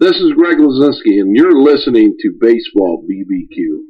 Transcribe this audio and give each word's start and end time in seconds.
This 0.00 0.16
is 0.16 0.32
Greg 0.32 0.56
Lazinski, 0.56 1.20
and 1.20 1.36
you're 1.36 1.60
listening 1.60 2.16
to 2.20 2.32
Baseball 2.40 3.06
BBQ. 3.06 3.80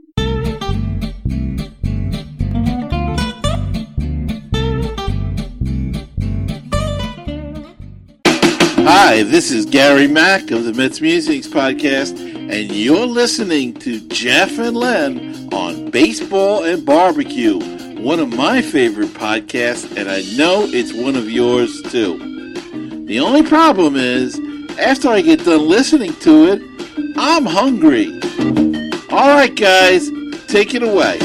Hi, 8.85 9.23
this 9.23 9.53
is 9.53 9.67
Gary 9.67 10.09
Mack 10.09 10.51
of 10.51 10.65
the 10.65 10.73
Mets 10.75 11.01
Musics 11.01 11.47
Podcast, 11.47 12.19
and 12.19 12.73
you're 12.73 13.07
listening 13.07 13.75
to 13.75 14.01
Jeff 14.09 14.59
and 14.59 14.77
Len 14.77 15.49
on 15.53 15.93
Baseball 15.93 16.65
and 16.65 16.85
Barbecue, 16.85 17.61
one 18.03 18.19
of 18.19 18.35
my 18.35 18.61
favorite 18.61 19.11
podcasts, 19.11 19.97
and 19.97 20.11
I 20.11 20.23
know 20.37 20.65
it's 20.65 20.93
one 20.93 21.15
of 21.15 21.31
yours 21.31 21.81
too. 21.83 22.19
The 23.07 23.21
only 23.21 23.45
problem 23.45 23.95
is, 23.95 24.41
after 24.81 25.09
I 25.09 25.21
get 25.21 25.45
done 25.45 25.69
listening 25.69 26.15
to 26.21 26.47
it, 26.53 26.63
I'm 27.17 27.45
hungry. 27.45 28.07
All 29.11 29.29
right, 29.29 29.55
guys, 29.55 30.09
take 30.49 30.75
it 30.75 30.83
away. 30.83 31.19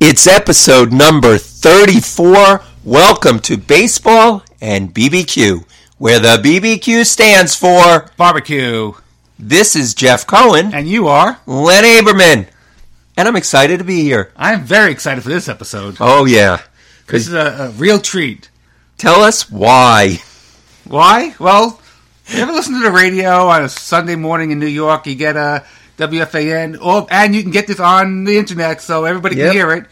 It's 0.00 0.26
episode 0.26 0.92
number 0.92 1.36
34. 1.38 2.62
Welcome 2.84 3.40
to 3.40 3.56
Baseball 3.56 4.42
and 4.60 4.94
BBQ, 4.94 5.64
where 5.98 6.18
the 6.18 6.40
BBQ 6.42 7.04
stands 7.04 7.54
for 7.54 8.10
barbecue. 8.16 8.92
This 9.38 9.76
is 9.76 9.94
Jeff 9.94 10.26
Cohen, 10.26 10.72
And 10.72 10.88
you 10.88 11.08
are? 11.08 11.40
Len 11.46 11.84
Aberman, 11.84 12.48
and 13.16 13.28
I'm 13.28 13.36
excited 13.36 13.78
to 13.78 13.84
be 13.84 14.02
here. 14.02 14.32
I'm 14.36 14.64
very 14.64 14.92
excited 14.92 15.22
for 15.22 15.30
this 15.30 15.48
episode. 15.48 15.96
Oh, 16.00 16.24
yeah. 16.24 16.62
This 17.06 17.26
is 17.28 17.34
a, 17.34 17.66
a 17.66 17.70
real 17.70 17.98
treat. 17.98 18.48
Tell 18.98 19.22
us 19.22 19.50
why. 19.50 20.18
Why? 20.84 21.34
Well, 21.38 21.80
you 22.28 22.40
ever 22.40 22.52
listen 22.52 22.74
to 22.74 22.80
the 22.84 22.90
radio 22.92 23.48
on 23.48 23.64
a 23.64 23.68
Sunday 23.68 24.16
morning 24.16 24.50
in 24.50 24.58
New 24.58 24.66
York? 24.66 25.06
You 25.06 25.14
get 25.14 25.36
a 25.36 25.64
WFAN, 25.98 26.78
or, 26.80 27.06
and 27.10 27.34
you 27.34 27.42
can 27.42 27.50
get 27.50 27.66
this 27.66 27.80
on 27.80 28.24
the 28.24 28.36
internet 28.38 28.80
so 28.80 29.04
everybody 29.04 29.36
Yep. 29.36 29.46
can 29.46 29.52
hear 29.54 29.70
it. 29.72 29.86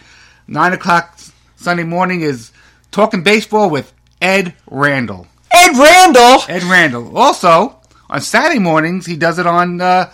Nine 0.46 0.72
o'clock 0.72 1.18
Sunday 1.56 1.84
morning 1.84 2.20
is 2.22 2.52
Talking 2.90 3.22
Baseball 3.22 3.70
with 3.70 3.92
Ed 4.20 4.54
Randall. 4.70 5.26
Ed 5.50 5.76
Randall! 5.76 6.42
Ed 6.48 6.62
Randall. 6.64 7.16
Also, 7.16 7.78
on 8.10 8.20
Saturday 8.20 8.58
mornings, 8.58 9.06
he 9.06 9.16
does 9.16 9.38
it 9.38 9.46
on 9.46 9.80
uh, 9.80 10.10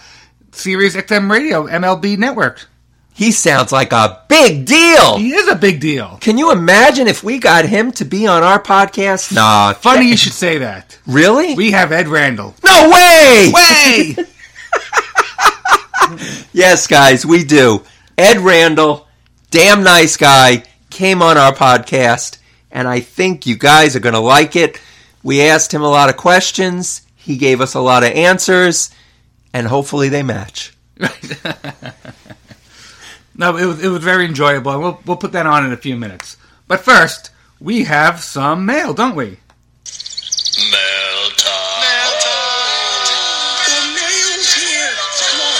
Sirius 0.52 0.96
XM 0.96 1.30
Radio, 1.30 1.66
MLB 1.66 2.18
Network. 2.18 2.68
He 3.18 3.32
sounds 3.32 3.72
like 3.72 3.92
a 3.92 4.22
big 4.28 4.64
deal. 4.64 5.18
He 5.18 5.32
is 5.32 5.48
a 5.48 5.56
big 5.56 5.80
deal. 5.80 6.18
Can 6.20 6.38
you 6.38 6.52
imagine 6.52 7.08
if 7.08 7.24
we 7.24 7.40
got 7.40 7.64
him 7.64 7.90
to 7.92 8.04
be 8.04 8.28
on 8.28 8.44
our 8.44 8.62
podcast? 8.62 9.34
Nah. 9.34 9.72
Funny 9.72 10.06
you 10.08 10.16
should 10.16 10.32
say 10.34 10.58
that. 10.58 10.96
Really? 11.04 11.56
We 11.56 11.72
have 11.72 11.90
Ed 11.90 12.06
Randall. 12.06 12.54
no 12.64 12.88
way! 12.88 13.50
Way! 13.52 14.16
Yes, 16.52 16.86
guys, 16.86 17.26
we 17.26 17.42
do. 17.42 17.82
Ed 18.16 18.38
Randall, 18.38 19.08
damn 19.50 19.82
nice 19.82 20.16
guy, 20.16 20.62
came 20.88 21.20
on 21.20 21.36
our 21.36 21.52
podcast, 21.52 22.38
and 22.70 22.86
I 22.86 23.00
think 23.00 23.46
you 23.46 23.56
guys 23.56 23.96
are 23.96 24.00
going 24.00 24.14
to 24.14 24.20
like 24.20 24.54
it. 24.54 24.80
We 25.24 25.42
asked 25.42 25.74
him 25.74 25.82
a 25.82 25.88
lot 25.88 26.08
of 26.08 26.16
questions, 26.16 27.02
he 27.16 27.36
gave 27.36 27.60
us 27.60 27.74
a 27.74 27.80
lot 27.80 28.04
of 28.04 28.12
answers, 28.12 28.90
and 29.52 29.66
hopefully 29.66 30.08
they 30.08 30.22
match. 30.22 30.72
no, 33.38 33.56
it 33.56 33.64
was, 33.64 33.82
it 33.82 33.88
was 33.88 34.02
very 34.02 34.24
enjoyable, 34.26 34.72
and 34.72 34.82
we'll, 34.82 35.00
we'll 35.06 35.16
put 35.16 35.30
that 35.32 35.46
on 35.46 35.64
in 35.64 35.72
a 35.72 35.76
few 35.76 35.96
minutes. 35.96 36.36
But 36.66 36.80
first, 36.80 37.30
we 37.60 37.84
have 37.84 38.20
some 38.20 38.66
mail, 38.66 38.92
don't 38.92 39.14
we? 39.14 39.38
Mail 40.58 41.30
time. 41.38 41.78
Mail 41.78 42.12
time. 42.18 43.62
The 43.62 43.94
mail's 43.94 44.50
here. 44.58 44.90
Come 45.22 45.38
on. 45.38 45.54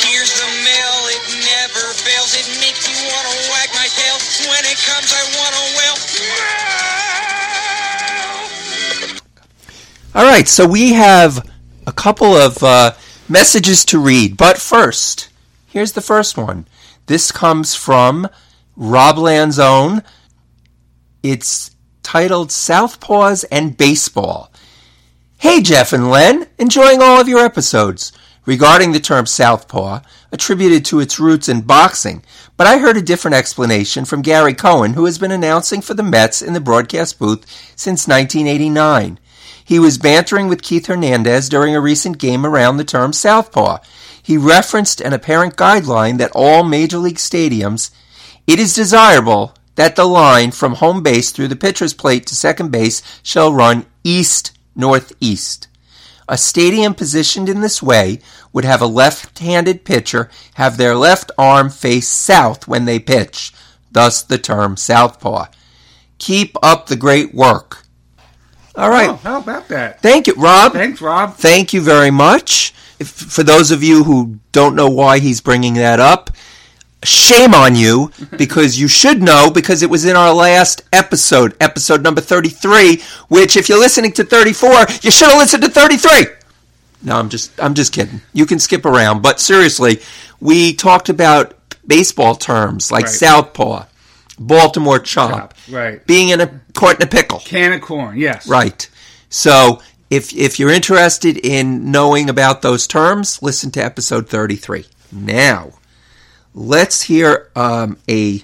Here's 0.00 0.32
the 0.32 0.48
mail. 0.64 0.96
It 1.12 1.28
never 1.44 1.84
fails. 2.00 2.32
It 2.40 2.48
makes 2.64 2.88
me 2.88 2.96
want 3.04 3.28
to 3.28 3.36
wag 3.52 3.68
my 3.76 3.84
tail. 3.84 4.16
When 4.48 4.64
it 4.64 4.80
comes, 4.80 5.12
I 5.12 5.22
want 5.36 5.52
to 5.60 5.64
wail. 5.76 5.96
Mail. 6.24 7.04
All 10.14 10.24
right, 10.24 10.48
so 10.48 10.66
we 10.66 10.94
have 10.94 11.46
a 11.86 11.92
couple 11.92 12.34
of 12.34 12.62
uh, 12.62 12.92
messages 13.30 13.84
to 13.86 13.98
read, 13.98 14.36
but 14.36 14.58
first, 14.58 15.28
here's 15.66 15.92
the 15.92 16.00
first 16.00 16.36
one. 16.36 16.66
This 17.06 17.30
comes 17.30 17.74
from 17.74 18.28
Rob 18.76 19.16
Lanzone. 19.16 20.04
It's 21.22 21.70
titled 22.02 22.48
Southpaws 22.48 23.44
and 23.50 23.76
Baseball. 23.76 24.52
Hey, 25.38 25.62
Jeff 25.62 25.92
and 25.92 26.10
Len, 26.10 26.48
enjoying 26.58 27.00
all 27.00 27.20
of 27.20 27.28
your 27.28 27.44
episodes. 27.44 28.12
Regarding 28.46 28.92
the 28.92 29.00
term 29.00 29.26
southpaw, 29.26 30.00
attributed 30.32 30.84
to 30.86 30.98
its 31.00 31.20
roots 31.20 31.48
in 31.48 31.60
boxing, 31.60 32.22
but 32.56 32.66
I 32.66 32.78
heard 32.78 32.96
a 32.96 33.02
different 33.02 33.36
explanation 33.36 34.04
from 34.04 34.22
Gary 34.22 34.54
Cohen, 34.54 34.94
who 34.94 35.04
has 35.04 35.18
been 35.18 35.30
announcing 35.30 35.82
for 35.82 35.94
the 35.94 36.02
Mets 36.02 36.42
in 36.42 36.52
the 36.54 36.60
broadcast 36.60 37.18
booth 37.18 37.44
since 37.76 38.08
1989. 38.08 39.18
He 39.70 39.78
was 39.78 39.98
bantering 39.98 40.48
with 40.48 40.62
Keith 40.62 40.86
Hernandez 40.86 41.48
during 41.48 41.76
a 41.76 41.80
recent 41.80 42.18
game 42.18 42.44
around 42.44 42.76
the 42.76 42.84
term 42.84 43.12
southpaw. 43.12 43.78
He 44.20 44.36
referenced 44.36 45.00
an 45.00 45.12
apparent 45.12 45.54
guideline 45.54 46.18
that 46.18 46.32
all 46.34 46.64
major 46.64 46.98
league 46.98 47.18
stadiums 47.18 47.92
it 48.48 48.58
is 48.58 48.74
desirable 48.74 49.54
that 49.76 49.94
the 49.94 50.06
line 50.06 50.50
from 50.50 50.74
home 50.74 51.04
base 51.04 51.30
through 51.30 51.46
the 51.46 51.54
pitcher's 51.54 51.94
plate 51.94 52.26
to 52.26 52.34
second 52.34 52.72
base 52.72 53.00
shall 53.22 53.52
run 53.52 53.86
east 54.02 54.50
northeast. 54.74 55.68
A 56.28 56.36
stadium 56.36 56.92
positioned 56.92 57.48
in 57.48 57.60
this 57.60 57.80
way 57.80 58.18
would 58.52 58.64
have 58.64 58.82
a 58.82 58.86
left-handed 58.86 59.84
pitcher 59.84 60.30
have 60.54 60.78
their 60.78 60.96
left 60.96 61.30
arm 61.38 61.70
face 61.70 62.08
south 62.08 62.66
when 62.66 62.86
they 62.86 62.98
pitch, 62.98 63.52
thus 63.92 64.20
the 64.20 64.36
term 64.36 64.76
southpaw. 64.76 65.46
Keep 66.18 66.56
up 66.60 66.88
the 66.88 66.96
great 66.96 67.32
work. 67.32 67.79
All 68.76 68.90
right. 68.90 69.10
Oh, 69.10 69.14
how 69.16 69.38
about 69.40 69.68
that? 69.68 70.00
Thank 70.00 70.26
you, 70.26 70.34
Rob. 70.34 70.72
Thanks, 70.72 71.00
Rob. 71.00 71.34
Thank 71.34 71.72
you 71.72 71.80
very 71.80 72.10
much. 72.10 72.72
If, 72.98 73.08
for 73.10 73.42
those 73.42 73.70
of 73.70 73.82
you 73.82 74.04
who 74.04 74.38
don't 74.52 74.76
know 74.76 74.88
why 74.88 75.18
he's 75.18 75.40
bringing 75.40 75.74
that 75.74 76.00
up, 76.00 76.30
shame 77.02 77.54
on 77.54 77.74
you 77.74 78.12
because 78.36 78.78
you 78.78 78.86
should 78.86 79.22
know 79.22 79.50
because 79.52 79.82
it 79.82 79.90
was 79.90 80.04
in 80.04 80.16
our 80.16 80.32
last 80.34 80.82
episode, 80.92 81.56
episode 81.60 82.02
number 82.02 82.20
33, 82.20 83.02
which 83.28 83.56
if 83.56 83.68
you're 83.68 83.78
listening 83.80 84.12
to 84.12 84.24
34, 84.24 84.70
you 85.02 85.10
should 85.10 85.28
have 85.30 85.38
listened 85.38 85.62
to 85.64 85.68
33. 85.70 86.26
No, 87.02 87.16
I'm 87.18 87.30
just 87.30 87.50
I'm 87.58 87.72
just 87.74 87.92
kidding. 87.94 88.20
You 88.34 88.44
can 88.44 88.58
skip 88.58 88.84
around, 88.84 89.22
but 89.22 89.40
seriously, 89.40 90.00
we 90.38 90.74
talked 90.74 91.08
about 91.08 91.54
baseball 91.86 92.34
terms 92.34 92.92
like 92.92 93.06
Right. 93.06 93.14
southpaw, 93.14 93.86
Baltimore 94.40 94.98
chop, 94.98 95.30
Chop, 95.30 95.54
right. 95.70 96.04
being 96.06 96.30
in 96.30 96.40
a 96.40 96.60
caught 96.74 96.96
in 96.96 97.02
a 97.02 97.06
pickle. 97.06 97.38
Can 97.40 97.72
of 97.74 97.82
corn, 97.82 98.16
yes. 98.16 98.48
Right. 98.48 98.88
So 99.28 99.80
if 100.08 100.34
if 100.34 100.58
you're 100.58 100.70
interested 100.70 101.36
in 101.36 101.90
knowing 101.92 102.30
about 102.30 102.62
those 102.62 102.86
terms, 102.86 103.42
listen 103.42 103.70
to 103.72 103.84
episode 103.84 104.28
33. 104.30 104.86
Now, 105.12 105.72
let's 106.54 107.02
hear 107.02 107.50
um, 107.54 107.98
a 108.08 108.42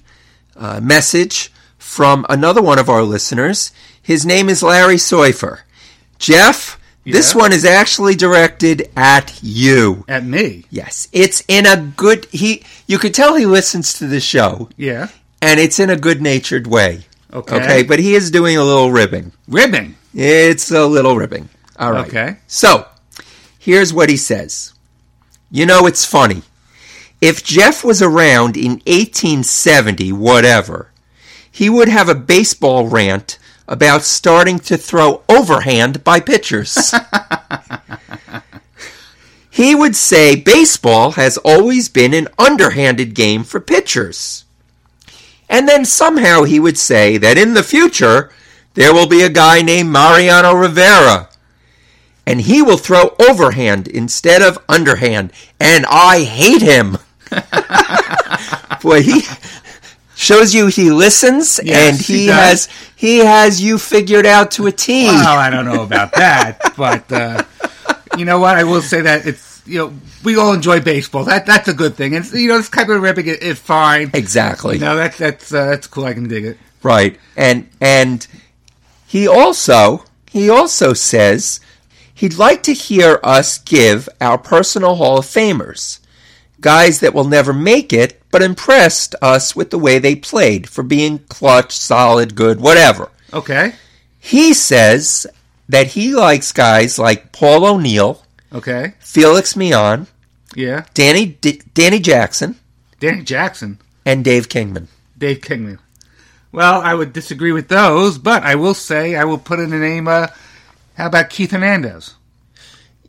uh, 0.54 0.80
message 0.80 1.50
from 1.78 2.26
another 2.28 2.60
one 2.62 2.78
of 2.78 2.88
our 2.90 3.02
listeners. 3.02 3.72
His 4.02 4.26
name 4.26 4.48
is 4.48 4.62
Larry 4.62 4.96
Seufer. 4.96 5.60
Jeff, 6.18 6.78
this 7.04 7.34
one 7.34 7.52
is 7.52 7.64
actually 7.64 8.14
directed 8.16 8.90
at 8.96 9.38
you. 9.42 10.04
At 10.08 10.24
me. 10.24 10.64
Yes, 10.70 11.08
it's 11.12 11.42
in 11.48 11.64
a 11.66 11.76
good 11.96 12.26
he. 12.26 12.62
You 12.86 12.98
could 12.98 13.14
tell 13.14 13.34
he 13.34 13.46
listens 13.46 13.94
to 13.94 14.06
the 14.06 14.20
show, 14.20 14.68
Yeah. 14.76 15.08
And 15.42 15.60
it's 15.60 15.78
in 15.78 15.90
a 15.90 15.96
good-natured 15.96 16.66
way. 16.66 17.06
Okay. 17.32 17.56
Okay, 17.56 17.82
but 17.82 17.98
he 17.98 18.14
is 18.14 18.30
doing 18.30 18.56
a 18.56 18.64
little 18.64 18.90
ribbing. 18.90 19.32
Ribbing. 19.48 19.96
It's 20.14 20.70
a 20.70 20.86
little 20.86 21.16
ribbing. 21.16 21.48
All 21.78 21.92
right. 21.92 22.06
Okay. 22.06 22.36
So, 22.46 22.86
here's 23.58 23.92
what 23.92 24.08
he 24.08 24.16
says. 24.16 24.72
You 25.50 25.66
know, 25.66 25.86
it's 25.86 26.04
funny. 26.04 26.42
If 27.20 27.44
Jeff 27.44 27.84
was 27.84 28.02
around 28.02 28.56
in 28.56 28.80
1870, 28.86 30.12
whatever, 30.12 30.90
he 31.50 31.68
would 31.68 31.88
have 31.88 32.08
a 32.08 32.14
baseball 32.14 32.86
rant 32.86 33.38
about 33.68 34.02
starting 34.02 34.58
to 34.60 34.76
throw 34.76 35.22
overhand 35.28 36.04
by 36.04 36.20
pitchers. 36.20 36.94
he 39.50 39.74
would 39.74 39.96
say 39.96 40.36
baseball 40.36 41.12
has 41.12 41.36
always 41.38 41.88
been 41.88 42.14
an 42.14 42.28
underhanded 42.38 43.14
game 43.14 43.44
for 43.44 43.60
pitchers. 43.60 44.44
And 45.48 45.68
then 45.68 45.84
somehow 45.84 46.44
he 46.44 46.58
would 46.58 46.78
say 46.78 47.18
that 47.18 47.38
in 47.38 47.54
the 47.54 47.62
future, 47.62 48.30
there 48.74 48.92
will 48.92 49.06
be 49.06 49.22
a 49.22 49.28
guy 49.28 49.62
named 49.62 49.90
Mariano 49.90 50.52
Rivera. 50.52 51.28
And 52.26 52.40
he 52.40 52.60
will 52.62 52.76
throw 52.76 53.14
overhand 53.20 53.86
instead 53.86 54.42
of 54.42 54.58
underhand. 54.68 55.32
And 55.60 55.86
I 55.88 56.24
hate 56.24 56.62
him. 56.62 56.98
Boy, 58.82 59.02
he 59.02 59.22
Shows 60.16 60.54
you 60.54 60.68
he 60.68 60.90
listens 60.90 61.60
Yes, 61.62 61.76
and 61.76 62.00
he 62.00 62.20
he, 62.20 62.26
has 62.28 62.70
he 62.96 63.18
has 63.18 63.60
you 63.60 63.76
figured 63.76 64.24
out 64.24 64.50
to 64.52 64.66
a 64.66 64.72
T. 64.72 65.04
Well, 65.04 65.38
I 65.38 65.50
don't 65.50 65.66
know 65.66 65.82
about 65.82 66.12
that, 66.12 66.72
but 66.74 67.12
uh, 67.12 67.44
you 68.16 68.24
know 68.24 68.38
what? 68.40 68.56
I 68.56 68.64
will 68.64 68.80
say 68.80 69.02
that 69.02 69.26
it's 69.26 69.55
you 69.66 69.78
know 69.78 69.92
we 70.24 70.36
all 70.36 70.52
enjoy 70.52 70.80
baseball. 70.80 71.24
That 71.24 71.46
that's 71.46 71.68
a 71.68 71.74
good 71.74 71.96
thing. 71.96 72.14
And 72.14 72.24
you 72.32 72.48
know 72.48 72.58
this 72.58 72.68
type 72.68 72.88
of 72.88 73.00
ribbing 73.00 73.26
is, 73.26 73.38
is 73.38 73.58
fine. 73.58 74.10
Exactly. 74.14 74.78
No, 74.78 74.96
that's 74.96 75.18
that's 75.18 75.52
uh, 75.52 75.66
that's 75.66 75.86
cool. 75.86 76.04
I 76.04 76.14
can 76.14 76.28
dig 76.28 76.44
it. 76.44 76.58
Right. 76.82 77.18
And 77.36 77.68
and 77.80 78.26
he 79.06 79.26
also 79.26 80.04
he 80.30 80.50
also 80.50 80.92
says 80.92 81.60
he'd 82.14 82.38
like 82.38 82.62
to 82.64 82.72
hear 82.72 83.20
us 83.22 83.58
give 83.58 84.08
our 84.20 84.38
personal 84.38 84.96
Hall 84.96 85.18
of 85.18 85.26
Famers. 85.26 86.00
Guys 86.60 87.00
that 87.00 87.12
will 87.12 87.24
never 87.24 87.52
make 87.52 87.92
it, 87.92 88.22
but 88.30 88.42
impressed 88.42 89.14
us 89.20 89.54
with 89.54 89.70
the 89.70 89.78
way 89.78 89.98
they 89.98 90.16
played 90.16 90.68
for 90.68 90.82
being 90.82 91.18
clutch, 91.28 91.76
solid, 91.76 92.34
good, 92.34 92.60
whatever. 92.60 93.10
Okay. 93.32 93.74
He 94.18 94.54
says 94.54 95.26
that 95.68 95.88
he 95.88 96.14
likes 96.14 96.52
guys 96.52 96.98
like 96.98 97.32
Paul 97.32 97.66
O'Neill, 97.66 98.22
Okay. 98.56 98.94
Felix 99.00 99.54
Millan, 99.56 100.06
Yeah. 100.54 100.84
Danny 100.94 101.26
D- 101.26 101.62
Danny 101.74 102.00
Jackson, 102.00 102.56
Danny 103.00 103.22
Jackson, 103.22 103.78
and 104.04 104.24
Dave 104.24 104.48
Kingman. 104.48 104.88
Dave 105.18 105.40
Kingman. 105.40 105.78
Well, 106.52 106.80
I 106.80 106.94
would 106.94 107.12
disagree 107.12 107.52
with 107.52 107.68
those, 107.68 108.16
but 108.18 108.42
I 108.42 108.54
will 108.54 108.74
say 108.74 109.14
I 109.16 109.24
will 109.24 109.38
put 109.38 109.60
in 109.60 109.70
the 109.70 109.76
name. 109.78 110.08
Uh, 110.08 110.28
how 110.96 111.06
about 111.06 111.28
Keith 111.30 111.50
Hernandez? 111.50 112.14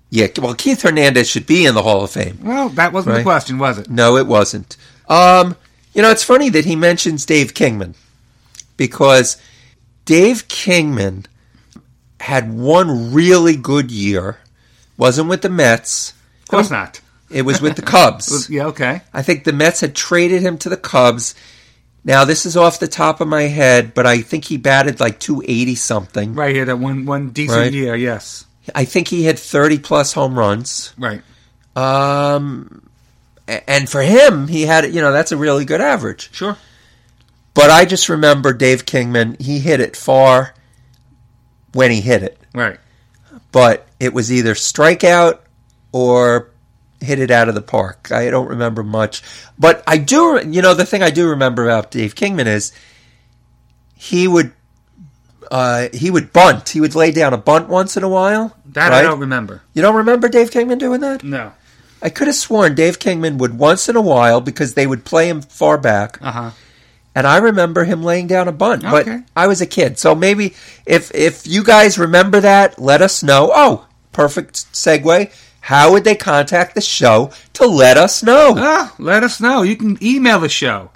Yeah, 0.10 0.28
well, 0.42 0.54
Keith 0.56 0.82
Hernandez 0.82 1.30
should 1.30 1.46
be 1.48 1.66
in 1.66 1.76
the 1.76 1.84
Hall 1.84 2.04
of 2.04 2.12
Fame. 2.12 2.40
Well, 2.42 2.70
that 2.70 2.94
wasn't 2.94 3.14
Right. 3.14 3.18
the 3.20 3.24
question, 3.24 3.58
was 3.58 3.78
it? 3.78 3.90
No, 3.90 4.16
it 4.18 4.26
wasn't. 4.28 4.76
Um, 5.10 5.56
you 5.94 6.02
know, 6.02 6.12
it's 6.12 6.24
funny 6.24 6.50
that 6.50 6.66
he 6.66 6.76
mentions 6.76 7.26
Dave 7.26 7.54
Kingman 7.54 7.96
because 8.78 9.38
Dave 10.06 10.48
Kingman 10.48 11.26
had 12.22 12.54
one 12.54 13.14
really 13.14 13.56
good 13.56 13.92
year. 13.92 14.38
Wasn't 14.98 15.30
with 15.30 15.42
the 15.42 15.50
Mets. 15.50 16.14
Of 16.44 16.48
course 16.50 16.70
not. 16.72 17.02
It 17.30 17.42
was 17.44 17.62
with 17.62 17.76
the 17.76 17.82
Cubs. 17.94 18.50
Yeah. 18.50 18.68
Okay. 18.68 19.02
I 19.14 19.22
think 19.22 19.44
the 19.44 19.54
Mets 19.54 19.82
had 19.82 19.96
traded 19.96 20.42
him 20.42 20.58
to 20.60 20.70
the 20.70 20.78
Cubs. 20.78 21.36
Now, 22.04 22.24
this 22.24 22.46
is 22.46 22.56
off 22.56 22.80
the 22.80 22.88
top 22.88 23.20
of 23.20 23.28
my 23.28 23.44
head, 23.44 23.94
but 23.94 24.06
I 24.08 24.22
think 24.22 24.46
he 24.46 24.56
batted 24.58 25.00
like 25.02 25.20
280 25.20 25.76
something. 25.76 26.36
Right 26.36 26.56
here, 26.56 26.64
that 26.66 26.80
one 26.80 27.06
one 27.06 27.30
decent 27.32 27.58
Right. 27.60 27.74
year. 27.74 27.96
Yes. 27.96 28.46
I 28.74 28.86
think 28.86 29.10
he 29.10 29.24
had 29.26 29.38
30 29.38 29.80
plus 29.80 30.14
home 30.14 30.38
runs. 30.40 30.94
Right. 30.98 31.22
Um, 31.76 32.90
and 33.48 33.90
for 33.90 34.02
him, 34.02 34.48
he 34.48 34.64
had, 34.64 34.94
you 34.94 35.02
know, 35.02 35.12
that's 35.12 35.32
a 35.32 35.38
really 35.38 35.66
good 35.66 35.82
average. 35.82 36.30
Sure. 36.34 36.58
But 37.54 37.70
I 37.72 37.86
just 37.86 38.08
remember 38.10 38.54
Dave 38.54 38.86
Kingman, 38.86 39.36
he 39.40 39.60
hit 39.60 39.80
it 39.80 39.96
far 39.96 40.54
when 41.74 41.92
he 41.92 42.02
hit 42.02 42.24
it. 42.24 42.40
Right. 42.54 42.80
But 43.52 43.88
it 44.00 44.14
was 44.14 44.32
either 44.32 44.54
strikeout 44.54 45.40
or 45.92 46.52
hit 47.00 47.20
it 47.20 47.32
out 47.32 47.50
of 47.50 47.56
the 47.56 47.62
park. 47.62 48.12
I 48.12 48.30
don't 48.30 48.48
remember 48.48 48.84
much. 48.84 49.22
But 49.58 49.84
I 49.88 49.98
do, 49.98 50.42
you 50.46 50.62
know, 50.62 50.74
the 50.74 50.86
thing 50.86 51.04
I 51.04 51.10
do 51.10 51.30
remember 51.30 51.66
about 51.66 51.92
Dave 51.92 52.16
Kingman 52.16 52.48
is 52.48 52.72
he 53.96 54.28
would. 54.28 54.54
Uh, 55.50 55.88
he 55.94 56.12
would 56.12 56.34
bunt. 56.34 56.68
He 56.70 56.82
would 56.82 56.94
lay 56.94 57.12
down 57.12 57.34
a 57.34 57.38
bunt 57.38 57.70
once 57.70 57.96
in 57.96 58.04
a 58.04 58.10
while. 58.10 58.58
That 58.66 58.92
I 58.92 59.02
don't 59.02 59.22
remember. 59.22 59.62
You 59.74 59.82
don't 59.82 59.96
remember 59.96 60.28
Dave 60.28 60.52
Kingman 60.52 60.78
doing 60.78 61.00
that? 61.00 61.24
No. 61.24 61.54
I 62.02 62.10
could 62.10 62.28
have 62.28 62.36
sworn 62.36 62.76
Dave 62.76 63.00
Kingman 63.00 63.38
would 63.38 63.58
once 63.58 63.88
in 63.88 63.96
a 63.96 64.02
while 64.02 64.42
because 64.42 64.74
they 64.74 64.86
would 64.86 65.06
play 65.06 65.30
him 65.30 65.42
far 65.42 65.78
back. 65.78 66.20
Uh 66.22 66.32
huh. 66.32 66.52
And 67.18 67.26
I 67.26 67.38
remember 67.38 67.84
him 67.84 68.04
laying 68.04 68.28
down 68.28 68.48
a 68.48 68.52
bunt. 68.52 68.84
But 68.84 69.08
I 69.36 69.48
was 69.48 69.60
a 69.60 69.66
kid, 69.66 69.98
so 69.98 70.14
maybe 70.14 70.54
if 70.86 71.14
if 71.16 71.48
you 71.48 71.64
guys 71.64 71.98
remember 71.98 72.40
that, 72.42 72.78
let 72.78 73.02
us 73.02 73.24
know. 73.24 73.50
Oh, 73.56 73.88
perfect 74.12 74.72
segue. 74.72 75.34
How 75.62 75.92
would 75.92 76.04
they 76.04 76.14
contact 76.14 76.76
the 76.76 76.82
show 76.82 77.32
to 77.54 77.66
let 77.66 77.98
us 77.98 78.22
know? 78.22 78.54
Ah, 78.56 78.94
let 79.00 79.24
us 79.24 79.42
know. 79.42 79.64
You 79.64 79.76
can 79.76 79.98
email 80.00 80.40
the 80.40 80.48
show. 80.48 80.92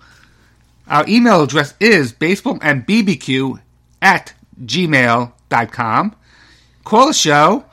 Our 0.88 1.06
email 1.08 1.42
address 1.42 1.74
is 1.80 2.14
baseballandbbq 2.14 3.60
at 4.04 4.34
gmail.com. 4.64 6.16
Call 6.84 7.08
the 7.08 7.14
show. 7.14 7.66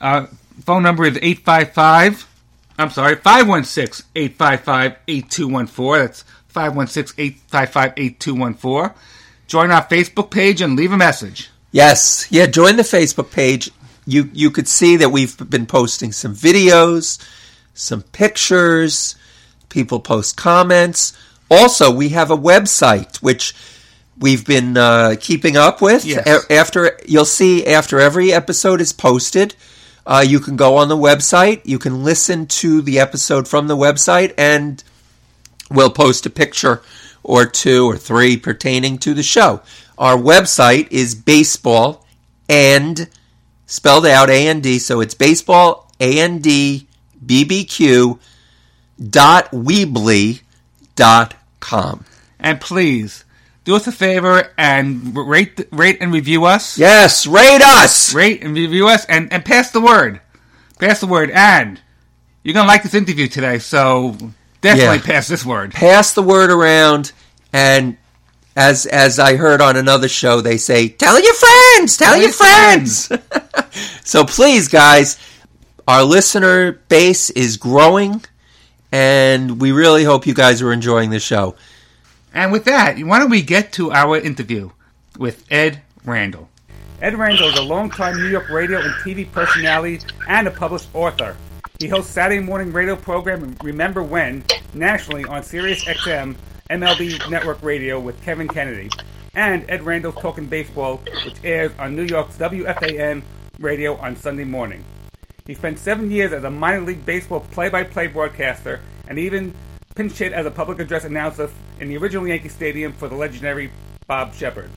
Our 0.00 0.30
phone 0.64 0.82
number 0.82 1.04
is 1.04 1.18
855, 1.18 2.26
I'm 2.78 2.90
sorry, 2.90 3.16
516 3.16 4.06
855 4.14 4.96
8214. 5.06 6.06
That's 6.06 6.24
516 6.56 7.14
855 7.52 7.92
8214. 7.98 8.96
Join 9.46 9.70
our 9.70 9.84
Facebook 9.84 10.30
page 10.30 10.62
and 10.62 10.74
leave 10.74 10.90
a 10.90 10.96
message. 10.96 11.50
Yes, 11.70 12.26
yeah. 12.30 12.46
Join 12.46 12.76
the 12.76 12.82
Facebook 12.82 13.30
page. 13.30 13.70
You 14.06 14.30
you 14.32 14.50
could 14.50 14.66
see 14.66 14.96
that 14.96 15.10
we've 15.10 15.36
been 15.50 15.66
posting 15.66 16.12
some 16.12 16.34
videos, 16.34 17.18
some 17.74 18.02
pictures. 18.02 19.16
People 19.68 20.00
post 20.00 20.38
comments. 20.38 21.12
Also, 21.50 21.92
we 21.92 22.08
have 22.10 22.30
a 22.30 22.36
website 22.36 23.16
which 23.18 23.54
we've 24.18 24.46
been 24.46 24.78
uh, 24.78 25.16
keeping 25.20 25.58
up 25.58 25.82
with. 25.82 26.06
Yes. 26.06 26.26
A- 26.26 26.52
after 26.54 26.98
you'll 27.06 27.26
see 27.26 27.66
after 27.66 28.00
every 28.00 28.32
episode 28.32 28.80
is 28.80 28.94
posted, 28.94 29.54
uh, 30.06 30.24
you 30.26 30.40
can 30.40 30.56
go 30.56 30.78
on 30.78 30.88
the 30.88 30.96
website. 30.96 31.60
You 31.64 31.78
can 31.78 32.02
listen 32.02 32.46
to 32.46 32.80
the 32.80 32.98
episode 32.98 33.46
from 33.46 33.66
the 33.66 33.76
website, 33.76 34.32
and 34.38 34.82
we'll 35.70 35.90
post 35.90 36.26
a 36.26 36.30
picture 36.30 36.82
or 37.22 37.46
two 37.46 37.86
or 37.86 37.96
three 37.96 38.36
pertaining 38.36 38.98
to 38.98 39.14
the 39.14 39.22
show. 39.22 39.60
Our 39.98 40.16
website 40.16 40.88
is 40.90 41.14
baseball 41.14 42.06
and 42.48 43.08
spelled 43.66 44.06
out 44.06 44.30
A 44.30 44.46
A 44.46 44.48
N 44.48 44.60
D, 44.60 44.78
so 44.78 45.00
it's 45.00 45.14
baseball 45.14 45.90
A 45.98 46.20
N 46.20 46.38
D 46.38 46.86
B 47.24 47.44
B 47.44 47.64
Q 47.64 48.20
dot 49.10 49.50
weebly 49.50 50.42
dot 50.94 51.34
com. 51.60 52.04
And 52.38 52.60
please, 52.60 53.24
do 53.64 53.74
us 53.74 53.86
a 53.88 53.92
favor 53.92 54.52
and 54.56 55.16
rate, 55.16 55.66
rate 55.72 55.98
and 56.00 56.12
review 56.12 56.44
us. 56.44 56.78
Yes, 56.78 57.26
rate 57.26 57.62
us. 57.62 58.14
rate 58.14 58.44
and 58.44 58.54
review 58.54 58.86
us 58.86 59.04
and, 59.06 59.32
and 59.32 59.44
pass 59.44 59.72
the 59.72 59.80
word. 59.80 60.20
Pass 60.78 61.00
the 61.00 61.06
word. 61.08 61.30
And 61.30 61.80
you're 62.44 62.54
going 62.54 62.64
to 62.64 62.68
like 62.68 62.84
this 62.84 62.94
interview 62.94 63.26
today, 63.26 63.58
so 63.58 64.16
definitely 64.66 64.98
Yeah. 64.98 65.14
pass 65.14 65.28
this 65.28 65.44
word. 65.44 65.72
Pass 65.72 66.12
the 66.12 66.22
word 66.22 66.50
around, 66.50 67.12
and 67.52 67.96
as 68.56 68.86
as 68.86 69.18
I 69.18 69.36
heard 69.36 69.60
on 69.60 69.76
another 69.76 70.08
show, 70.08 70.40
they 70.40 70.56
say, 70.56 70.88
"Tell 70.88 71.20
your 71.20 71.34
friends, 71.34 71.96
tell, 71.96 72.14
your 72.16 72.24
your 72.24 72.32
friends." 72.32 73.10
so 74.04 74.24
please, 74.24 74.68
guys, 74.68 75.18
our 75.86 76.02
listener 76.04 76.72
base 76.88 77.30
is 77.30 77.56
growing, 77.56 78.24
and 78.92 79.60
we 79.60 79.72
really 79.72 80.04
hope 80.04 80.26
you 80.26 80.34
guys 80.34 80.62
are 80.62 80.72
enjoying 80.72 81.10
the 81.10 81.20
show. 81.20 81.54
And 82.34 82.52
with 82.52 82.64
that, 82.64 82.98
why 82.98 83.18
don't 83.18 83.30
we 83.30 83.42
get 83.42 83.72
to 83.74 83.92
our 83.92 84.18
interview 84.18 84.70
with 85.18 85.44
Ed 85.50 85.80
Randall? 86.04 86.48
Ed 87.00 87.14
Randall 87.18 87.48
is 87.48 87.58
a 87.58 87.62
longtime 87.62 88.16
New 88.16 88.28
York 88.28 88.48
radio 88.48 88.80
and 88.80 88.92
TV 89.04 89.30
personality 89.30 90.00
and 90.28 90.46
a 90.46 90.50
published 90.50 90.88
author. 90.94 91.36
He 91.78 91.88
hosts 91.88 92.10
Saturday 92.10 92.40
morning 92.40 92.72
radio 92.72 92.96
program 92.96 93.54
Remember 93.62 94.02
When 94.02 94.44
nationally 94.72 95.26
on 95.26 95.42
Sirius 95.42 95.84
XM 95.84 96.34
MLB 96.70 97.30
Network 97.30 97.62
Radio 97.62 98.00
with 98.00 98.20
Kevin 98.22 98.48
Kennedy, 98.48 98.88
and 99.34 99.62
Ed 99.68 99.82
Randall's 99.82 100.14
Talking 100.14 100.46
Baseball, 100.46 101.02
which 101.26 101.36
airs 101.44 101.72
on 101.78 101.94
New 101.94 102.04
York's 102.04 102.38
WFAN 102.38 103.22
radio 103.58 103.94
on 103.96 104.16
Sunday 104.16 104.44
morning. 104.44 104.82
He 105.46 105.52
spent 105.52 105.78
seven 105.78 106.10
years 106.10 106.32
as 106.32 106.44
a 106.44 106.50
minor 106.50 106.80
league 106.80 107.04
baseball 107.04 107.40
play-by-play 107.40 108.06
broadcaster 108.06 108.80
and 109.06 109.18
even 109.18 109.54
pinch 109.94 110.12
hit 110.14 110.32
as 110.32 110.46
a 110.46 110.50
public 110.50 110.78
address 110.78 111.04
announcer 111.04 111.50
in 111.78 111.88
the 111.88 111.98
original 111.98 112.26
Yankee 112.26 112.48
Stadium 112.48 112.94
for 112.94 113.08
the 113.08 113.14
legendary 113.14 113.70
Bob 114.06 114.34
Sheppard. 114.34 114.70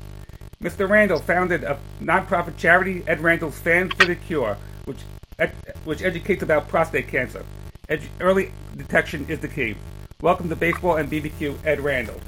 Mr. 0.61 0.87
Randall 0.89 1.19
founded 1.19 1.63
a 1.63 1.79
nonprofit 2.01 2.57
charity, 2.57 3.03
Ed 3.07 3.21
Randall's 3.21 3.57
Fans 3.57 3.93
for 3.93 4.05
the 4.05 4.15
Cure, 4.15 4.57
which 4.83 4.99
ed- 5.39 5.53
which 5.85 6.01
educates 6.01 6.43
about 6.43 6.67
prostate 6.67 7.07
cancer. 7.07 7.43
Edu- 7.89 8.07
early 8.19 8.51
detection 8.77 9.25
is 9.29 9.39
the 9.39 9.47
key. 9.47 9.75
Welcome 10.21 10.49
to 10.49 10.55
Baseball 10.55 10.97
and 10.97 11.09
BBQ, 11.09 11.65
Ed 11.65 11.79
Randall. 11.79 12.19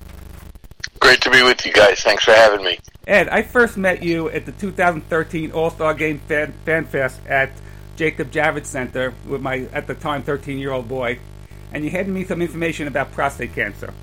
Great 0.99 1.21
to 1.21 1.29
be 1.29 1.43
with 1.43 1.65
you 1.65 1.73
guys. 1.73 2.01
Thanks 2.01 2.23
for 2.23 2.31
having 2.31 2.63
me. 2.63 2.79
Ed, 3.07 3.27
I 3.29 3.41
first 3.41 3.77
met 3.77 4.01
you 4.01 4.29
at 4.29 4.45
the 4.45 4.51
2013 4.53 5.51
All-Star 5.51 5.93
Game 5.93 6.19
Fan, 6.19 6.53
Fan 6.65 6.85
Fest 6.85 7.19
at 7.27 7.51
Jacob 7.95 8.31
Javits 8.31 8.67
Center 8.67 9.13
with 9.27 9.41
my, 9.41 9.67
at 9.73 9.87
the 9.87 9.95
time, 9.95 10.23
13-year-old 10.23 10.87
boy, 10.87 11.19
and 11.73 11.83
you 11.83 11.89
handed 11.89 12.13
me 12.13 12.23
some 12.23 12.41
information 12.41 12.87
about 12.87 13.11
prostate 13.11 13.53
cancer. 13.53 13.93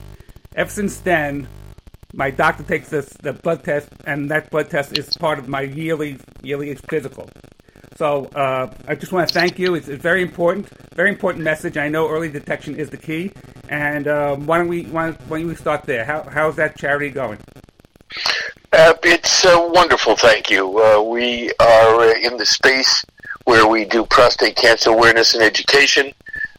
Ever 0.55 0.71
since 0.71 0.99
then, 0.99 1.49
my 2.15 2.31
doctor 2.31 2.63
takes 2.63 2.89
this 2.89 3.09
the 3.23 3.33
blood 3.33 3.65
test, 3.65 3.89
and 4.07 4.31
that 4.31 4.51
blood 4.51 4.71
test 4.71 4.99
is 4.99 5.09
part 5.19 5.39
of 5.39 5.49
my 5.49 5.63
yearly 5.63 6.19
yearly 6.43 6.75
physical. 6.75 7.29
So 7.99 8.27
uh, 8.27 8.73
I 8.87 8.95
just 8.95 9.11
want 9.11 9.27
to 9.29 9.35
thank 9.35 9.59
you. 9.59 9.75
It's 9.75 9.89
a 9.89 9.97
very 9.97 10.23
important, 10.23 10.69
very 10.95 11.11
important 11.11 11.43
message. 11.43 11.77
I 11.77 11.89
know 11.89 12.09
early 12.09 12.29
detection 12.29 12.77
is 12.77 12.91
the 12.91 12.97
key, 12.97 13.33
And 13.69 14.07
um, 14.07 14.47
why 14.47 14.59
don't 14.59 14.69
we 14.69 14.85
why, 14.85 15.11
why 15.11 15.41
don't 15.41 15.49
we 15.49 15.57
start 15.57 15.83
there? 15.83 16.05
How 16.05 16.23
how's 16.23 16.55
that 16.57 16.79
charity 16.79 17.11
going? 17.11 17.41
Uh, 18.73 18.95
it's 19.03 19.45
uh, 19.45 19.69
wonderful, 19.75 20.15
thank 20.15 20.49
you. 20.49 20.81
Uh, 20.81 21.03
we 21.03 21.51
are 21.59 22.01
uh, 22.03 22.15
in 22.23 22.37
the 22.37 22.47
space 22.47 23.05
where 23.47 23.67
we 23.67 23.85
do 23.85 24.07
prostate 24.07 24.55
cancer 24.55 24.91
awareness 24.91 25.35
and 25.35 25.43
education. 25.43 26.13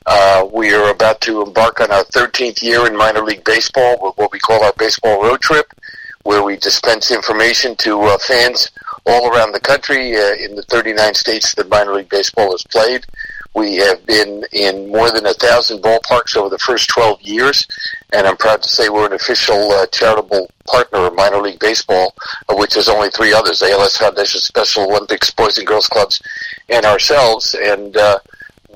Uh, 0.08 0.46
we 0.52 0.74
are 0.74 0.90
about 0.90 1.22
to 1.22 1.42
embark 1.42 1.80
on 1.80 1.90
our 1.90 2.04
13th 2.04 2.62
year 2.62 2.86
in 2.86 2.98
minor 2.98 3.24
league 3.24 3.46
baseball 3.46 3.96
what 4.18 4.34
we 4.34 4.40
call 4.40 4.62
our 4.62 4.74
baseball 4.78 5.24
road 5.24 5.40
trip, 5.40 5.72
where 6.24 6.44
we 6.44 6.58
dispense 6.58 7.12
information 7.12 7.78
to 7.78 7.98
uh, 8.02 8.18
fans 8.18 8.72
all 9.10 9.34
around 9.34 9.52
the 9.52 9.60
country 9.60 10.16
uh, 10.16 10.34
in 10.36 10.56
the 10.56 10.64
39 10.70 11.14
states 11.14 11.54
that 11.56 11.70
minor 11.70 11.94
league 11.94 12.10
baseball 12.10 12.54
is 12.54 12.64
played. 12.64 13.06
We 13.56 13.78
have 13.78 14.06
been 14.06 14.46
in 14.52 14.90
more 14.90 15.12
than 15.12 15.26
a 15.26 15.34
thousand 15.34 15.82
ballparks 15.82 16.38
over 16.38 16.50
the 16.50 16.60
first 16.60 16.88
12 16.90 17.22
years, 17.24 17.68
and 18.14 18.28
I'm 18.28 18.38
proud 18.38 18.62
to 18.62 18.70
say 18.70 18.90
we're 18.90 19.08
an 19.08 19.14
official 19.14 19.72
uh, 19.72 19.88
charitable 19.88 20.52
partner 20.68 21.00
of 21.00 21.16
minor 21.16 21.42
league 21.42 21.60
baseball, 21.60 22.14
of 22.48 22.58
which 22.60 22.76
there's 22.76 22.90
only 22.90 23.10
three 23.10 23.34
others: 23.34 23.64
ALS 23.64 23.98
Foundation, 23.98 24.40
Special 24.40 24.84
Olympics, 24.84 25.32
Boys 25.32 25.58
and 25.58 25.66
Girls 25.66 25.88
Clubs, 25.88 26.22
and 26.70 26.86
ourselves. 26.86 27.56
And 27.60 27.98
uh, 27.98 28.20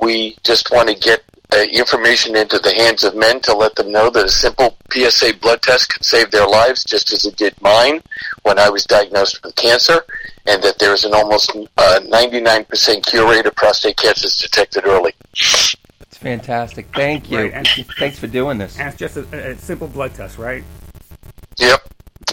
we 0.02 0.36
just 0.44 0.72
want 0.72 0.90
to 0.90 0.96
get 0.96 1.24
uh, 1.54 1.64
information 1.72 2.36
into 2.36 2.58
the 2.60 2.74
hands 2.74 3.04
of 3.04 3.16
men 3.16 3.40
to 3.42 3.56
let 3.56 3.76
them 3.76 3.92
know 3.92 4.10
that 4.10 4.26
a 4.26 4.30
simple 4.30 4.76
PSA 4.92 5.34
blood 5.42 5.62
test 5.62 5.90
can 5.90 6.02
save 6.02 6.32
their 6.32 6.48
lives, 6.48 6.84
just 6.84 7.12
as 7.14 7.26
it 7.26 7.36
did 7.36 7.60
mine 7.62 8.02
when 8.44 8.58
I 8.58 8.70
was 8.70 8.86
diagnosed 8.86 9.44
with 9.44 9.56
cancer, 9.56 10.04
and 10.46 10.62
that 10.64 10.80
there 10.80 10.94
is 10.94 11.04
an 11.04 11.14
almost 11.14 11.56
uh, 11.78 12.00
99% 12.04 13.06
cure 13.06 13.30
rate 13.30 13.46
of 13.46 13.56
prostate 13.56 13.98
cancer 13.98 14.28
is 14.28 14.38
detected 14.38 14.86
early. 14.86 15.14
It's 15.34 15.76
fantastic. 16.18 16.88
Thank 16.94 17.30
you. 17.30 17.40
Right, 17.40 17.54
and- 17.54 17.68
Thanks 17.98 18.20
for 18.20 18.28
doing 18.28 18.58
this. 18.58 18.80
And 18.80 18.90
it's 18.90 18.98
just 18.98 19.18
a, 19.18 19.52
a 19.52 19.58
simple 19.58 19.88
blood 19.88 20.14
test, 20.16 20.38
right? 20.38 20.64
Yep. 21.60 21.82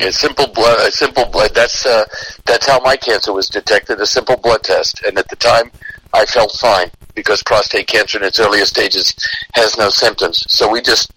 A 0.01 0.13
simple 0.13 0.47
blood, 0.47 0.89
a 0.89 0.91
simple 0.91 1.27
blood. 1.27 1.51
That's 1.55 1.85
uh, 1.85 2.05
that's 2.47 2.67
how 2.67 2.81
my 2.81 2.97
cancer 2.97 3.35
was 3.35 3.49
detected. 3.49 4.01
A 4.01 4.07
simple 4.07 4.37
blood 4.37 4.63
test, 4.63 5.03
and 5.05 5.19
at 5.19 5.29
the 5.29 5.37
time, 5.37 5.71
I 6.15 6.25
felt 6.25 6.53
fine 6.53 6.91
because 7.15 7.43
prostate 7.43 7.87
cancer 7.87 8.19
in 8.19 8.25
its 8.25 8.41
earliest 8.41 8.71
stages 8.71 9.15
has 9.55 9.77
no 9.77 9.91
symptoms. 9.91 10.45
So 10.49 10.71
we 10.71 10.81
just 10.81 11.13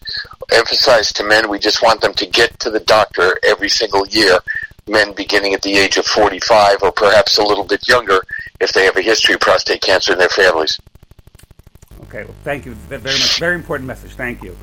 emphasize 0.52 1.12
to 1.14 1.24
men 1.24 1.50
we 1.50 1.60
just 1.60 1.82
want 1.82 2.02
them 2.02 2.14
to 2.14 2.26
get 2.26 2.60
to 2.60 2.70
the 2.70 2.80
doctor 2.82 3.38
every 3.44 3.70
single 3.70 4.06
year. 4.08 4.40
Men 4.88 5.14
beginning 5.14 5.54
at 5.54 5.62
the 5.62 5.76
age 5.76 5.98
of 5.98 6.06
45 6.06 6.84
or 6.84 6.92
perhaps 6.92 7.38
a 7.38 7.44
little 7.44 7.64
bit 7.64 7.88
younger 7.88 8.22
if 8.60 8.74
they 8.74 8.86
have 8.86 8.98
a 8.98 9.02
history 9.02 9.36
of 9.36 9.40
prostate 9.40 9.82
cancer 9.82 10.14
in 10.14 10.20
their 10.20 10.30
families. 10.30 10.78
Okay, 12.04 12.26
well, 12.26 12.36
thank 12.44 12.66
you 12.66 12.74
very 12.74 13.02
much. 13.02 13.40
Very 13.40 13.56
important 13.56 13.88
message. 13.88 14.12
Thank 14.12 14.44
you. 14.44 14.58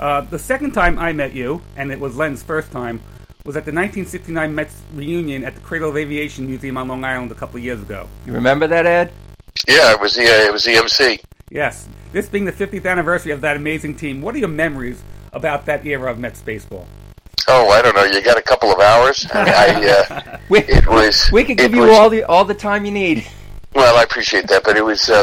Uh, 0.00 0.22
the 0.22 0.38
second 0.38 0.72
time 0.72 0.98
I 0.98 1.12
met 1.12 1.34
you, 1.34 1.62
and 1.76 1.92
it 1.92 2.00
was 2.00 2.16
Len's 2.16 2.42
first 2.42 2.72
time, 2.72 3.00
was 3.44 3.56
at 3.56 3.64
the 3.64 3.72
1969 3.72 4.54
Mets 4.54 4.82
reunion 4.94 5.44
at 5.44 5.54
the 5.54 5.60
Cradle 5.60 5.90
of 5.90 5.96
Aviation 5.96 6.46
Museum 6.46 6.76
on 6.76 6.88
Long 6.88 7.04
Island 7.04 7.30
a 7.30 7.34
couple 7.34 7.56
of 7.56 7.64
years 7.64 7.80
ago. 7.80 8.08
You 8.26 8.32
remember 8.32 8.66
that, 8.66 8.86
Ed? 8.86 9.12
Yeah, 9.68 9.92
it 9.92 10.00
was 10.00 10.14
the 10.14 10.24
uh, 10.24 10.46
it 10.48 10.52
was 10.52 10.64
the 10.64 10.74
MC. 10.76 11.20
Yes, 11.50 11.88
this 12.12 12.28
being 12.28 12.44
the 12.44 12.52
50th 12.52 12.86
anniversary 12.86 13.32
of 13.32 13.40
that 13.40 13.56
amazing 13.56 13.96
team, 13.96 14.22
what 14.22 14.34
are 14.34 14.38
your 14.38 14.48
memories 14.48 15.02
about 15.32 15.66
that 15.66 15.84
era 15.84 16.10
of 16.10 16.18
Mets 16.18 16.42
baseball? 16.42 16.86
Oh, 17.48 17.68
I 17.70 17.82
don't 17.82 17.96
know. 17.96 18.04
You 18.04 18.22
got 18.22 18.38
a 18.38 18.42
couple 18.42 18.70
of 18.70 18.78
hours. 18.80 19.26
I, 19.32 19.82
I 19.82 20.14
uh, 20.14 20.38
We, 20.48 20.60
it 20.60 20.86
was. 20.86 21.28
we 21.32 21.42
could 21.44 21.58
give 21.58 21.74
you 21.74 21.82
was- 21.82 21.90
all 21.90 22.10
the 22.10 22.22
all 22.24 22.44
the 22.44 22.54
time 22.54 22.84
you 22.84 22.92
need. 22.92 23.26
Well, 23.74 23.96
I 23.96 24.02
appreciate 24.02 24.48
that, 24.48 24.64
but 24.64 24.76
it 24.76 24.84
was 24.84 25.08
uh, 25.10 25.22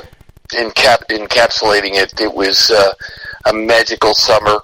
encap- 0.54 1.08
encapsulating 1.10 1.96
it. 1.96 2.20
It 2.20 2.34
was 2.34 2.72
uh, 2.72 2.94
a 3.46 3.54
magical 3.54 4.14
summer 4.14 4.60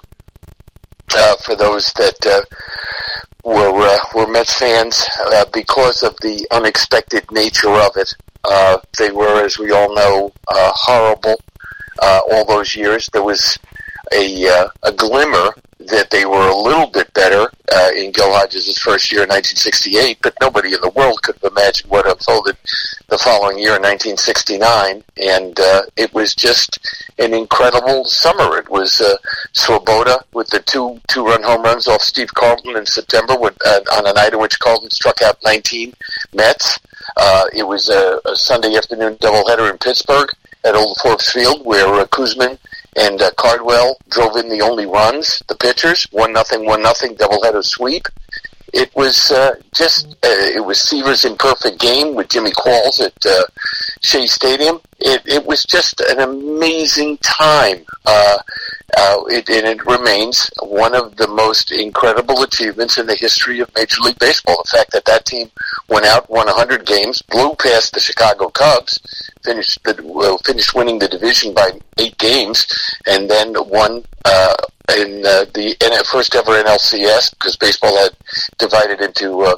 uh, 1.14 1.36
for 1.36 1.54
those 1.54 1.92
that 1.94 2.26
uh, 2.26 2.40
were 3.44 3.86
uh, 3.86 3.98
were 4.14 4.26
Mets 4.26 4.58
fans 4.58 5.06
uh, 5.26 5.44
because 5.52 6.02
of 6.02 6.16
the 6.22 6.46
unexpected 6.50 7.24
nature 7.30 7.74
of 7.74 7.92
it. 7.96 8.14
Uh, 8.44 8.78
they 8.98 9.10
were, 9.10 9.44
as 9.44 9.58
we 9.58 9.70
all 9.70 9.94
know, 9.94 10.32
uh, 10.48 10.72
horrible. 10.74 11.36
Uh, 12.00 12.20
all 12.30 12.44
those 12.44 12.74
years, 12.74 13.08
there 13.12 13.22
was 13.22 13.58
a 14.12 14.48
uh, 14.48 14.68
a 14.82 14.92
glimmer 14.92 15.54
that 15.86 16.10
they 16.10 16.24
were 16.24 16.48
a 16.48 16.56
little 16.56 16.86
bit 16.86 17.12
better 17.14 17.50
uh, 17.74 17.90
in 17.94 18.10
Gil 18.12 18.32
Hodges' 18.32 18.78
first 18.78 19.12
year 19.12 19.22
in 19.22 19.28
1968, 19.28 20.18
but 20.22 20.34
nobody 20.40 20.72
in 20.72 20.80
the 20.80 20.90
world 20.90 21.22
could 21.22 21.36
have 21.42 21.52
imagined 21.52 21.90
what 21.90 22.08
unfolded 22.08 22.56
the 23.08 23.18
following 23.18 23.58
year 23.58 23.76
in 23.76 23.82
1969, 23.82 25.04
and 25.18 25.60
uh, 25.60 25.82
it 25.96 26.12
was 26.14 26.34
just 26.34 26.78
an 27.18 27.34
incredible 27.34 28.04
summer. 28.04 28.58
It 28.58 28.70
was 28.70 29.00
uh, 29.00 29.16
Swoboda 29.52 30.24
with 30.32 30.48
the 30.48 30.60
two 30.60 31.00
two 31.08 31.26
run 31.26 31.42
home 31.42 31.62
runs 31.62 31.86
off 31.86 32.00
Steve 32.00 32.32
Carlton 32.34 32.76
in 32.76 32.86
September 32.86 33.36
with, 33.38 33.56
on 33.92 34.06
a 34.06 34.12
night 34.12 34.32
in 34.32 34.40
which 34.40 34.58
Carlton 34.58 34.90
struck 34.90 35.20
out 35.22 35.36
19 35.44 35.92
Mets. 36.32 36.78
Uh, 37.16 37.44
it 37.54 37.66
was 37.66 37.88
a, 37.88 38.20
a 38.24 38.36
Sunday 38.36 38.76
afternoon 38.76 39.16
doubleheader 39.16 39.70
in 39.70 39.78
Pittsburgh 39.78 40.28
at 40.64 40.74
Old 40.74 40.96
Forbes 41.02 41.30
Field 41.30 41.64
where 41.64 41.92
uh, 41.94 42.06
Koosman 42.06 42.58
and 42.96 43.20
uh, 43.20 43.30
Cardwell 43.36 43.96
drove 44.08 44.36
in 44.36 44.48
the 44.48 44.60
only 44.60 44.86
runs. 44.86 45.42
The 45.48 45.56
pitchers 45.56 46.06
one 46.10 46.32
nothing, 46.32 46.64
one 46.64 46.82
nothing 46.82 47.16
doubleheader 47.16 47.64
sweep. 47.64 48.06
It 48.76 48.90
was 48.96 49.30
uh, 49.30 49.54
just 49.72 50.08
uh, 50.24 50.50
it 50.56 50.64
was 50.64 50.80
Seaver's 50.80 51.24
imperfect 51.24 51.78
game 51.78 52.16
with 52.16 52.28
Jimmy 52.28 52.50
Qualls 52.50 53.00
at 53.00 53.14
uh, 53.24 53.44
Shea 54.00 54.26
Stadium. 54.26 54.80
It, 54.98 55.22
it 55.26 55.46
was 55.46 55.64
just 55.64 56.00
an 56.00 56.18
amazing 56.18 57.18
time. 57.18 57.84
Uh, 58.04 58.38
uh, 58.96 59.24
it, 59.28 59.48
and 59.48 59.66
it 59.66 59.86
remains 59.86 60.50
one 60.60 60.92
of 60.94 61.14
the 61.16 61.28
most 61.28 61.70
incredible 61.70 62.42
achievements 62.42 62.98
in 62.98 63.06
the 63.06 63.14
history 63.14 63.60
of 63.60 63.70
Major 63.76 64.00
League 64.02 64.18
Baseball. 64.18 64.60
The 64.64 64.78
fact 64.78 64.90
that 64.90 65.04
that 65.04 65.24
team 65.24 65.52
went 65.88 66.06
out, 66.06 66.28
won 66.28 66.46
100 66.46 66.84
games, 66.84 67.22
blew 67.22 67.54
past 67.54 67.94
the 67.94 68.00
Chicago 68.00 68.48
Cubs, 68.48 68.98
finished 69.44 69.82
the, 69.84 70.00
well, 70.04 70.38
finished 70.38 70.74
winning 70.74 70.98
the 70.98 71.08
division 71.08 71.54
by 71.54 71.70
eight 71.98 72.18
games, 72.18 72.66
and 73.06 73.30
then 73.30 73.54
won 73.68 74.04
uh, 74.24 74.54
in 74.90 75.24
uh, 75.24 75.44
the 75.54 75.76
first 76.10 76.34
ever 76.34 76.62
NLCS 76.62 77.30
because 77.30 77.56
baseball 77.56 77.96
had 77.96 78.12
divided 78.58 79.00
into 79.00 79.42
uh, 79.42 79.56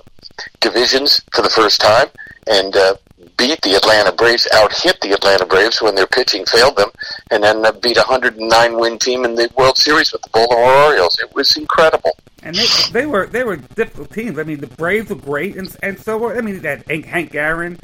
divisions 0.61 1.21
for 1.33 1.42
the 1.42 1.50
first 1.50 1.80
time, 1.80 2.06
and 2.47 2.76
uh, 2.76 2.95
beat 3.37 3.61
the 3.62 3.75
Atlanta 3.75 4.12
Braves, 4.12 4.49
out 4.54 4.73
hit 4.73 5.00
the 5.00 5.12
Atlanta 5.12 5.47
Braves 5.47 5.83
when 5.83 5.95
their 5.95 6.06
pitching 6.06 6.45
failed 6.47 6.76
them, 6.76 6.90
and 7.30 7.42
then 7.42 7.64
uh, 7.64 7.73
beat 7.73 7.97
a 7.97 8.00
109 8.00 8.78
win 8.78 8.99
team 8.99 9.25
in 9.25 9.35
the 9.35 9.50
World 9.56 9.76
Series 9.76 10.12
with 10.12 10.23
the 10.23 10.30
Baltimore 10.30 10.64
Orioles. 10.64 11.18
It 11.21 11.35
was 11.35 11.56
incredible. 11.56 12.12
And 12.42 12.54
they, 12.54 12.66
they 12.92 13.06
were 13.06 13.26
they 13.26 13.42
were 13.42 13.56
difficult 13.56 14.12
teams. 14.12 14.38
I 14.38 14.45
mean, 14.45 14.61
the 14.61 14.68
Braves 14.68 15.11
were 15.11 15.16
great, 15.16 15.56
and 15.56 15.75
and 15.83 15.99
so 15.99 16.16
were 16.18 16.37
I 16.37 16.40
mean, 16.40 16.62
had 16.62 16.85
Hank, 16.87 17.06
Hank 17.06 17.35
Aaron 17.35 17.78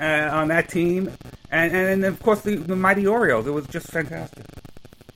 uh, 0.00 0.30
on 0.32 0.48
that 0.48 0.70
team, 0.70 1.12
and 1.50 1.76
and 1.76 2.04
of 2.04 2.20
course 2.22 2.40
the, 2.40 2.56
the 2.56 2.76
mighty 2.76 3.06
Orioles. 3.06 3.46
It 3.46 3.50
was 3.50 3.66
just 3.66 3.88
fantastic. 3.88 4.44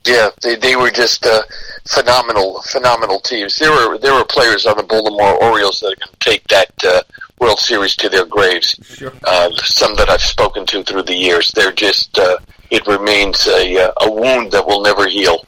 Yeah, 0.05 0.29
they, 0.41 0.55
they 0.55 0.75
were 0.75 0.91
just 0.91 1.25
uh, 1.25 1.43
phenomenal, 1.87 2.61
phenomenal 2.63 3.19
teams. 3.19 3.57
There 3.57 3.71
were 3.71 3.97
there 3.97 4.13
were 4.13 4.25
players 4.25 4.65
on 4.65 4.77
the 4.77 4.83
Baltimore 4.83 5.41
Orioles 5.41 5.79
that 5.79 5.93
are 5.93 5.95
going 5.95 6.13
to 6.19 6.29
take 6.29 6.47
that 6.47 6.71
uh, 6.85 7.01
World 7.39 7.59
Series 7.59 7.95
to 7.97 8.09
their 8.09 8.25
graves. 8.25 8.75
Sure. 8.83 9.13
Uh, 9.23 9.49
some 9.55 9.95
that 9.95 10.09
I've 10.09 10.21
spoken 10.21 10.65
to 10.67 10.83
through 10.83 11.03
the 11.03 11.15
years. 11.15 11.51
They're 11.51 11.71
just 11.71 12.17
uh, 12.19 12.37
it 12.69 12.85
remains 12.87 13.47
a 13.47 13.77
uh, 13.77 13.91
a 14.01 14.11
wound 14.11 14.51
that 14.51 14.65
will 14.65 14.81
never 14.81 15.07
heal. 15.07 15.45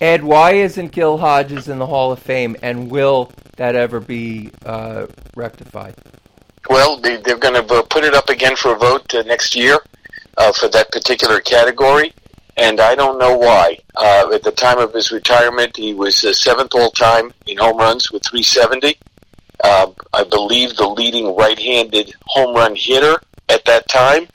Ed, 0.00 0.22
why 0.22 0.52
isn't 0.52 0.92
Gil 0.92 1.18
Hodges 1.18 1.66
in 1.68 1.78
the 1.78 1.86
Hall 1.86 2.12
of 2.12 2.20
Fame, 2.20 2.56
and 2.62 2.90
will 2.90 3.32
that 3.56 3.74
ever 3.74 3.98
be 3.98 4.50
uh, 4.64 5.06
rectified? 5.34 5.94
Well, 6.70 7.00
they, 7.00 7.16
they're 7.16 7.38
going 7.38 7.54
to 7.54 7.82
put 7.84 8.04
it 8.04 8.14
up 8.14 8.28
again 8.28 8.54
for 8.54 8.74
a 8.74 8.78
vote 8.78 9.12
uh, 9.14 9.22
next 9.22 9.56
year 9.56 9.78
uh, 10.36 10.52
for 10.52 10.68
that 10.68 10.92
particular 10.92 11.40
category, 11.40 12.12
and 12.58 12.80
I 12.80 12.94
don't 12.94 13.18
know 13.18 13.36
why. 13.36 13.78
Uh, 13.96 14.30
at 14.34 14.42
the 14.42 14.52
time 14.52 14.78
of 14.78 14.92
his 14.92 15.12
retirement, 15.12 15.76
he 15.76 15.94
was 15.94 16.24
uh, 16.24 16.32
seventh 16.32 16.74
all 16.74 16.90
time 16.90 17.32
in 17.46 17.56
home 17.56 17.78
runs 17.78 18.10
with 18.10 18.24
370. 18.26 18.98
Uh, 19.62 19.90
I 20.12 20.24
believe 20.24 20.76
the 20.76 20.88
leading 20.88 21.34
right-handed 21.34 22.12
home 22.26 22.54
run 22.54 22.74
hitter 22.76 23.20
at 23.48 23.64
that 23.64 23.88
time, 23.88 24.28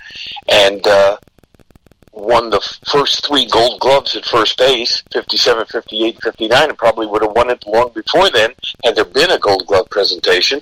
and 0.50 0.86
uh, 0.88 1.18
won 2.14 2.50
the 2.50 2.62
first 2.90 3.26
three 3.28 3.46
Gold 3.46 3.80
Gloves 3.80 4.16
at 4.16 4.26
first 4.26 4.58
base, 4.58 5.04
57, 5.12 5.66
58, 5.66 6.22
59, 6.22 6.70
and 6.70 6.78
probably 6.78 7.08
would 7.08 7.22
have 7.22 7.36
won 7.36 7.50
it 7.50 7.66
long 7.68 7.92
before 7.94 8.30
then 8.32 8.52
had 8.84 8.96
there 8.96 9.06
been 9.06 9.32
a 9.32 9.40
Gold 9.40 9.66
Glove 9.68 9.90
presentation. 9.90 10.62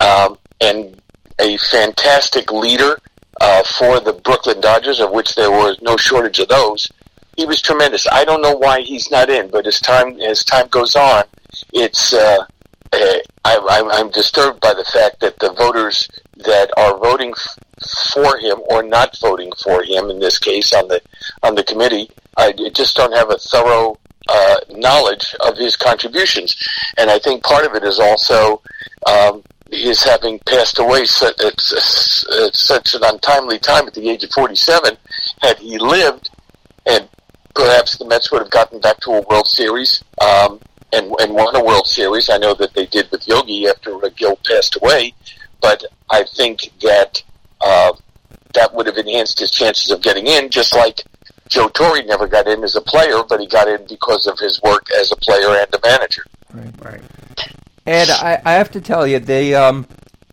Um, 0.00 0.38
and 0.60 1.00
a 1.38 1.56
fantastic 1.58 2.50
leader 2.52 2.98
uh, 3.40 3.62
for 3.78 4.00
the 4.00 4.12
Brooklyn 4.12 4.60
Dodgers, 4.60 5.00
of 5.00 5.10
which 5.10 5.34
there 5.34 5.50
was 5.50 5.78
no 5.82 5.96
shortage 5.96 6.38
of 6.38 6.48
those. 6.48 6.90
He 7.36 7.44
was 7.44 7.60
tremendous. 7.60 8.06
I 8.10 8.24
don't 8.24 8.42
know 8.42 8.56
why 8.56 8.80
he's 8.80 9.10
not 9.10 9.28
in, 9.30 9.48
but 9.48 9.66
as 9.66 9.80
time 9.80 10.18
as 10.20 10.44
time 10.44 10.68
goes 10.68 10.96
on, 10.96 11.24
it's 11.72 12.12
uh, 12.12 12.44
uh, 12.92 13.18
I, 13.44 13.58
I'm, 13.68 13.90
I'm 13.90 14.10
disturbed 14.10 14.60
by 14.60 14.74
the 14.74 14.84
fact 14.84 15.20
that 15.20 15.38
the 15.38 15.52
voters 15.52 16.08
that 16.38 16.70
are 16.76 16.98
voting 16.98 17.34
for 18.12 18.38
him 18.38 18.58
or 18.70 18.82
not 18.82 19.18
voting 19.20 19.52
for 19.62 19.82
him 19.82 20.10
in 20.10 20.18
this 20.18 20.38
case 20.38 20.72
on 20.72 20.88
the 20.88 21.00
on 21.42 21.54
the 21.54 21.64
committee, 21.64 22.10
I 22.36 22.52
just 22.72 22.96
don't 22.96 23.12
have 23.12 23.30
a 23.30 23.38
thorough 23.38 23.98
uh, 24.28 24.56
knowledge 24.70 25.34
of 25.40 25.56
his 25.56 25.76
contributions. 25.76 26.56
And 26.96 27.10
I 27.10 27.18
think 27.18 27.44
part 27.44 27.66
of 27.66 27.74
it 27.74 27.84
is 27.84 27.98
also 27.98 28.62
um, 29.06 29.42
his 29.70 30.02
having 30.02 30.38
passed 30.40 30.78
away 30.78 31.02
at, 31.02 31.44
at 31.44 32.56
such 32.56 32.94
an 32.94 33.02
untimely 33.04 33.58
time 33.58 33.86
at 33.86 33.94
the 33.94 34.08
age 34.08 34.24
of 34.24 34.30
47. 34.30 34.96
Had 35.42 35.58
he 35.58 35.78
lived, 35.78 36.30
and 36.86 37.08
perhaps 37.56 37.96
the 37.96 38.04
Mets 38.04 38.30
would 38.30 38.42
have 38.42 38.50
gotten 38.50 38.80
back 38.80 39.00
to 39.00 39.12
a 39.12 39.22
World 39.22 39.48
Series 39.48 40.04
um, 40.20 40.60
and, 40.92 41.12
and 41.20 41.34
won 41.34 41.56
a 41.56 41.64
World 41.64 41.86
Series. 41.86 42.28
I 42.28 42.36
know 42.36 42.54
that 42.54 42.74
they 42.74 42.86
did 42.86 43.10
with 43.10 43.26
Yogi 43.26 43.66
after 43.66 43.98
Gil 44.10 44.38
passed 44.46 44.76
away, 44.76 45.14
but 45.60 45.82
I 46.10 46.24
think 46.36 46.70
that 46.82 47.22
uh, 47.60 47.92
that 48.54 48.74
would 48.74 48.86
have 48.86 48.98
enhanced 48.98 49.40
his 49.40 49.50
chances 49.50 49.90
of 49.90 50.02
getting 50.02 50.26
in, 50.26 50.50
just 50.50 50.74
like 50.74 51.02
Joe 51.48 51.68
Torre 51.68 52.02
never 52.04 52.28
got 52.28 52.46
in 52.46 52.62
as 52.62 52.76
a 52.76 52.80
player, 52.80 53.22
but 53.28 53.40
he 53.40 53.46
got 53.46 53.68
in 53.68 53.86
because 53.88 54.26
of 54.26 54.38
his 54.38 54.60
work 54.62 54.86
as 54.92 55.10
a 55.10 55.16
player 55.16 55.56
and 55.56 55.74
a 55.74 55.80
manager. 55.82 56.22
Right. 56.52 56.84
Right. 56.84 57.02
And 57.86 58.10
I, 58.10 58.42
I 58.44 58.52
have 58.54 58.70
to 58.72 58.80
tell 58.80 59.06
you, 59.06 59.20
the 59.20 59.54
um, 59.54 59.86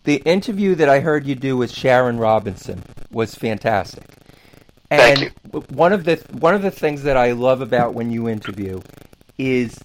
the 0.06 0.16
interview 0.18 0.76
that 0.76 0.90
I 0.90 1.00
heard 1.00 1.26
you 1.26 1.36
do 1.36 1.56
with 1.56 1.72
Sharon 1.72 2.18
Robinson 2.18 2.84
was 3.12 3.36
fantastic. 3.36 4.04
And 4.94 5.20
Thank 5.20 5.34
you. 5.54 5.60
one 5.70 5.92
of 5.94 6.04
the 6.04 6.18
one 6.32 6.54
of 6.56 6.62
the 6.62 6.72
things 6.72 7.04
that 7.04 7.18
I 7.18 7.32
love 7.32 7.62
about 7.62 7.94
when 7.94 8.12
you 8.12 8.30
interview 8.30 8.80
is 9.40 9.80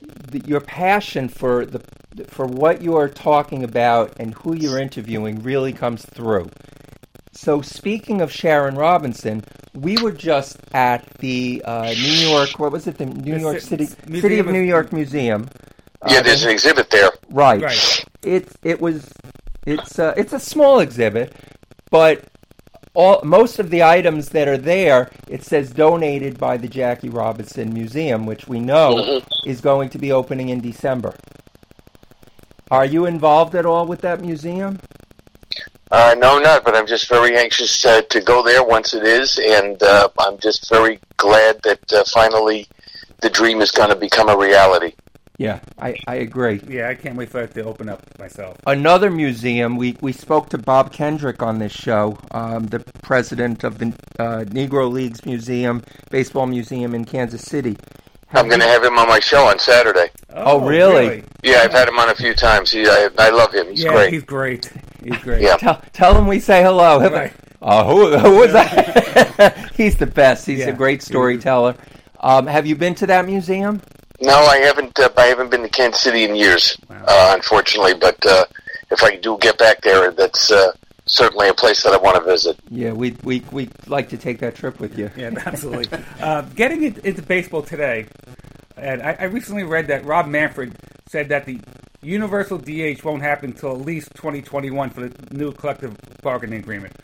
the, 0.00 0.40
your 0.46 0.60
passion 0.60 1.28
for 1.28 1.64
the 1.64 1.80
for 2.28 2.46
what 2.46 2.82
you 2.82 2.96
are 2.96 3.08
talking 3.08 3.62
about 3.64 4.14
and 4.18 4.34
who 4.34 4.54
you're 4.54 4.78
interviewing 4.78 5.42
really 5.42 5.72
comes 5.72 6.04
through. 6.04 6.50
So 7.32 7.62
speaking 7.62 8.20
of 8.20 8.32
Sharon 8.32 8.74
Robinson, 8.74 9.42
we 9.74 9.96
were 9.98 10.12
just 10.12 10.58
at 10.74 11.04
the 11.18 11.62
uh, 11.64 11.90
New 11.92 12.28
York. 12.28 12.58
What 12.58 12.72
was 12.72 12.86
it? 12.86 12.98
The 12.98 13.06
New 13.06 13.34
The 13.34 13.40
York 13.40 13.56
Ci- 13.60 13.66
City 13.66 13.84
Museum 14.06 14.20
City 14.22 14.38
of 14.38 14.46
of- 14.48 14.52
New 14.52 14.60
York 14.62 14.92
Museum. 14.92 15.48
Yeah, 16.08 16.18
Uh, 16.18 16.22
there's 16.22 16.44
an 16.44 16.50
exhibit 16.50 16.90
there. 16.90 17.10
Right. 17.30 17.62
Right. 17.62 18.04
It 18.22 18.48
it 18.62 18.80
was 18.80 19.10
it's 19.66 19.98
uh, 19.98 20.12
it's 20.16 20.32
a 20.32 20.40
small 20.40 20.80
exhibit, 20.80 21.34
but 21.90 22.24
all 22.96 23.20
most 23.22 23.58
of 23.58 23.68
the 23.68 23.82
items 23.82 24.30
that 24.30 24.48
are 24.48 24.56
there 24.56 25.10
it 25.28 25.44
says 25.44 25.70
donated 25.70 26.38
by 26.38 26.56
the 26.56 26.66
Jackie 26.66 27.10
Robinson 27.10 27.72
Museum, 27.72 28.24
which 28.24 28.48
we 28.48 28.58
know 28.58 29.20
is 29.44 29.60
going 29.60 29.90
to 29.90 29.98
be 29.98 30.10
opening 30.10 30.48
in 30.48 30.60
December. 30.60 31.14
Are 32.70 32.86
you 32.86 33.04
involved 33.04 33.54
at 33.54 33.66
all 33.66 33.86
with 33.86 34.00
that 34.00 34.22
museum? 34.22 34.80
Uh, 35.90 36.16
no, 36.18 36.38
not, 36.38 36.64
but 36.64 36.74
I'm 36.74 36.86
just 36.86 37.08
very 37.08 37.36
anxious 37.36 37.84
uh, 37.84 38.02
to 38.02 38.20
go 38.20 38.42
there 38.42 38.64
once 38.64 38.92
it 38.92 39.04
is, 39.04 39.38
and 39.38 39.80
uh, 39.82 40.08
I'm 40.18 40.38
just 40.38 40.68
very 40.68 40.98
glad 41.16 41.62
that 41.62 41.92
uh, 41.92 42.02
finally 42.12 42.66
the 43.20 43.30
dream 43.30 43.60
is 43.60 43.70
going 43.70 43.90
to 43.90 43.96
become 43.96 44.28
a 44.28 44.36
reality. 44.36 44.94
Yeah, 45.38 45.60
I, 45.78 45.96
I 46.06 46.14
agree. 46.16 46.62
Yeah, 46.66 46.88
I 46.88 46.94
can't 46.94 47.14
wait 47.16 47.28
for 47.28 47.42
it 47.42 47.52
to 47.54 47.64
open 47.64 47.88
up 47.90 48.02
myself. 48.18 48.56
Another 48.66 49.10
museum, 49.10 49.76
we, 49.76 49.96
we 50.00 50.12
spoke 50.12 50.48
to 50.50 50.58
Bob 50.58 50.92
Kendrick 50.92 51.42
on 51.42 51.58
this 51.58 51.72
show, 51.72 52.18
um, 52.30 52.66
the 52.66 52.80
president 53.02 53.62
of 53.62 53.78
the 53.78 53.88
uh, 54.18 54.44
Negro 54.44 54.90
Leagues 54.90 55.26
Museum, 55.26 55.82
Baseball 56.10 56.46
Museum 56.46 56.94
in 56.94 57.04
Kansas 57.04 57.42
City. 57.42 57.76
I'm 58.32 58.48
going 58.48 58.60
to 58.60 58.66
have 58.66 58.82
him 58.82 58.98
on 58.98 59.08
my 59.08 59.20
show 59.20 59.44
on 59.46 59.58
Saturday. 59.58 60.10
Oh, 60.34 60.60
really? 60.66 61.22
Yeah, 61.42 61.60
I've 61.62 61.72
had 61.72 61.88
him 61.88 61.98
on 61.98 62.08
a 62.08 62.14
few 62.14 62.34
times. 62.34 62.70
He, 62.72 62.86
I, 62.86 63.08
I 63.18 63.30
love 63.30 63.52
him. 63.52 63.68
He's 63.68 63.84
yeah, 63.84 63.92
great. 63.92 64.12
he's 64.12 64.24
great. 64.24 64.72
He's 65.04 65.18
great. 65.18 65.42
Yeah. 65.42 65.56
Tell, 65.56 65.80
tell 65.92 66.18
him 66.18 66.26
we 66.26 66.40
say 66.40 66.62
hello. 66.62 66.98
Right. 67.08 67.32
Uh, 67.62 67.84
who, 67.84 68.16
who 68.18 68.36
was 68.38 68.52
that? 68.52 69.70
He's 69.76 69.96
the 69.96 70.06
best. 70.06 70.46
He's 70.46 70.60
Yeah. 70.60 70.68
a 70.68 70.72
great 70.72 71.02
storyteller. 71.02 71.74
Um, 72.20 72.46
have 72.46 72.66
you 72.66 72.76
been 72.76 72.94
to 72.96 73.06
that 73.06 73.26
museum? 73.26 73.80
No, 74.20 74.34
I 74.34 74.58
haven't. 74.58 74.98
Uh, 74.98 75.10
I 75.16 75.26
haven't 75.26 75.50
been 75.50 75.62
to 75.62 75.68
Kansas 75.68 76.00
City 76.00 76.24
in 76.24 76.34
years, 76.34 76.76
uh, 76.90 77.32
unfortunately. 77.34 77.94
But 77.94 78.24
uh, 78.26 78.44
if 78.90 79.02
I 79.02 79.16
do 79.16 79.38
get 79.40 79.58
back 79.58 79.82
there, 79.82 80.10
that's 80.10 80.50
uh, 80.50 80.72
certainly 81.06 81.48
a 81.48 81.54
place 81.54 81.82
that 81.82 81.92
I 81.92 81.98
want 81.98 82.16
to 82.16 82.22
visit. 82.22 82.58
Yeah, 82.70 82.92
we 82.92 83.16
we 83.22 83.42
we 83.52 83.68
like 83.86 84.08
to 84.10 84.16
take 84.16 84.38
that 84.40 84.54
trip 84.54 84.80
with 84.80 84.98
you. 84.98 85.10
Yeah, 85.16 85.30
absolutely. 85.46 85.98
uh, 86.20 86.42
getting 86.42 86.82
into 86.82 87.22
baseball 87.22 87.62
today, 87.62 88.06
and 88.76 89.02
I, 89.02 89.16
I 89.20 89.24
recently 89.24 89.64
read 89.64 89.88
that 89.88 90.04
Rob 90.04 90.26
Manfred 90.26 90.76
said 91.08 91.28
that 91.28 91.46
the 91.46 91.60
universal 92.02 92.58
DH 92.58 93.02
won't 93.04 93.22
happen 93.22 93.50
until 93.50 93.72
at 93.72 93.80
least 93.80 94.14
2021 94.14 94.90
for 94.90 95.08
the 95.08 95.36
new 95.36 95.52
collective 95.52 95.96
bargaining 96.22 96.60
agreement. 96.60 96.94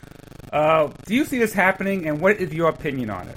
Uh, 0.53 0.88
do 1.07 1.14
you 1.14 1.25
see 1.25 1.38
this 1.38 1.53
happening, 1.53 2.07
and 2.07 2.20
what 2.20 2.37
is 2.37 2.53
your 2.53 2.68
opinion 2.68 3.11
on 3.11 3.29
it? 3.29 3.37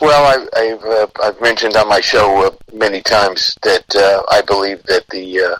Well, 0.00 0.24
I've 0.24 0.48
I've, 0.54 0.84
uh, 0.84 1.06
I've 1.22 1.40
mentioned 1.40 1.76
on 1.76 1.88
my 1.88 2.00
show 2.00 2.46
uh, 2.46 2.50
many 2.72 3.00
times 3.00 3.56
that 3.62 3.96
uh, 3.96 4.22
I 4.30 4.42
believe 4.42 4.82
that 4.84 5.08
the 5.08 5.40
uh, 5.40 5.56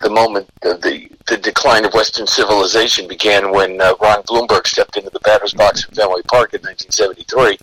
the 0.00 0.10
moment 0.10 0.48
the 0.62 1.08
the 1.26 1.36
decline 1.36 1.84
of 1.84 1.92
Western 1.92 2.26
civilization 2.26 3.06
began 3.06 3.52
when 3.52 3.80
uh, 3.80 3.94
Ron 4.00 4.22
Blomberg 4.26 4.66
stepped 4.66 4.96
into 4.96 5.10
the 5.10 5.20
batter's 5.20 5.52
box 5.52 5.86
in 5.86 5.94
Fenway 5.94 6.22
Park 6.22 6.54
in 6.54 6.62
1973 6.62 7.58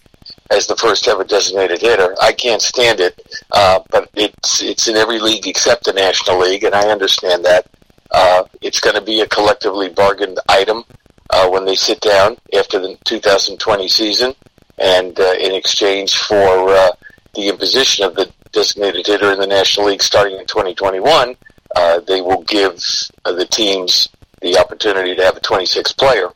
as 0.51 0.67
the 0.67 0.75
first 0.75 1.07
ever 1.07 1.23
designated 1.23 1.81
hitter. 1.81 2.15
I 2.21 2.31
can't 2.31 2.61
stand 2.61 2.99
it, 2.99 3.19
uh, 3.51 3.79
but 3.89 4.09
it's 4.13 4.61
it's 4.61 4.87
in 4.87 4.95
every 4.95 5.19
league 5.19 5.47
except 5.47 5.85
the 5.85 5.93
National 5.93 6.39
League, 6.39 6.63
and 6.63 6.75
I 6.75 6.89
understand 6.89 7.43
that. 7.45 7.67
It's 8.61 8.79
going 8.79 8.95
to 8.95 9.01
be 9.01 9.21
a 9.21 9.27
collectively 9.27 9.89
bargained 9.89 10.39
item 10.49 10.85
when 11.49 11.65
they 11.65 11.75
sit 11.75 12.01
down 12.01 12.37
after 12.57 12.79
the 12.79 12.97
2020 13.05 13.87
season 13.87 14.33
and 14.77 15.19
uh, 15.19 15.33
in 15.39 15.53
exchange 15.53 16.17
for 16.17 16.69
uh, 16.69 16.91
the 17.33 17.49
imposition 17.49 18.05
of 18.05 18.15
the 18.15 18.31
designated 18.51 19.05
hitter 19.05 19.31
in 19.31 19.39
the 19.39 19.47
National 19.47 19.87
League 19.87 20.01
starting 20.01 20.37
in 20.37 20.45
2021, 20.45 21.35
uh, 21.75 21.99
they 22.01 22.21
will 22.21 22.43
give 22.43 22.81
uh, 23.25 23.31
the 23.33 23.45
teams 23.45 24.07
the 24.41 24.57
opportunity 24.57 25.15
to 25.15 25.23
have 25.23 25.37
a 25.37 25.41
26th 25.41 25.97
player. 25.97 26.29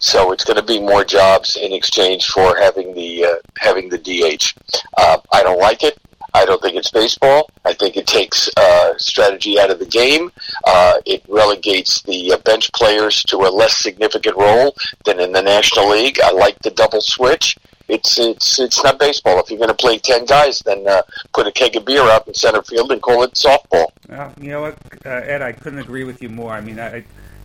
So 0.00 0.32
it's 0.32 0.44
going 0.44 0.56
to 0.56 0.62
be 0.62 0.80
more 0.80 1.04
jobs 1.04 1.56
in 1.56 1.72
exchange 1.72 2.26
for 2.26 2.56
having 2.56 2.94
the 2.94 3.24
uh, 3.24 3.34
having 3.58 3.88
the 3.88 3.98
DH. 3.98 4.54
Uh, 4.96 5.18
I 5.32 5.42
don't 5.42 5.58
like 5.58 5.82
it. 5.82 5.98
I 6.34 6.44
don't 6.44 6.60
think 6.60 6.76
it's 6.76 6.90
baseball. 6.90 7.50
I 7.64 7.72
think 7.74 7.96
it 7.96 8.06
takes 8.06 8.50
uh, 8.56 8.94
strategy 8.98 9.58
out 9.58 9.70
of 9.70 9.78
the 9.78 9.86
game. 9.86 10.30
Uh, 10.66 10.94
it 11.06 11.22
relegates 11.28 12.02
the 12.02 12.32
uh, 12.32 12.38
bench 12.38 12.72
players 12.72 13.22
to 13.24 13.38
a 13.38 13.50
less 13.50 13.76
significant 13.76 14.36
role 14.36 14.76
than 15.04 15.20
in 15.20 15.32
the 15.32 15.42
National 15.42 15.90
League. 15.90 16.20
I 16.22 16.30
like 16.32 16.58
the 16.60 16.70
double 16.70 17.00
switch. 17.00 17.56
It's 17.88 18.18
it's 18.18 18.58
it's 18.60 18.82
not 18.84 18.98
baseball. 18.98 19.40
If 19.40 19.50
you're 19.50 19.58
going 19.58 19.68
to 19.68 19.74
play 19.74 19.98
ten 19.98 20.26
guys, 20.26 20.60
then 20.60 20.86
uh, 20.86 21.02
put 21.32 21.46
a 21.46 21.52
keg 21.52 21.74
of 21.76 21.84
beer 21.84 22.02
out 22.02 22.28
in 22.28 22.34
center 22.34 22.62
field 22.62 22.92
and 22.92 23.00
call 23.00 23.22
it 23.22 23.32
softball. 23.32 23.86
Well, 24.08 24.32
you 24.40 24.50
know 24.50 24.60
what, 24.60 24.78
uh, 25.06 25.08
Ed? 25.08 25.42
I 25.42 25.52
couldn't 25.52 25.78
agree 25.78 26.04
with 26.04 26.22
you 26.22 26.28
more. 26.28 26.52
I 26.52 26.60
mean, 26.60 26.78
I, 26.78 26.96
I 26.98 27.04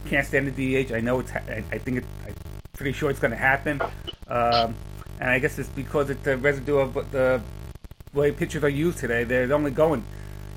can't 0.09 0.27
stand 0.27 0.53
the 0.53 0.83
DH. 0.85 0.91
I 0.91 0.99
know 0.99 1.19
it's. 1.19 1.31
I, 1.31 1.63
I 1.71 1.77
think 1.77 1.99
it. 1.99 2.05
I'm 2.27 2.35
pretty 2.73 2.91
sure 2.91 3.09
it's 3.09 3.19
going 3.19 3.31
to 3.31 3.37
happen. 3.37 3.81
Um, 4.27 4.75
and 5.19 5.29
I 5.29 5.39
guess 5.39 5.57
it's 5.59 5.69
because 5.69 6.09
it's 6.09 6.23
the 6.23 6.37
residue 6.37 6.77
of 6.77 6.93
the 7.11 7.41
way 8.13 8.31
pitchers 8.31 8.63
are 8.63 8.69
used 8.69 8.97
today. 8.97 9.23
They're 9.23 9.51
only 9.53 9.71
going, 9.71 10.03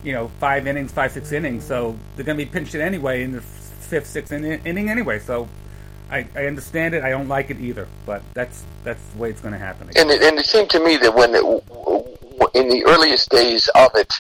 you 0.03 0.13
know, 0.13 0.29
five 0.41 0.67
innings, 0.67 0.91
five 0.91 1.13
six 1.13 1.31
innings. 1.31 1.65
So 1.65 1.97
they're 2.17 2.25
going 2.25 2.39
to 2.39 2.45
be 2.45 2.51
pinched 2.51 2.75
in 2.75 2.81
anyway 2.81 3.23
in 3.23 3.33
the 3.33 3.41
fifth, 3.41 4.09
sixth 4.09 4.33
in- 4.33 4.45
inning 4.45 4.91
anyway. 4.91 5.21
So 5.21 5.49
I, 6.11 6.27
I 6.35 6.47
understand 6.47 6.95
it. 6.95 7.03
I 7.03 7.11
don't 7.11 7.29
like 7.29 7.51
it 7.51 7.61
either. 7.61 7.89
But 8.05 8.23
that's 8.35 8.65
that's 8.85 9.03
the 9.13 9.19
way 9.19 9.31
it's 9.31 9.41
going 9.41 9.53
to 9.53 9.59
happen. 9.59 9.91
And 9.97 10.11
it, 10.11 10.23
and 10.23 10.39
it 10.39 10.47
seemed 10.47 10.71
to 10.71 10.81
me 10.81 10.97
that 10.99 11.15
when 11.15 11.35
it, 11.35 11.45
in 12.55 12.69
the 12.69 12.85
earliest 12.87 13.31
days 13.31 13.69
of 13.75 13.91
it, 13.95 14.13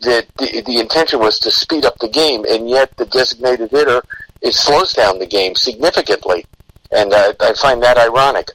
that 0.00 0.26
the, 0.38 0.62
the 0.66 0.78
intention 0.78 1.20
was 1.20 1.38
to 1.40 1.50
speed 1.50 1.84
up 1.84 1.98
the 1.98 2.08
game, 2.08 2.44
and 2.48 2.68
yet 2.68 2.96
the 2.96 3.06
designated 3.06 3.70
hitter 3.70 4.02
it 4.42 4.54
slows 4.54 4.92
down 4.92 5.18
the 5.18 5.26
game 5.26 5.54
significantly, 5.54 6.46
and 6.92 7.12
I, 7.12 7.34
I 7.40 7.52
find 7.54 7.82
that 7.82 7.98
ironic. 7.98 8.50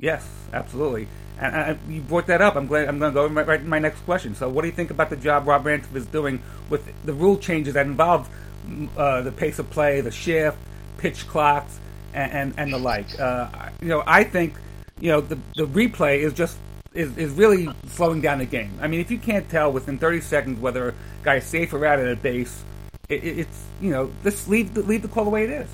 Yes, 0.00 0.28
absolutely. 0.52 1.08
And 1.38 1.54
uh, 1.54 1.74
you 1.88 2.00
brought 2.00 2.26
that 2.28 2.40
up. 2.40 2.56
I'm 2.56 2.66
glad. 2.66 2.88
I'm 2.88 2.98
going 2.98 3.12
to 3.12 3.14
go 3.14 3.26
right, 3.26 3.46
right 3.46 3.60
to 3.60 3.66
my 3.66 3.78
next 3.78 4.00
question. 4.00 4.34
So, 4.34 4.48
what 4.48 4.62
do 4.62 4.68
you 4.68 4.74
think 4.74 4.90
about 4.90 5.10
the 5.10 5.16
job 5.16 5.46
Rob 5.46 5.66
Ransom 5.66 5.96
is 5.96 6.06
doing 6.06 6.42
with 6.70 6.86
the 7.04 7.12
rule 7.12 7.36
changes 7.36 7.74
that 7.74 7.86
involve 7.86 8.28
uh, 8.96 9.22
the 9.22 9.32
pace 9.32 9.58
of 9.58 9.68
play, 9.70 10.00
the 10.00 10.10
shift, 10.10 10.56
pitch 10.98 11.26
clocks, 11.28 11.78
and 12.16 12.54
and, 12.56 12.72
the 12.72 12.78
like? 12.78 13.18
Uh, 13.18 13.48
you 13.80 13.88
know, 13.88 14.02
I 14.06 14.24
think 14.24 14.54
you 15.00 15.10
know 15.10 15.20
the 15.20 15.38
the 15.54 15.66
replay 15.66 16.20
is 16.20 16.32
just 16.32 16.56
is, 16.94 17.16
is 17.16 17.30
really 17.32 17.68
slowing 17.88 18.20
down 18.20 18.38
the 18.38 18.46
game. 18.46 18.72
I 18.80 18.86
mean, 18.86 19.00
if 19.00 19.10
you 19.10 19.18
can't 19.18 19.48
tell 19.48 19.70
within 19.70 19.98
30 19.98 20.20
seconds 20.22 20.60
whether 20.60 20.88
a 20.88 20.94
guy 21.22 21.36
is 21.36 21.44
safe 21.44 21.72
or 21.72 21.84
out 21.84 21.98
of 21.98 22.06
the 22.06 22.16
base, 22.16 22.64
it, 23.08 23.22
it, 23.22 23.38
it's 23.40 23.64
you 23.80 23.90
know 23.90 24.10
just 24.22 24.48
leave 24.48 24.74
the, 24.74 24.82
leave 24.82 25.02
the 25.02 25.08
call 25.08 25.24
the 25.24 25.30
way 25.30 25.44
it 25.44 25.50
is. 25.50 25.68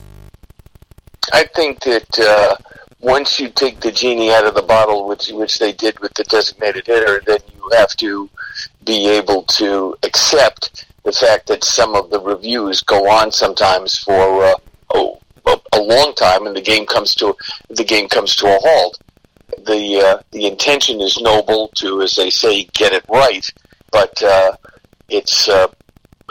I 1.32 1.44
think 1.54 1.80
that 1.84 2.18
uh, 2.18 2.56
once 3.00 3.38
you 3.38 3.48
take 3.48 3.80
the 3.80 3.92
genie 3.92 4.32
out 4.32 4.46
of 4.46 4.54
the 4.54 4.62
bottle, 4.62 5.06
which 5.06 5.28
which 5.30 5.58
they 5.58 5.72
did 5.72 5.98
with 6.00 6.12
the 6.14 6.24
designated 6.24 6.86
hitter, 6.86 7.22
then 7.26 7.38
you 7.54 7.70
have 7.72 7.94
to 7.96 8.28
be 8.84 9.08
able 9.08 9.44
to 9.44 9.96
accept 10.02 10.86
the 11.04 11.12
fact 11.12 11.46
that 11.48 11.64
some 11.64 11.94
of 11.94 12.10
the 12.10 12.20
reviews 12.20 12.80
go 12.80 13.08
on 13.10 13.32
sometimes 13.32 13.98
for 13.98 14.44
uh, 14.44 14.54
oh, 14.94 15.18
a, 15.46 15.80
long 15.80 16.14
time, 16.14 16.46
and 16.46 16.56
the 16.56 16.60
game 16.60 16.86
comes 16.86 17.14
to 17.16 17.34
the 17.68 17.84
game 17.84 18.08
comes 18.08 18.36
to 18.36 18.46
a 18.46 18.58
halt. 18.62 18.98
the 19.66 20.00
uh, 20.00 20.22
the 20.30 20.46
intention 20.46 21.00
is 21.00 21.20
noble 21.20 21.68
to, 21.76 22.02
as 22.02 22.14
they 22.14 22.30
say, 22.30 22.64
get 22.72 22.92
it 22.92 23.04
right, 23.08 23.46
but 23.90 24.22
uh, 24.22 24.52
it's 25.08 25.48
uh, 25.48 25.68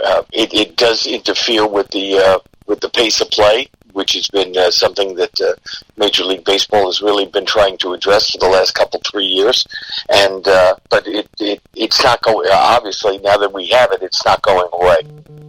uh, 0.04 0.24
it, 0.32 0.54
it 0.54 0.76
does 0.76 1.06
interfere 1.06 1.67
with 1.67 1.89
the 1.91 2.17
uh, 2.17 2.39
with 2.67 2.80
the 2.80 2.89
pace 2.89 3.21
of 3.21 3.30
play, 3.30 3.67
which 3.93 4.13
has 4.13 4.28
been 4.28 4.56
uh, 4.58 4.71
something 4.71 5.15
that 5.15 5.58
Major 5.97 6.24
League 6.24 6.45
Baseball 6.45 6.86
has 6.86 7.02
really 7.02 7.26
been 7.26 7.45
trying 7.45 7.78
to 7.80 7.93
address 7.93 8.32
for 8.32 8.39
the 8.39 8.47
last 8.47 8.74
couple 8.74 9.02
three 9.10 9.26
years. 9.26 9.67
And 10.10 10.43
but 10.43 11.06
it, 11.08 11.30
it 11.39 11.62
it's 11.76 12.04
not 12.04 12.21
going. 12.21 12.50
Obviously, 12.52 13.17
now 13.19 13.38
that 13.38 13.54
we 13.54 13.67
have 13.67 13.91
it, 13.91 14.02
it's 14.02 14.26
not 14.26 14.41
going 14.41 14.69
away. 14.74 15.40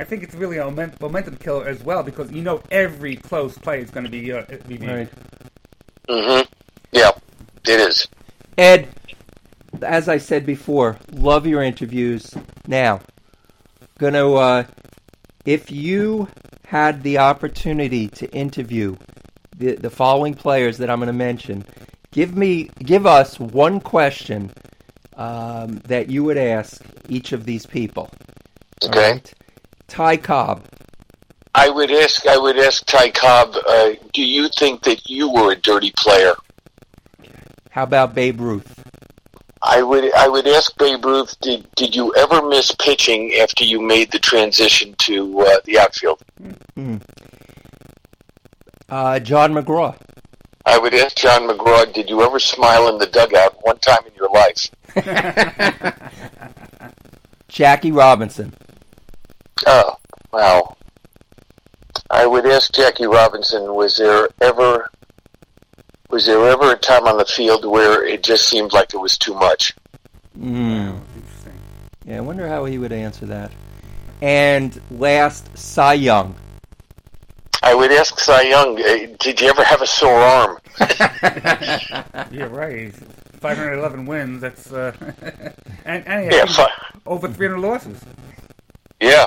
I 0.00 0.04
think 0.04 0.24
it's 0.24 0.34
really 0.34 0.58
a 0.58 0.64
moment- 0.64 1.00
momentum 1.00 1.36
killer 1.36 1.68
as 1.68 1.82
well 1.84 2.02
because 2.02 2.32
you 2.32 2.42
know 2.42 2.62
every 2.70 3.16
close 3.16 3.58
play 3.58 3.80
is 3.82 3.90
going 3.90 4.04
to 4.04 4.10
be 4.10 4.32
uh, 4.32 4.44
reviewed. 4.66 5.10
hmm 6.08 6.40
Yeah, 6.92 7.12
it 7.66 7.80
is. 7.80 8.08
Ed, 8.58 8.88
as 9.82 10.08
I 10.08 10.18
said 10.18 10.46
before, 10.46 10.98
love 11.12 11.46
your 11.46 11.62
interviews. 11.62 12.34
Now, 12.66 13.00
gonna 13.98 14.32
uh, 14.32 14.64
if 15.44 15.70
you 15.70 16.28
had 16.66 17.02
the 17.02 17.18
opportunity 17.18 18.08
to 18.08 18.30
interview 18.32 18.96
the 19.56 19.76
the 19.76 19.90
following 19.90 20.34
players 20.34 20.78
that 20.78 20.90
I'm 20.90 20.98
going 21.00 21.08
to 21.08 21.12
mention, 21.12 21.64
give 22.12 22.36
me 22.36 22.70
give 22.80 23.06
us 23.06 23.38
one 23.40 23.80
question 23.80 24.52
um, 25.16 25.78
that 25.86 26.08
you 26.10 26.24
would 26.24 26.38
ask 26.38 26.82
each 27.08 27.32
of 27.32 27.44
these 27.44 27.66
people. 27.66 28.10
All 28.86 28.90
Okay. 28.90 29.00
right? 29.00 29.34
Ty 29.90 30.16
Cobb. 30.18 30.62
I 31.54 31.68
would 31.68 31.90
ask. 31.90 32.24
I 32.26 32.38
would 32.38 32.56
ask 32.58 32.86
Ty 32.86 33.10
Cobb. 33.10 33.56
Uh, 33.68 33.90
do 34.12 34.22
you 34.22 34.48
think 34.48 34.84
that 34.84 35.10
you 35.10 35.28
were 35.28 35.50
a 35.52 35.56
dirty 35.56 35.92
player? 35.96 36.34
How 37.70 37.82
about 37.82 38.14
Babe 38.14 38.40
Ruth? 38.40 38.72
I 39.62 39.82
would. 39.82 40.14
I 40.14 40.28
would 40.28 40.46
ask 40.46 40.78
Babe 40.78 41.04
Ruth. 41.04 41.38
Did 41.40 41.66
Did 41.74 41.96
you 41.96 42.14
ever 42.14 42.40
miss 42.48 42.70
pitching 42.80 43.34
after 43.42 43.64
you 43.64 43.80
made 43.80 44.12
the 44.12 44.20
transition 44.20 44.94
to 44.98 45.40
uh, 45.40 45.56
the 45.64 45.80
outfield? 45.80 46.22
Uh, 48.88 49.18
John 49.18 49.52
McGraw. 49.52 49.96
I 50.66 50.78
would 50.78 50.94
ask 50.94 51.16
John 51.16 51.48
McGraw. 51.48 51.92
Did 51.92 52.08
you 52.08 52.22
ever 52.22 52.38
smile 52.38 52.86
in 52.88 52.98
the 52.98 53.06
dugout 53.06 53.56
one 53.62 53.78
time 53.78 54.06
in 54.06 54.14
your 54.14 54.30
life? 54.30 54.70
Jackie 57.48 57.92
Robinson. 57.92 58.54
Oh, 59.66 59.96
wow. 60.32 60.76
I 62.10 62.26
would 62.26 62.46
ask 62.46 62.72
Jackie 62.72 63.06
Robinson, 63.06 63.74
was 63.74 63.96
there 63.96 64.28
ever 64.40 64.88
was 66.10 66.26
there 66.26 66.48
ever 66.48 66.72
a 66.72 66.76
time 66.76 67.06
on 67.06 67.18
the 67.18 67.24
field 67.24 67.64
where 67.64 68.04
it 68.04 68.24
just 68.24 68.48
seemed 68.48 68.72
like 68.72 68.92
it 68.94 68.96
was 68.98 69.16
too 69.16 69.34
much? 69.34 69.74
Mm. 70.38 71.00
Interesting. 71.14 71.52
Yeah, 72.04 72.16
I 72.16 72.20
wonder 72.20 72.48
how 72.48 72.64
he 72.64 72.78
would 72.78 72.92
answer 72.92 73.26
that. 73.26 73.52
And 74.20 74.80
last, 74.90 75.56
Cy 75.56 75.94
Young. 75.94 76.34
I 77.62 77.74
would 77.74 77.92
ask 77.92 78.18
Cy 78.18 78.42
Young, 78.42 78.80
uh, 78.80 79.14
did 79.20 79.40
you 79.40 79.48
ever 79.48 79.62
have 79.62 79.82
a 79.82 79.86
sore 79.86 80.14
arm? 80.20 80.58
You're 82.32 82.48
right. 82.48 82.92
511 83.40 84.04
wins. 84.06 84.40
That's 84.40 84.72
uh, 84.72 84.92
and, 85.84 86.06
and 86.06 86.32
Yeah, 86.32 86.44
fi- 86.46 86.72
over 87.06 87.28
300 87.28 87.58
losses. 87.60 88.00
yeah. 89.00 89.26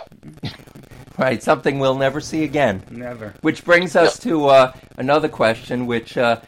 Right, 1.23 1.41
something 1.41 1.79
we'll 1.79 1.95
never 1.95 2.19
see 2.19 2.43
again. 2.43 2.83
Never. 2.91 3.33
Which 3.39 3.63
brings 3.63 3.95
us 3.95 4.19
to 4.19 4.47
uh, 4.47 4.73
another 4.97 5.29
question, 5.29 5.85
which 5.85 6.17
uh, 6.17 6.41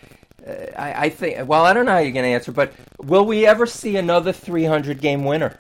uh, 0.46 0.52
I, 0.78 1.06
I 1.06 1.10
think, 1.10 1.48
well, 1.48 1.64
I 1.64 1.72
don't 1.72 1.86
know 1.86 1.94
how 1.94 2.00
you're 2.00 2.12
going 2.12 2.26
to 2.26 2.32
answer, 2.32 2.52
but 2.52 2.74
will 3.02 3.26
we 3.26 3.46
ever 3.46 3.66
see 3.66 3.96
another 3.96 4.34
300 4.34 5.00
game 5.00 5.24
winner? 5.24 5.58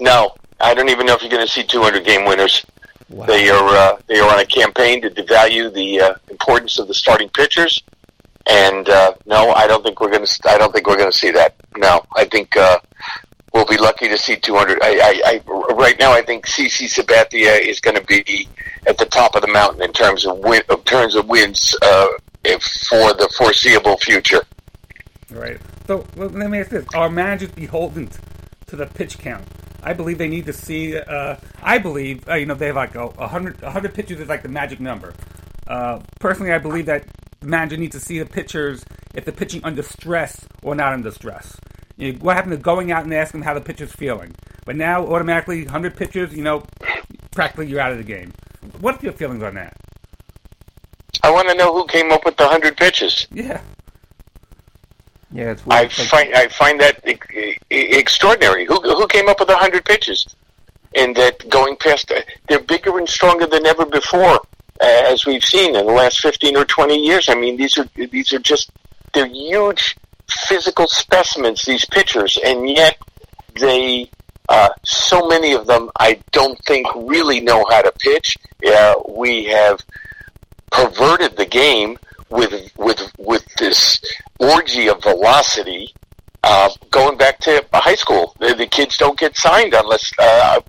No, 0.00 0.34
I 0.58 0.72
don't 0.72 0.88
even 0.88 1.04
know 1.04 1.12
if 1.12 1.20
you're 1.20 1.30
going 1.30 1.46
to 1.46 1.52
see 1.52 1.64
200 1.64 2.02
game 2.02 2.24
winners. 2.24 2.64
Wow. 3.10 3.26
They 3.26 3.50
are 3.50 3.68
uh, 3.68 4.00
they 4.06 4.20
are 4.20 4.32
on 4.32 4.40
a 4.40 4.46
campaign 4.46 5.02
to 5.02 5.10
devalue 5.10 5.70
the 5.72 6.00
uh, 6.00 6.14
importance 6.30 6.78
of 6.78 6.88
the 6.88 6.94
starting 6.94 7.28
pitchers, 7.28 7.82
and 8.46 8.88
uh, 8.88 9.12
no, 9.26 9.52
I 9.52 9.66
don't 9.66 9.82
think 9.82 10.00
we're 10.00 10.10
going 10.10 10.24
to. 10.24 10.48
I 10.48 10.56
don't 10.56 10.72
think 10.72 10.86
we're 10.86 10.96
going 10.96 11.12
to 11.12 11.16
see 11.16 11.30
that. 11.32 11.54
No, 11.76 12.04
I 12.16 12.24
think 12.24 12.56
uh, 12.56 12.78
we'll 13.56 13.64
be 13.64 13.78
lucky 13.78 14.06
to 14.06 14.18
see 14.18 14.36
200. 14.36 14.78
I, 14.82 14.88
I, 14.88 15.20
I 15.24 15.74
right 15.74 15.98
now 15.98 16.12
I 16.12 16.20
think 16.20 16.46
CC 16.46 16.84
Sabathia 16.84 17.58
is 17.58 17.80
going 17.80 17.96
to 17.96 18.04
be 18.04 18.46
at 18.86 18.98
the 18.98 19.06
top 19.06 19.34
of 19.34 19.40
the 19.40 19.48
mountain 19.48 19.82
in 19.82 19.92
terms 19.92 20.26
of 20.26 20.38
win, 20.38 20.62
in 20.70 20.82
terms 20.82 21.14
of 21.14 21.26
wins 21.26 21.74
uh, 21.80 22.06
for 22.44 23.14
the 23.14 23.32
foreseeable 23.36 23.96
future. 23.96 24.42
Right. 25.30 25.58
So 25.86 26.06
well, 26.16 26.28
let 26.28 26.50
me 26.50 26.60
ask 26.60 26.70
this: 26.70 26.86
Are 26.94 27.08
managers 27.08 27.50
beholden 27.50 28.10
to 28.66 28.76
the 28.76 28.86
pitch 28.86 29.18
count? 29.18 29.44
I 29.82 29.94
believe 29.94 30.18
they 30.18 30.28
need 30.28 30.46
to 30.46 30.52
see. 30.52 30.98
Uh, 30.98 31.36
I 31.62 31.78
believe 31.78 32.28
uh, 32.28 32.34
you 32.34 32.46
know 32.46 32.54
they 32.54 32.66
have 32.66 32.76
like 32.76 32.94
a, 32.94 33.06
a 33.06 33.26
hundred. 33.26 33.60
Hundred 33.60 33.94
pitches 33.94 34.20
is 34.20 34.28
like 34.28 34.42
the 34.42 34.48
magic 34.48 34.80
number. 34.80 35.14
Uh, 35.66 36.00
personally, 36.20 36.52
I 36.52 36.58
believe 36.58 36.86
that 36.86 37.06
the 37.40 37.46
manager 37.46 37.76
needs 37.76 37.96
to 37.96 38.00
see 38.00 38.18
the 38.18 38.26
pitchers 38.26 38.84
if 39.14 39.24
they're 39.24 39.34
pitching 39.34 39.64
under 39.64 39.82
stress 39.82 40.46
or 40.62 40.74
not 40.74 40.92
under 40.92 41.10
stress. 41.10 41.56
You 41.96 42.12
know, 42.12 42.18
what 42.20 42.36
happened 42.36 42.52
to 42.52 42.58
going 42.58 42.92
out 42.92 43.04
and 43.04 43.14
asking 43.14 43.42
how 43.42 43.54
the 43.54 43.60
pitcher's 43.60 43.92
feeling? 43.92 44.34
But 44.64 44.76
now, 44.76 45.06
automatically, 45.06 45.62
100 45.62 45.96
pitchers, 45.96 46.34
you 46.34 46.42
know, 46.42 46.64
practically 47.30 47.68
you're 47.68 47.80
out 47.80 47.92
of 47.92 47.98
the 47.98 48.04
game. 48.04 48.32
What's 48.80 49.02
your 49.02 49.12
feelings 49.12 49.42
on 49.42 49.54
that? 49.54 49.74
I 51.22 51.30
want 51.30 51.48
to 51.48 51.54
know 51.54 51.72
who 51.72 51.86
came 51.86 52.12
up 52.12 52.24
with 52.24 52.36
the 52.36 52.44
100 52.44 52.76
pitches. 52.76 53.26
Yeah. 53.32 53.60
Yeah, 55.32 55.50
it's 55.50 55.62
I 55.68 55.82
weird. 55.82 55.98
Like- 55.98 56.08
find 56.08 56.34
I 56.34 56.48
find 56.48 56.80
that 56.80 57.00
extraordinary. 57.70 58.64
Who 58.64 58.80
who 58.80 59.06
came 59.08 59.28
up 59.28 59.40
with 59.40 59.48
a 59.50 59.56
hundred 59.56 59.84
pitches, 59.84 60.24
and 60.94 61.14
that 61.16 61.48
going 61.50 61.76
past 61.76 62.10
they're 62.48 62.60
bigger 62.60 62.96
and 62.96 63.08
stronger 63.08 63.46
than 63.46 63.66
ever 63.66 63.84
before, 63.84 64.36
uh, 64.80 65.02
as 65.10 65.26
we've 65.26 65.44
seen 65.44 65.74
in 65.76 65.84
the 65.84 65.92
last 65.92 66.20
fifteen 66.20 66.56
or 66.56 66.64
twenty 66.64 66.96
years. 67.04 67.28
I 67.28 67.34
mean, 67.34 67.56
these 67.56 67.76
are 67.76 67.86
these 67.96 68.32
are 68.32 68.38
just 68.38 68.70
they're 69.12 69.26
huge 69.26 69.96
physical 70.30 70.86
specimens. 70.88 71.62
These 71.64 71.84
pitchers, 71.86 72.38
and 72.44 72.68
yet 72.68 72.96
they 73.54 74.10
uh, 74.48 74.68
so 74.84 75.26
many 75.26 75.52
of 75.52 75.66
them 75.66 75.90
I 75.98 76.20
don't 76.32 76.58
think 76.64 76.86
really 76.94 77.40
know 77.40 77.64
how 77.68 77.82
to 77.82 77.92
pitch. 77.92 78.36
Uh, 78.66 78.94
we 79.08 79.44
have 79.44 79.80
perverted 80.70 81.36
the 81.36 81.46
game 81.46 81.98
with 82.30 82.70
with 82.76 83.12
with 83.18 83.44
this 83.58 84.00
orgy 84.38 84.88
of 84.88 85.02
velocity. 85.02 85.92
Uh, 86.42 86.70
going 86.90 87.18
back 87.18 87.40
to 87.40 87.64
high 87.72 87.96
school, 87.96 88.34
the, 88.38 88.54
the 88.54 88.66
kids 88.66 88.96
don't 88.96 89.18
get 89.18 89.36
signed 89.36 89.74
unless 89.74 90.12
uh, 90.18 90.60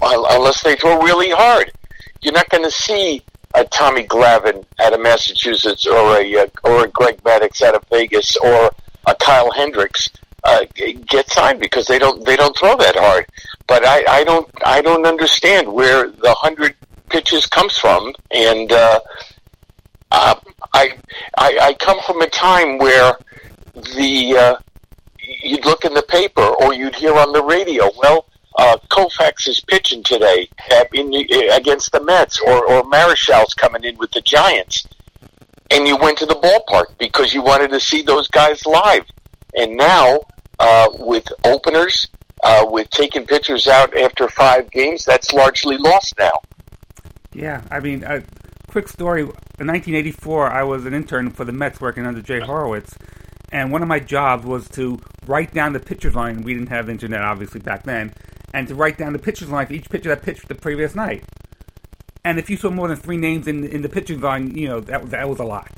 unless 0.00 0.62
they 0.62 0.74
throw 0.76 1.00
really 1.00 1.30
hard. 1.30 1.72
You're 2.22 2.32
not 2.32 2.48
going 2.48 2.64
to 2.64 2.70
see 2.70 3.22
a 3.54 3.64
Tommy 3.64 4.04
Glavine 4.04 4.64
out 4.80 4.94
of 4.94 5.00
Massachusetts 5.00 5.86
or 5.86 6.18
a 6.18 6.36
uh, 6.36 6.46
or 6.64 6.84
a 6.84 6.88
Greg 6.88 7.22
Maddux 7.22 7.62
out 7.62 7.74
of 7.74 7.84
Vegas 7.90 8.36
or 8.36 8.72
a 9.06 9.14
Kyle 9.14 9.50
Hendricks 9.50 10.08
uh, 10.44 10.64
get 11.08 11.30
signed 11.30 11.60
because 11.60 11.86
they 11.86 11.98
don't 11.98 12.24
they 12.24 12.36
don't 12.36 12.56
throw 12.56 12.76
that 12.76 12.96
hard. 12.96 13.26
But 13.66 13.86
I, 13.86 14.04
I 14.08 14.24
don't 14.24 14.48
I 14.64 14.82
don't 14.82 15.06
understand 15.06 15.72
where 15.72 16.10
the 16.10 16.34
hundred 16.34 16.74
pitches 17.08 17.46
comes 17.46 17.78
from, 17.78 18.14
and 18.30 18.72
uh, 18.72 19.00
uh, 20.10 20.34
I, 20.72 20.98
I 21.38 21.58
I 21.60 21.74
come 21.74 22.00
from 22.06 22.20
a 22.22 22.28
time 22.28 22.78
where 22.78 23.14
the 23.74 24.36
uh, 24.36 24.56
you'd 25.42 25.64
look 25.64 25.84
in 25.84 25.94
the 25.94 26.02
paper 26.02 26.42
or 26.42 26.74
you'd 26.74 26.94
hear 26.94 27.14
on 27.14 27.32
the 27.32 27.42
radio, 27.42 27.90
well, 27.98 28.26
uh, 28.58 28.76
Koufax 28.90 29.48
is 29.48 29.60
pitching 29.60 30.02
today 30.02 30.48
uh, 30.72 30.84
in 30.92 31.14
uh, 31.14 31.56
against 31.56 31.92
the 31.92 32.02
Mets, 32.02 32.40
or 32.40 32.66
or 32.66 32.82
Marichal's 32.82 33.54
coming 33.54 33.84
in 33.84 33.96
with 33.96 34.10
the 34.12 34.20
Giants, 34.20 34.86
and 35.72 35.88
you 35.88 35.96
went 35.96 36.18
to 36.18 36.26
the 36.26 36.34
ballpark 36.34 36.98
because 36.98 37.32
you 37.32 37.42
wanted 37.42 37.70
to 37.70 37.80
see 37.80 38.02
those 38.02 38.28
guys 38.28 38.64
live. 38.66 39.06
And 39.54 39.76
now, 39.76 40.20
uh, 40.58 40.88
with 40.98 41.26
openers, 41.44 42.08
uh, 42.42 42.66
with 42.68 42.90
taking 42.90 43.26
pitchers 43.26 43.66
out 43.66 43.96
after 43.96 44.28
five 44.28 44.70
games, 44.70 45.04
that's 45.04 45.32
largely 45.32 45.78
lost 45.78 46.14
now. 46.18 46.32
Yeah, 47.32 47.62
I 47.70 47.80
mean, 47.80 48.04
a 48.04 48.22
quick 48.68 48.88
story. 48.88 49.22
In 49.22 49.68
1984, 49.68 50.50
I 50.50 50.62
was 50.62 50.84
an 50.84 50.92
intern 50.92 51.30
for 51.30 51.44
the 51.44 51.52
Mets 51.52 51.80
working 51.80 52.04
under 52.06 52.20
Jay 52.20 52.40
Horowitz, 52.40 52.94
and 53.50 53.72
one 53.72 53.80
of 53.80 53.88
my 53.88 53.98
jobs 53.98 54.44
was 54.44 54.68
to 54.70 55.00
write 55.26 55.54
down 55.54 55.72
the 55.72 55.80
pitcher's 55.80 56.14
line. 56.14 56.42
We 56.42 56.52
didn't 56.52 56.68
have 56.68 56.90
internet, 56.90 57.22
obviously, 57.22 57.60
back 57.60 57.84
then, 57.84 58.12
and 58.52 58.68
to 58.68 58.74
write 58.74 58.98
down 58.98 59.14
the 59.14 59.18
pitcher's 59.18 59.48
line 59.48 59.66
for 59.66 59.72
each 59.72 59.88
pitcher 59.88 60.10
that 60.10 60.22
pitched 60.22 60.48
the 60.48 60.54
previous 60.54 60.94
night. 60.94 61.24
And 62.24 62.38
if 62.38 62.48
you 62.48 62.56
saw 62.56 62.70
more 62.70 62.88
than 62.88 62.96
three 62.96 63.16
names 63.16 63.48
in 63.48 63.64
in 63.64 63.82
the 63.82 63.88
pitching 63.88 64.20
line, 64.20 64.56
you 64.56 64.68
know 64.68 64.80
that 64.80 65.10
that 65.10 65.28
was 65.28 65.40
a 65.40 65.44
lot. 65.44 65.70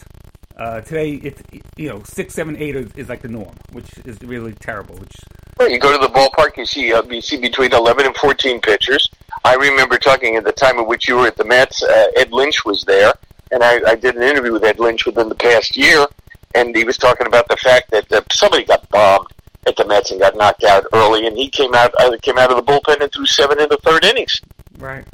Uh, 0.59 0.81
today, 0.83 1.13
it's 1.15 1.43
you 1.77 1.89
know 1.89 2.03
six, 2.05 2.35
seven, 2.35 2.57
eight 2.57 2.77
is, 2.77 2.93
is 2.95 3.09
like 3.09 3.23
the 3.23 3.29
norm, 3.29 3.55
which 3.73 3.91
is 4.05 4.21
really 4.23 4.53
terrible. 4.53 4.95
Which 4.97 5.17
Well, 5.59 5.71
you 5.71 5.79
go 5.79 5.91
to 5.93 5.99
the 5.99 6.13
ballpark, 6.13 6.57
you 6.59 6.67
see 6.67 6.93
uh, 6.93 7.03
you 7.05 7.23
see 7.23 7.39
between 7.39 7.73
eleven 7.73 8.05
and 8.07 8.15
fourteen 8.17 8.61
pitchers. 8.61 9.09
I 9.45 9.55
remember 9.55 9.99
talking 9.99 10.37
at 10.37 10.45
the 10.45 10.53
time 10.53 10.79
in 10.79 10.87
which 10.87 11.09
you 11.09 11.17
were 11.17 11.27
at 11.27 11.37
the 11.37 11.45
Mets. 11.45 11.83
Uh, 11.83 12.07
Ed 12.17 12.31
Lynch 12.31 12.65
was 12.65 12.85
there, 12.85 13.13
and 13.51 13.63
I, 13.65 13.81
I 13.91 13.95
did 13.95 14.15
an 14.17 14.23
interview 14.23 14.53
with 14.53 14.65
Ed 14.65 14.79
Lynch 14.79 15.07
within 15.07 15.29
the 15.29 15.35
past 15.35 15.77
year. 15.77 16.07
and 16.55 16.77
he 16.77 16.85
was 16.85 16.97
talking 16.99 17.27
about 17.27 17.49
the 17.49 17.57
fact 17.57 17.91
that 17.91 18.11
uh, 18.13 18.23
somebody 18.31 18.65
got 18.65 18.89
bombed 18.91 19.27
at 19.67 19.77
the 19.77 19.85
Mets 19.87 20.11
and 20.11 20.21
got 20.21 20.37
knocked 20.37 20.65
out 20.65 20.85
early, 20.93 21.27
and 21.27 21.37
he 21.37 21.49
came 21.49 21.75
out 21.75 21.93
uh, 21.99 22.17
came 22.23 22.39
out 22.39 22.51
of 22.53 22.57
the 22.57 22.71
bullpen 22.71 23.01
and 23.01 23.11
threw 23.13 23.27
seven 23.27 23.61
in 23.61 23.69
the 23.71 23.79
third 23.79 24.05
innings. 24.05 24.41
Right. 24.79 25.05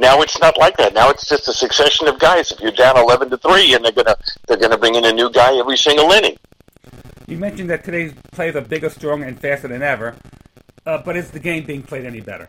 Now 0.00 0.22
it's 0.22 0.40
not 0.40 0.56
like 0.56 0.78
that. 0.78 0.94
Now 0.94 1.10
it's 1.10 1.28
just 1.28 1.46
a 1.46 1.52
succession 1.52 2.08
of 2.08 2.18
guys. 2.18 2.50
If 2.50 2.58
you're 2.60 2.72
down 2.72 2.96
eleven 2.96 3.28
to 3.28 3.36
three, 3.36 3.74
and 3.74 3.84
they're 3.84 3.92
gonna 3.92 4.16
they're 4.48 4.56
gonna 4.56 4.78
bring 4.78 4.94
in 4.94 5.04
a 5.04 5.12
new 5.12 5.30
guy 5.30 5.54
every 5.58 5.76
single 5.76 6.10
inning. 6.10 6.38
You 7.26 7.36
mentioned 7.36 7.68
that 7.68 7.84
today's 7.84 8.14
players 8.32 8.56
are 8.56 8.62
bigger, 8.62 8.88
stronger, 8.88 9.26
and 9.26 9.38
faster 9.38 9.68
than 9.68 9.82
ever. 9.82 10.16
Uh, 10.86 11.02
but 11.04 11.18
is 11.18 11.30
the 11.30 11.38
game 11.38 11.66
being 11.66 11.82
played 11.82 12.06
any 12.06 12.20
better? 12.20 12.48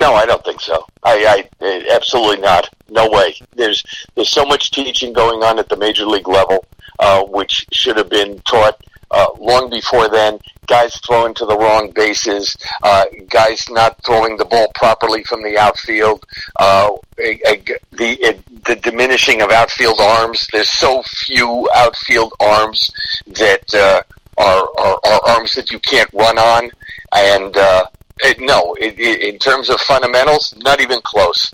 No, 0.00 0.14
I 0.14 0.24
don't 0.24 0.42
think 0.42 0.62
so. 0.62 0.86
I, 1.04 1.46
I 1.60 1.64
eh, 1.64 1.84
absolutely 1.94 2.38
not. 2.38 2.66
No 2.88 3.10
way. 3.10 3.34
There's 3.54 3.84
there's 4.14 4.30
so 4.30 4.46
much 4.46 4.70
teaching 4.70 5.12
going 5.12 5.42
on 5.42 5.58
at 5.58 5.68
the 5.68 5.76
major 5.76 6.06
league 6.06 6.28
level, 6.28 6.64
uh, 6.98 7.24
which 7.24 7.66
should 7.72 7.98
have 7.98 8.08
been 8.08 8.38
taught 8.48 8.82
uh, 9.12 9.28
long 9.38 9.70
before 9.70 10.08
then. 10.08 10.38
Guys 10.66 10.96
throwing 11.06 11.34
to 11.34 11.44
the 11.44 11.56
wrong 11.56 11.90
bases, 11.90 12.56
uh, 12.82 13.04
guys 13.28 13.68
not 13.68 14.02
throwing 14.04 14.36
the 14.36 14.44
ball 14.44 14.68
properly 14.74 15.22
from 15.24 15.42
the 15.42 15.58
outfield, 15.58 16.24
uh, 16.58 16.90
a, 17.18 17.40
a, 17.46 17.62
the 17.92 18.18
a, 18.24 18.40
the 18.64 18.76
diminishing 18.76 19.42
of 19.42 19.50
outfield 19.50 20.00
arms. 20.00 20.46
There's 20.52 20.70
so 20.70 21.02
few 21.02 21.68
outfield 21.74 22.32
arms 22.40 22.90
that 23.26 23.74
uh, 23.74 24.02
are, 24.38 24.68
are 24.78 25.00
are 25.04 25.20
arms 25.26 25.54
that 25.56 25.70
you 25.70 25.80
can't 25.80 26.08
run 26.14 26.38
on, 26.38 26.70
and 27.14 27.56
uh, 27.56 27.84
it, 28.20 28.40
no, 28.40 28.74
it, 28.80 28.98
it, 28.98 29.34
in 29.34 29.38
terms 29.38 29.68
of 29.68 29.80
fundamentals, 29.80 30.54
not 30.58 30.80
even 30.80 31.00
close. 31.02 31.52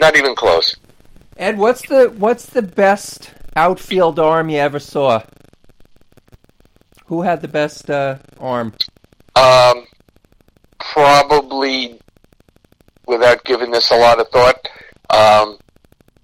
Not 0.00 0.16
even 0.16 0.34
close. 0.34 0.74
Ed, 1.36 1.58
what's 1.58 1.82
the 1.88 2.08
what's 2.16 2.46
the 2.46 2.62
best 2.62 3.32
outfield 3.56 4.18
arm 4.18 4.48
you 4.48 4.58
ever 4.58 4.78
saw? 4.78 5.22
Who 7.06 7.22
had 7.22 7.42
the 7.42 7.48
best 7.48 7.90
uh, 7.90 8.18
arm? 8.38 8.72
Um, 9.36 9.86
probably, 10.78 12.00
without 13.06 13.44
giving 13.44 13.70
this 13.70 13.90
a 13.90 13.96
lot 13.96 14.20
of 14.20 14.28
thought, 14.28 14.68
um, 15.10 15.58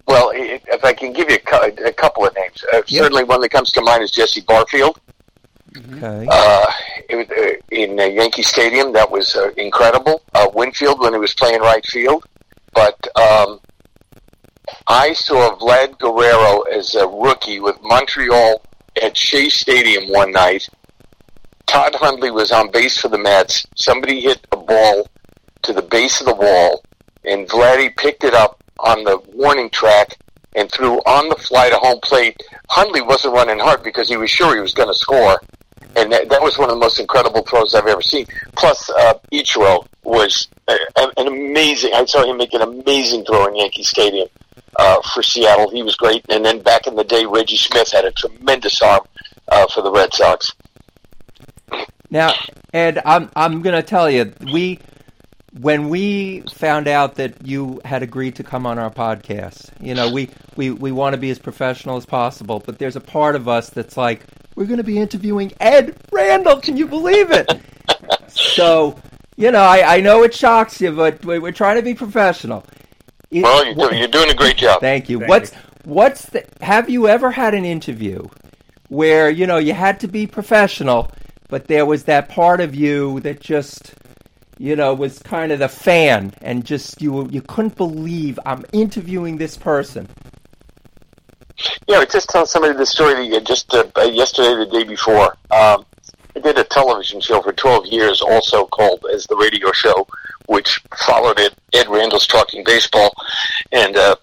well, 0.07 0.33
if 0.35 0.85
I 0.85 0.93
can 0.93 1.13
give 1.13 1.31
you 1.31 1.37
a, 1.37 1.93
couple 1.93 2.27
of 2.27 2.35
names, 2.35 2.65
uh, 2.73 2.83
certainly 2.87 3.25
one 3.25 3.41
that 3.43 3.51
comes 3.51 3.71
to 3.73 3.83
mind 3.83 4.03
is 4.03 4.11
Jesse 4.11 4.41
Barfield. 4.41 4.99
Okay. 5.77 6.27
Uh, 6.29 6.67
it 7.09 7.17
was, 7.17 7.27
uh, 7.31 7.53
in 7.71 8.01
uh, 8.01 8.05
Yankee 8.05 8.43
Stadium, 8.43 8.93
that 8.93 9.11
was 9.11 9.37
uh, 9.37 9.51
incredible. 9.57 10.23
Uh, 10.35 10.49
Winfield 10.53 11.01
when 11.01 11.13
he 11.13 11.19
was 11.19 11.35
playing 11.35 11.61
right 11.61 11.85
field, 11.87 12.25
but 12.73 13.07
um, 13.17 13.61
I 14.89 15.13
saw 15.13 15.57
Vlad 15.59 15.99
Guerrero 15.99 16.63
as 16.63 16.95
a 16.97 17.07
rookie 17.07 17.61
with 17.61 17.77
Montreal 17.83 18.63
at 19.01 19.17
Shea 19.17 19.49
Stadium 19.49 20.11
one 20.11 20.33
night. 20.33 20.69
Todd 21.67 21.95
Hundley 21.95 22.31
was 22.31 22.51
on 22.51 22.71
base 22.71 22.99
for 22.99 23.09
the 23.09 23.19
Mets. 23.19 23.67
Somebody 23.77 24.21
hit 24.21 24.47
a 24.53 24.57
ball 24.57 25.09
to 25.63 25.73
the 25.73 25.83
base 25.83 26.21
of 26.21 26.27
the 26.27 26.35
wall, 26.35 26.83
and 27.25 27.49
Vladdy 27.49 27.97
picked 27.97 28.25
it 28.25 28.35
up 28.35 28.63
on 28.81 29.05
the 29.05 29.19
warning 29.33 29.71
track 29.71 30.17
and 30.57 30.71
threw 30.73 30.99
on 31.01 31.29
the 31.29 31.37
fly 31.37 31.71
to 31.71 31.77
home 31.77 32.01
plate. 32.03 32.37
Hundley 32.69 33.03
wasn't 33.03 33.35
running 33.35 33.59
hard 33.59 33.83
because 33.83 34.09
he 34.09 34.17
was 34.17 34.31
sure 34.31 34.55
he 34.55 34.61
was 34.61 34.75
going 34.75 34.89
to 34.89 34.95
score, 34.95 35.41
and 35.97 36.11
that, 36.11 36.29
that 36.29 36.43
was 36.43 36.59
one 36.59 36.69
of 36.71 36.75
the 36.75 36.81
most 36.81 36.99
incredible 36.99 37.43
throws 37.43 37.75
I've 37.75 37.87
ever 37.87 38.03
seen. 38.03 38.27
Plus, 38.57 38.91
uh, 38.91 39.15
Ichiro 39.33 39.87
was 40.03 40.49
uh, 40.67 40.77
an 40.97 41.29
amazing. 41.29 41.93
I 41.95 42.05
saw 42.07 42.29
him 42.29 42.37
make 42.39 42.53
an 42.53 42.63
amazing 42.63 43.25
throw 43.25 43.47
in 43.47 43.57
Yankee 43.57 43.85
Stadium 43.85 44.29
uh, 44.81 45.01
for 45.13 45.23
Seattle. 45.23 45.71
He 45.71 45.83
was 45.83 45.95
great. 45.95 46.25
And 46.31 46.45
then 46.45 46.61
back 46.63 46.87
in 46.87 46.97
the 46.97 47.05
day, 47.05 47.27
Reggie 47.27 47.57
Smith 47.59 47.93
had 47.93 48.05
a 48.07 48.13
tremendous 48.13 48.81
arm 48.81 49.03
uh, 49.49 49.67
for 49.69 49.83
the 49.83 49.91
Red 49.93 50.13
Sox. 50.15 50.53
Now, 52.11 52.33
Ed, 52.75 53.01
I'm 53.05 53.31
I'm 53.37 53.63
gonna 53.63 53.83
tell 53.83 54.11
you, 54.11 54.33
we 54.53 54.81
when 55.61 55.89
we 55.89 56.41
found 56.55 56.89
out 56.89 57.17
that 57.17 57.45
you 57.47 57.81
had 57.85 58.03
agreed 58.03 58.37
to 58.37 58.43
come 58.45 58.67
on 58.67 58.79
our 58.79 58.91
podcast, 58.91 59.71
you 59.81 59.95
know, 59.95 60.11
we 60.11 60.31
we, 60.57 60.71
we 60.71 60.91
want 60.93 61.15
to 61.15 61.21
be 61.21 61.31
as 61.31 61.39
professional 61.39 61.97
as 61.97 62.07
possible, 62.07 62.61
but 62.65 62.79
there's 62.79 62.97
a 62.97 63.01
part 63.01 63.37
of 63.37 63.47
us 63.49 63.71
that's 63.71 63.97
like, 63.97 64.25
we're 64.57 64.67
gonna 64.67 64.83
be 64.83 64.99
interviewing 64.99 65.53
Ed 65.61 65.95
Randall. 66.11 66.61
Can 66.61 66.77
you 66.77 66.87
believe 66.89 67.31
it? 67.31 67.49
so, 68.29 68.99
you 69.37 69.51
know, 69.53 69.61
I, 69.63 69.97
I 69.97 70.01
know 70.01 70.23
it 70.25 70.35
shocks 70.35 70.81
you, 70.81 70.91
but 70.93 71.25
we- 71.25 71.39
we're 71.39 71.53
trying 71.53 71.77
to 71.77 71.83
be 71.83 71.95
professional. 71.95 72.65
It- 73.31 73.43
Well, 73.43 73.65
you're, 73.65 73.91
do- 73.91 73.97
you're 73.97 74.09
doing 74.09 74.31
a 74.31 74.35
great 74.35 74.57
job. 74.57 74.81
Thank 74.81 75.09
you. 75.09 75.19
Thank 75.21 75.29
what's 75.31 75.53
what's 75.85 76.27
the 76.27 76.45
have 76.61 76.91
you 76.91 77.09
ever 77.09 77.31
had 77.31 77.55
an 77.55 77.65
interview 77.65 78.27
where, 78.89 79.31
you 79.31 79.47
know, 79.47 79.59
you 79.59 79.73
had 79.73 80.01
to 80.01 80.09
be 80.09 80.27
professional, 80.27 81.11
but 81.49 81.69
there 81.69 81.87
was 81.87 82.05
that 82.05 82.29
part 82.29 82.61
of 82.61 82.75
you 82.75 83.21
that 83.21 83.41
just 83.41 83.95
you 84.59 84.77
know, 84.77 84.93
was 84.93 85.19
kind 85.21 85.53
of 85.53 85.59
the 85.61 85.69
fan 85.69 86.35
and 86.43 86.67
just 86.67 87.01
you 87.01 87.27
you 87.31 87.41
couldn't 87.41 87.77
believe 87.77 88.39
I'm 88.45 88.63
interviewing 88.73 89.39
this 89.39 89.57
person. 89.57 90.07
Yeah, 91.89 91.97
I 91.97 91.99
was 92.01 92.09
just 92.09 92.29
telling 92.29 92.47
somebody 92.47 92.75
the 92.77 92.87
story 92.87 93.15
that 93.15 93.25
you 93.25 93.41
just 93.41 93.73
uh, 93.75 93.85
yesterday, 94.03 94.55
the 94.65 94.67
day 94.71 94.85
before. 94.85 95.37
Um, 95.51 95.85
I 96.37 96.41
did 96.43 96.59
a 96.59 96.65
television 96.65 97.21
show 97.21 97.43
for 97.43 97.53
12 97.53 97.87
years, 97.87 98.23
also 98.23 98.67
called 98.67 99.05
as 99.13 99.27
the 99.27 99.37
radio 99.37 99.73
show, 99.73 100.07
which 100.51 100.81
followed 101.07 101.39
it. 101.39 101.55
Ed 101.73 101.87
Randall's 101.89 102.27
Talking 102.27 102.65
Baseball, 102.65 103.15
and 103.71 103.97
uh, 103.97 104.17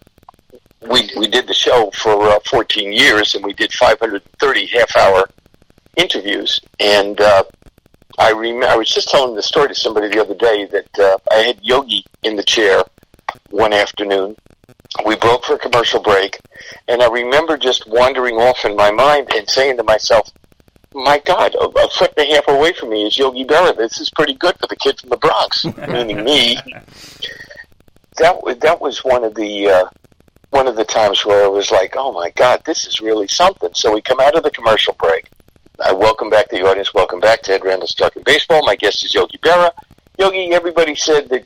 we 0.82 1.10
we 1.16 1.28
did 1.28 1.48
the 1.48 1.54
show 1.54 1.90
for 1.92 2.22
uh, 2.28 2.40
14 2.46 2.92
years, 2.92 3.34
and 3.34 3.46
we 3.46 3.54
did 3.54 3.72
530 3.72 4.66
half-hour 4.68 5.30
interviews. 5.96 6.60
And 6.82 7.20
uh, 7.22 7.44
I 8.20 8.34
rem- 8.34 8.64
I 8.64 8.76
was 8.76 8.90
just 8.90 9.08
telling 9.08 9.36
the 9.36 9.42
story 9.42 9.70
to 9.70 9.76
somebody 9.76 10.10
the 10.10 10.20
other 10.20 10.36
day 10.36 10.66
that 10.66 11.00
uh, 11.00 11.18
I 11.32 11.36
had 11.36 11.60
Yogi 11.64 12.04
in 12.24 12.36
the 12.36 12.44
chair 12.44 12.84
one 13.50 13.72
afternoon. 13.72 14.36
We 15.06 15.16
broke 15.16 15.46
for 15.46 15.56
a 15.56 15.60
commercial 15.60 16.02
break, 16.02 16.42
and 16.90 17.02
I 17.02 17.08
remember 17.08 17.56
just 17.56 17.88
wandering 17.88 18.36
off 18.36 18.66
in 18.66 18.76
my 18.76 18.92
mind 18.92 19.30
and 19.34 19.50
saying 19.50 19.78
to 19.78 19.84
myself, 19.84 20.30
"My 20.94 21.20
God, 21.20 21.56
a, 21.56 21.66
a 21.66 21.90
foot 21.90 22.14
and 22.18 22.30
a 22.30 22.36
half 22.36 22.48
away 22.48 22.74
from 22.74 22.90
me 22.90 23.06
is 23.08 23.18
Yogi 23.18 23.46
Berra. 23.46 23.76
This 23.76 24.00
is 24.00 24.10
pretty 24.10 24.34
good 24.34 24.58
for 24.60 24.68
the 24.68 24.76
kid 24.76 25.00
from 25.00 25.10
the 25.10 25.18
Bronx, 25.18 25.66
meaning 25.88 26.24
me." 26.24 26.58
That 28.18 28.60
that 28.62 28.82
was 28.82 29.04
one 29.04 29.24
of 29.24 29.36
the 29.36 29.70
uh, 29.70 29.90
one 30.50 30.68
of 30.68 30.76
the 30.76 30.86
times 30.86 31.26
where 31.26 31.46
I 31.46 31.48
was 31.48 31.72
like, 31.72 31.96
"Oh 31.98 32.12
my 32.12 32.32
God, 32.32 32.62
this 32.66 32.86
is 32.86 33.02
really 33.02 33.28
something." 33.28 33.70
So 33.74 33.94
we 33.94 34.02
come 34.02 34.20
out 34.20 34.36
of 34.36 34.44
the 34.44 34.52
commercial 34.52 34.94
break. 34.94 35.28
I 35.84 35.94
welcome 35.94 36.30
back 36.30 36.50
the 36.50 36.66
audience. 36.66 36.94
Welcome 36.94 37.20
back 37.20 37.44
to 37.44 37.54
Ed 37.54 37.64
Randall's 37.64 37.94
Talking 37.94 38.24
Baseball. 38.24 38.66
My 38.66 38.76
guest 38.76 39.06
is 39.06 39.14
Yogi 39.14 39.38
Berra. 39.38 39.72
Yogi, 40.18 40.52
everybody 40.52 40.96
said 40.96 41.30
that 41.30 41.46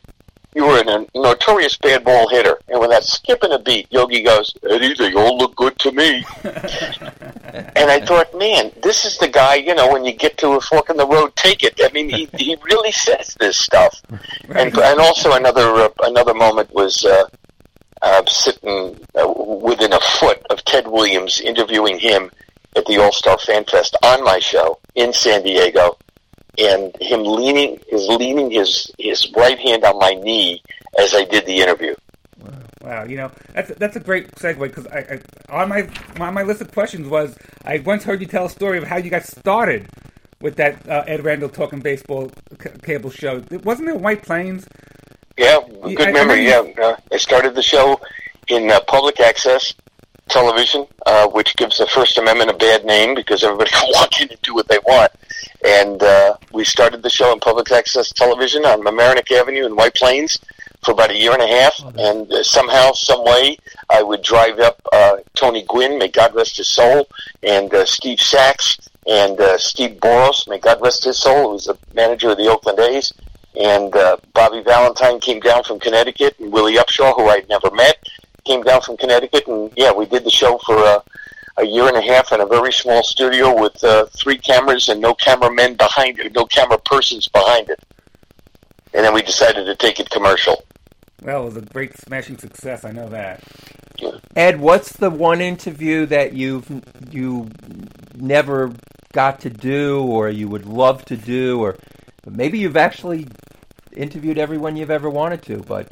you 0.54 0.66
were 0.66 0.80
a 0.80 1.06
notorious 1.16 1.78
bad 1.78 2.04
ball 2.04 2.28
hitter. 2.30 2.58
And 2.68 2.80
when 2.80 2.90
that's 2.90 3.14
skipping 3.14 3.52
a 3.52 3.60
beat, 3.60 3.88
Yogi 3.92 4.22
goes, 4.22 4.54
Eddie, 4.70 4.94
they 4.94 5.14
all 5.14 5.38
look 5.38 5.56
good 5.56 5.78
to 5.80 5.92
me. 5.92 6.26
and 6.44 7.90
I 7.90 8.04
thought, 8.06 8.38
man, 8.38 8.72
this 8.84 9.06
is 9.06 9.18
the 9.18 9.30
guy, 9.30 9.56
you 9.56 9.74
know, 9.74 9.92
when 9.92 10.04
you 10.04 10.14
get 10.14 10.38
to 10.40 10.50
a 10.50 10.62
fork 10.62 10.90
in 10.90 10.98
the 10.98 11.08
road, 11.08 11.36
take 11.36 11.64
it. 11.64 11.80
I 11.82 11.92
mean, 11.94 12.10
he, 12.10 12.28
he 12.38 12.58
really 12.64 12.92
says 12.92 13.36
this 13.40 13.58
stuff. 13.58 14.02
And, 14.50 14.78
and 14.78 15.00
also 15.00 15.34
another, 15.34 15.68
uh, 15.68 15.90
another 16.04 16.34
moment 16.34 16.74
was, 16.74 17.06
uh, 17.06 17.26
uh, 18.02 18.26
sitting 18.26 19.00
uh, 19.16 19.32
within 19.62 19.94
a 19.94 20.00
foot 20.00 20.44
of 20.50 20.66
Ted 20.66 20.88
Williams, 20.88 21.40
interviewing 21.40 22.00
him 22.00 22.32
at 22.76 22.86
the 22.86 22.98
All 22.98 23.12
Star 23.12 23.38
Fan 23.38 23.64
Fest 23.66 23.96
on 24.04 24.24
my 24.24 24.40
show 24.40 24.80
in 24.96 25.14
San 25.14 25.44
Diego, 25.44 25.98
and 26.58 26.96
him 27.00 27.24
leaning 27.24 27.80
is 27.92 28.08
leaning 28.08 28.52
his 28.52 28.92
his 28.98 29.32
right 29.36 29.58
hand 29.60 29.84
on 29.84 29.98
my 30.00 30.14
knee 30.14 30.62
as 31.00 31.14
I 31.16 31.26
did 31.26 31.46
the 31.46 31.62
interview. 31.62 31.96
Wow, 32.82 33.04
you 33.04 33.16
know 33.18 33.32
that's 33.54 33.70
that's 33.76 33.96
a 33.96 34.00
great 34.00 34.32
segue 34.32 34.60
because 34.60 34.88
I, 34.88 35.20
I 35.50 35.62
on 35.62 35.70
my 35.70 35.88
on 36.20 36.34
my 36.34 36.42
list 36.42 36.62
of 36.62 36.72
questions 36.72 37.08
was 37.08 37.38
I 37.64 37.78
once 37.80 38.04
heard 38.04 38.22
you 38.22 38.28
tell 38.28 38.46
a 38.46 38.50
story 38.50 38.78
of 38.80 38.86
how 38.86 38.98
you 38.98 39.10
got 39.12 39.24
started 39.24 39.88
with 40.42 40.56
that 40.56 40.90
uh, 40.90 41.04
Ed 41.06 41.24
Randall 41.24 41.50
talking 41.50 41.80
baseball 41.80 42.32
c- 42.62 42.70
cable 42.82 43.12
show. 43.12 43.44
Wasn't 43.64 43.88
it 43.88 43.98
White 44.00 44.24
Plains? 44.24 44.68
Yeah, 45.38 45.60
good 45.84 46.02
I- 46.02 46.10
I 46.10 46.12
memory. 46.12 46.48
Yeah, 46.48 46.64
uh, 46.82 46.96
I 47.12 47.18
started 47.18 47.54
the 47.54 47.62
show 47.62 48.02
in 48.48 48.72
uh, 48.72 48.80
public 48.82 49.20
access 49.20 49.76
television, 50.32 50.88
uh, 51.06 51.28
which 51.28 51.56
gives 51.56 51.78
the 51.78 51.88
First 51.88 52.18
Amendment 52.18 52.50
a 52.50 52.56
bad 52.56 52.86
name 52.86 53.14
because 53.14 53.44
everybody 53.44 53.70
can 53.74 53.90
walk 53.94 54.20
in 54.22 54.30
and 54.30 54.42
do 54.42 54.56
what 54.56 54.68
they 54.68 54.80
want. 54.80 55.12
And 55.64 56.02
uh, 56.02 56.38
we 56.52 56.64
started 56.64 57.04
the 57.04 57.10
show 57.10 57.32
in 57.34 57.40
public 57.40 57.72
access 57.72 58.12
television 58.12 58.66
on 58.66 58.82
Mamaroneck 58.82 59.32
Avenue 59.32 59.66
in 59.66 59.76
White 59.76 59.96
Plains 59.96 60.40
for 60.84 60.92
about 60.92 61.12
a 61.12 61.18
year 61.18 61.34
and 61.34 61.42
a 61.42 61.48
half. 61.48 61.80
And 61.98 62.32
uh, 62.32 62.44
somehow, 62.44 62.94
some 62.94 63.24
way, 63.24 63.58
I 63.90 64.02
would 64.02 64.24
drive 64.24 64.60
up 64.60 64.82
uh, 64.92 65.18
Tony 65.36 65.64
Gwynn, 65.68 66.00
may 66.00 66.08
God 66.08 66.34
rest 66.34 66.58
his 66.58 66.68
soul, 66.68 67.08
and 67.44 67.72
uh, 67.74 67.86
Steve 67.86 68.20
Sax 68.20 68.80
and 69.08 69.40
uh, 69.40 69.58
Steve 69.58 69.98
Boros, 70.00 70.48
may 70.48 70.60
God 70.60 70.80
rest 70.82 71.04
his 71.04 71.18
soul, 71.20 71.44
who 71.44 71.54
was 71.54 71.66
the 71.66 71.78
manager 71.96 72.32
of 72.32 72.38
the 72.38 72.48
Oakland 72.48 72.80
A's. 72.80 73.14
And 73.60 73.94
uh, 73.96 74.18
Bobby 74.34 74.62
Valentine 74.64 75.20
came 75.20 75.40
down 75.40 75.64
from 75.64 75.80
Connecticut, 75.80 76.40
and 76.40 76.54
Willie 76.54 76.76
Upshaw, 76.76 77.16
who 77.16 77.28
I'd 77.28 77.50
never 77.50 77.70
met, 77.72 77.98
came 78.46 78.64
down 78.64 78.82
from 78.82 78.98
Connecticut, 78.98 79.48
and 79.48 79.72
yeah, 79.76 79.92
we 79.92 80.06
did 80.06 80.24
the 80.24 80.30
show 80.30 80.58
for 80.66 80.78
uh, 80.78 81.00
a 81.58 81.66
year 81.66 81.88
and 81.88 81.98
a 81.98 82.02
half 82.02 82.32
in 82.32 82.42
a 82.42 82.46
very 82.46 82.72
small 82.72 83.04
studio 83.04 83.60
with 83.60 83.84
uh, 83.84 84.06
three 84.18 84.38
cameras 84.38 84.90
and 84.90 85.02
no 85.02 85.14
cameramen 85.14 85.76
behind 85.76 86.20
it, 86.20 86.34
no 86.34 86.46
camera 86.46 86.78
persons 86.80 87.28
behind 87.28 87.70
it. 87.70 87.80
And 88.94 89.06
then 89.06 89.14
we 89.14 89.22
decided 89.22 89.66
to 89.66 89.76
take 89.76 90.00
it 90.00 90.10
commercial. 90.10 90.64
Well, 91.22 91.44
it 91.44 91.46
was 91.46 91.58
a 91.58 91.62
great 91.62 91.96
smashing 91.98 92.38
success. 92.40 92.84
I 92.84 92.92
know 92.92 93.08
that. 93.10 93.44
Ed, 94.36 94.60
what's 94.60 94.94
the 94.94 95.10
one 95.10 95.40
interview 95.40 96.06
that 96.08 96.34
you've 96.34 96.68
you 97.12 97.50
never 98.16 98.74
got 99.14 99.40
to 99.42 99.50
do, 99.50 100.04
or 100.04 100.30
you 100.30 100.48
would 100.48 100.66
love 100.66 101.06
to 101.06 101.18
do, 101.18 101.62
or 101.62 101.78
maybe 102.26 102.58
you've 102.58 102.78
actually 102.78 103.28
interviewed 103.96 104.38
everyone 104.38 104.76
you've 104.76 104.90
ever 104.90 105.10
wanted 105.10 105.44
to, 105.44 105.58
but 105.58 105.88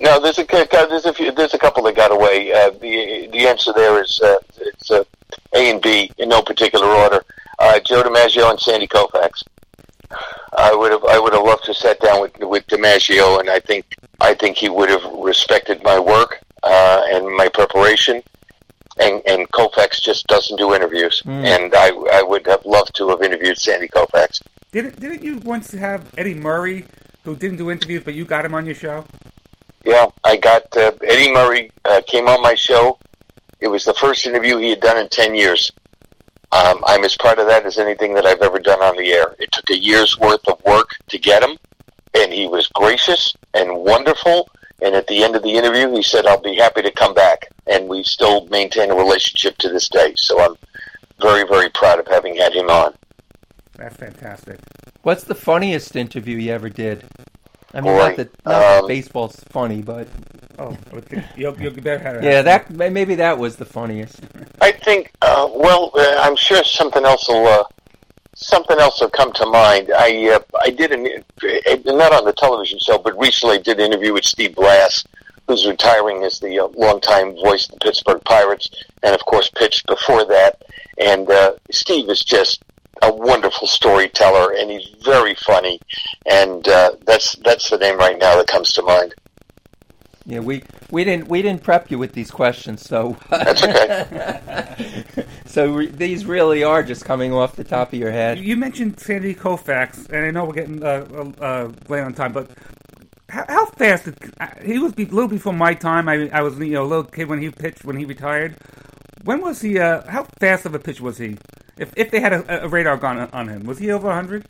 No, 0.00 0.20
there's 0.20 0.38
a 0.38 0.44
there's 0.44 1.06
a 1.06 1.12
few, 1.12 1.32
there's 1.32 1.54
a 1.54 1.58
couple 1.58 1.82
that 1.84 1.96
got 1.96 2.12
away. 2.12 2.52
Uh, 2.52 2.70
the 2.70 3.28
the 3.32 3.46
answer 3.46 3.72
there 3.72 4.02
is 4.02 4.20
uh, 4.20 4.36
it's 4.60 4.90
uh, 4.90 5.04
A 5.54 5.70
and 5.70 5.80
B 5.82 6.10
in 6.18 6.28
no 6.28 6.42
particular 6.42 6.86
order. 6.86 7.24
Uh, 7.58 7.80
Joe 7.80 8.02
DiMaggio 8.02 8.50
and 8.50 8.60
Sandy 8.60 8.86
Koufax. 8.86 9.42
I 10.56 10.74
would 10.74 10.92
have 10.92 11.04
I 11.04 11.18
would 11.18 11.32
have 11.32 11.42
loved 11.44 11.64
to 11.64 11.74
sat 11.74 12.00
down 12.00 12.20
with 12.20 12.36
with 12.38 12.66
DiMaggio, 12.66 13.40
and 13.40 13.50
I 13.50 13.60
think 13.60 13.96
I 14.20 14.34
think 14.34 14.56
he 14.56 14.68
would 14.68 14.90
have 14.90 15.04
respected 15.14 15.82
my 15.82 15.98
work 15.98 16.40
uh, 16.62 17.02
and 17.08 17.26
my 17.36 17.48
preparation. 17.48 18.22
And 18.98 19.22
and 19.26 19.50
Koufax 19.50 20.00
just 20.00 20.26
doesn't 20.28 20.56
do 20.56 20.72
interviews, 20.74 21.22
and 21.26 21.74
I 21.74 21.88
I 22.12 22.22
would 22.22 22.46
have 22.46 22.64
loved 22.64 22.94
to 22.96 23.08
have 23.08 23.22
interviewed 23.22 23.58
Sandy 23.58 23.88
Koufax. 23.88 24.40
Didn't 24.70 25.00
didn't 25.00 25.22
you 25.24 25.38
once 25.38 25.72
have 25.72 26.12
Eddie 26.16 26.34
Murray, 26.34 26.84
who 27.24 27.34
didn't 27.34 27.56
do 27.56 27.70
interviews, 27.72 28.02
but 28.04 28.14
you 28.14 28.24
got 28.24 28.44
him 28.44 28.54
on 28.54 28.66
your 28.66 28.74
show? 28.76 29.04
Yeah, 29.84 30.06
I 30.24 30.36
got 30.36 30.74
uh, 30.76 30.92
Eddie 31.06 31.32
Murray 31.32 31.70
uh, 31.84 32.00
came 32.06 32.26
on 32.26 32.40
my 32.42 32.54
show. 32.54 32.98
It 33.60 33.68
was 33.68 33.84
the 33.84 33.94
first 33.94 34.26
interview 34.26 34.56
he 34.56 34.70
had 34.70 34.80
done 34.80 34.98
in 34.98 35.08
ten 35.08 35.34
years. 35.34 35.70
Um, 36.52 36.82
I'm 36.86 37.04
as 37.04 37.16
proud 37.16 37.38
of 37.38 37.46
that 37.48 37.66
as 37.66 37.78
anything 37.78 38.14
that 38.14 38.24
I've 38.24 38.40
ever 38.40 38.58
done 38.58 38.82
on 38.82 38.96
the 38.96 39.12
air. 39.12 39.34
It 39.38 39.50
took 39.52 39.68
a 39.70 39.78
year's 39.78 40.18
worth 40.18 40.46
of 40.48 40.62
work 40.64 40.90
to 41.08 41.18
get 41.18 41.42
him, 41.42 41.58
and 42.14 42.32
he 42.32 42.46
was 42.46 42.68
gracious 42.68 43.34
and 43.52 43.76
wonderful. 43.76 44.48
And 44.80 44.94
at 44.94 45.06
the 45.06 45.22
end 45.22 45.36
of 45.36 45.42
the 45.42 45.52
interview, 45.52 45.94
he 45.94 46.02
said, 46.02 46.26
"I'll 46.26 46.40
be 46.40 46.56
happy 46.56 46.82
to 46.82 46.90
come 46.90 47.12
back." 47.12 47.48
And 47.66 47.88
we 47.88 48.02
still 48.04 48.46
maintain 48.46 48.90
a 48.90 48.94
relationship 48.94 49.58
to 49.58 49.68
this 49.68 49.88
day. 49.88 50.14
So 50.16 50.40
I'm 50.40 50.56
very, 51.20 51.46
very 51.46 51.70
proud 51.70 51.98
of 51.98 52.06
having 52.06 52.36
had 52.36 52.52
him 52.52 52.70
on. 52.70 52.94
That's 53.76 53.96
fantastic. 53.96 54.60
what's 55.02 55.24
the 55.24 55.34
funniest 55.34 55.96
interview 55.96 56.36
you 56.36 56.52
ever 56.52 56.68
did? 56.68 57.04
I 57.74 57.80
mean, 57.80 57.96
not 57.96 58.16
that, 58.16 58.30
not 58.44 58.60
that 58.60 58.82
um, 58.82 58.88
baseball's 58.88 59.36
funny, 59.50 59.82
but 59.82 60.08
Oh, 60.58 60.76
okay. 60.92 61.24
You'll, 61.36 61.60
you'll 61.60 61.72
better 61.72 61.98
have 61.98 62.22
yeah, 62.22 62.42
that 62.42 62.70
maybe 62.70 63.16
that 63.16 63.38
was 63.38 63.56
the 63.56 63.64
funniest. 63.64 64.20
I 64.60 64.72
think. 64.72 65.10
Uh, 65.20 65.48
well, 65.52 65.90
uh, 65.94 66.16
I'm 66.20 66.36
sure 66.36 66.62
something 66.62 67.04
else 67.04 67.28
will. 67.28 67.46
Uh, 67.46 67.64
something 68.36 68.78
else 68.78 69.00
will 69.00 69.10
come 69.10 69.32
to 69.32 69.46
mind. 69.46 69.90
I 69.96 70.30
uh, 70.30 70.40
I 70.62 70.70
did 70.70 70.92
an 70.92 71.06
uh, 71.42 71.76
not 71.86 72.12
on 72.12 72.24
the 72.24 72.32
television 72.32 72.78
show, 72.78 72.98
but 72.98 73.18
recently 73.18 73.58
did 73.58 73.80
an 73.80 73.86
interview 73.86 74.12
with 74.12 74.24
Steve 74.24 74.54
Blass, 74.54 75.04
who's 75.48 75.66
retiring 75.66 76.22
as 76.22 76.38
the 76.38 76.60
uh, 76.60 76.68
longtime 76.68 77.34
voice 77.34 77.66
of 77.66 77.72
the 77.72 77.80
Pittsburgh 77.80 78.22
Pirates, 78.24 78.70
and 79.02 79.14
of 79.14 79.24
course 79.26 79.50
pitched 79.50 79.86
before 79.86 80.24
that. 80.26 80.62
And 80.98 81.28
uh, 81.28 81.54
Steve 81.72 82.08
is 82.08 82.22
just 82.22 82.62
a 83.02 83.12
wonderful 83.12 83.66
storyteller, 83.66 84.52
and 84.52 84.70
he's 84.70 84.88
very 85.04 85.34
funny. 85.34 85.80
And 86.26 86.66
uh, 86.68 86.92
that's 87.06 87.36
that's 87.36 87.70
the 87.70 87.78
name 87.78 87.98
right 87.98 88.18
now 88.18 88.36
that 88.36 88.46
comes 88.46 88.72
to 88.72 88.82
mind. 88.82 89.14
Yeah, 90.26 90.40
we 90.40 90.62
we 90.90 91.04
didn't 91.04 91.28
we 91.28 91.42
didn't 91.42 91.62
prep 91.62 91.90
you 91.90 91.98
with 91.98 92.12
these 92.12 92.30
questions, 92.30 92.80
so 92.80 93.16
That's 93.28 93.62
okay. 93.62 95.04
so 95.46 95.74
re- 95.74 95.86
these 95.86 96.24
really 96.24 96.64
are 96.64 96.82
just 96.82 97.04
coming 97.04 97.32
off 97.34 97.56
the 97.56 97.64
top 97.64 97.92
of 97.92 97.98
your 97.98 98.10
head. 98.10 98.38
You 98.38 98.56
mentioned 98.56 98.98
Sandy 98.98 99.34
Koufax, 99.34 100.08
and 100.08 100.24
I 100.24 100.30
know 100.30 100.46
we're 100.46 100.54
getting 100.54 100.82
uh, 100.82 101.06
uh, 101.12 101.42
uh, 101.44 101.72
late 101.88 102.00
on 102.00 102.14
time, 102.14 102.32
but 102.32 102.50
how, 103.28 103.44
how 103.48 103.66
fast? 103.66 104.06
Did, 104.06 104.16
uh, 104.40 104.46
he 104.64 104.78
was 104.78 104.94
a 104.94 104.96
little 104.96 105.28
before 105.28 105.52
my 105.52 105.74
time. 105.74 106.08
I, 106.08 106.30
I 106.30 106.40
was 106.40 106.58
you 106.58 106.72
know 106.72 106.84
a 106.84 106.88
little 106.88 107.04
kid 107.04 107.28
when 107.28 107.42
he 107.42 107.50
pitched 107.50 107.84
when 107.84 107.96
he 107.96 108.06
retired. 108.06 108.56
When 109.24 109.40
was 109.40 109.60
he? 109.62 109.78
Uh, 109.78 110.08
how 110.10 110.24
fast 110.38 110.66
of 110.66 110.74
a 110.74 110.78
pitch 110.78 111.00
was 111.00 111.18
he? 111.18 111.36
If 111.78 111.92
if 111.96 112.10
they 112.10 112.20
had 112.20 112.32
a, 112.32 112.64
a 112.64 112.68
radar 112.68 112.96
gun 112.96 113.18
on 113.32 113.48
him, 113.48 113.64
was 113.64 113.78
he 113.78 113.90
over 113.90 114.12
hundred? 114.12 114.44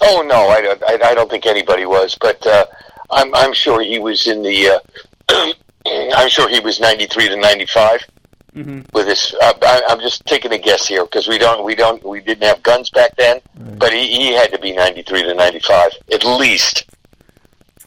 Oh 0.00 0.24
no, 0.26 0.48
I 0.48 0.60
don't. 0.60 0.82
I, 0.82 1.10
I 1.10 1.14
don't 1.14 1.30
think 1.30 1.46
anybody 1.46 1.84
was, 1.86 2.16
but 2.20 2.44
uh, 2.46 2.66
I'm 3.10 3.34
I'm 3.34 3.52
sure 3.52 3.82
he 3.82 3.98
was 3.98 4.26
in 4.26 4.42
the. 4.42 4.80
Uh, 5.28 5.52
I'm 6.14 6.28
sure 6.28 6.48
he 6.48 6.60
was 6.60 6.80
93 6.80 7.28
to 7.30 7.36
95 7.36 8.00
Mm-hmm. 8.54 8.80
with 8.92 9.06
his. 9.08 9.34
Uh, 9.42 9.54
I, 9.62 9.82
I'm 9.88 9.98
just 10.00 10.26
taking 10.26 10.52
a 10.52 10.58
guess 10.58 10.86
here 10.86 11.04
because 11.04 11.26
we 11.26 11.38
don't 11.38 11.64
we 11.64 11.74
don't 11.74 12.04
we 12.04 12.20
didn't 12.20 12.42
have 12.42 12.62
guns 12.62 12.90
back 12.90 13.16
then, 13.16 13.40
but 13.78 13.94
he, 13.94 14.06
he 14.08 14.34
had 14.34 14.52
to 14.52 14.58
be 14.58 14.72
93 14.72 15.22
to 15.22 15.32
95 15.34 15.90
at 16.12 16.22
least. 16.22 16.84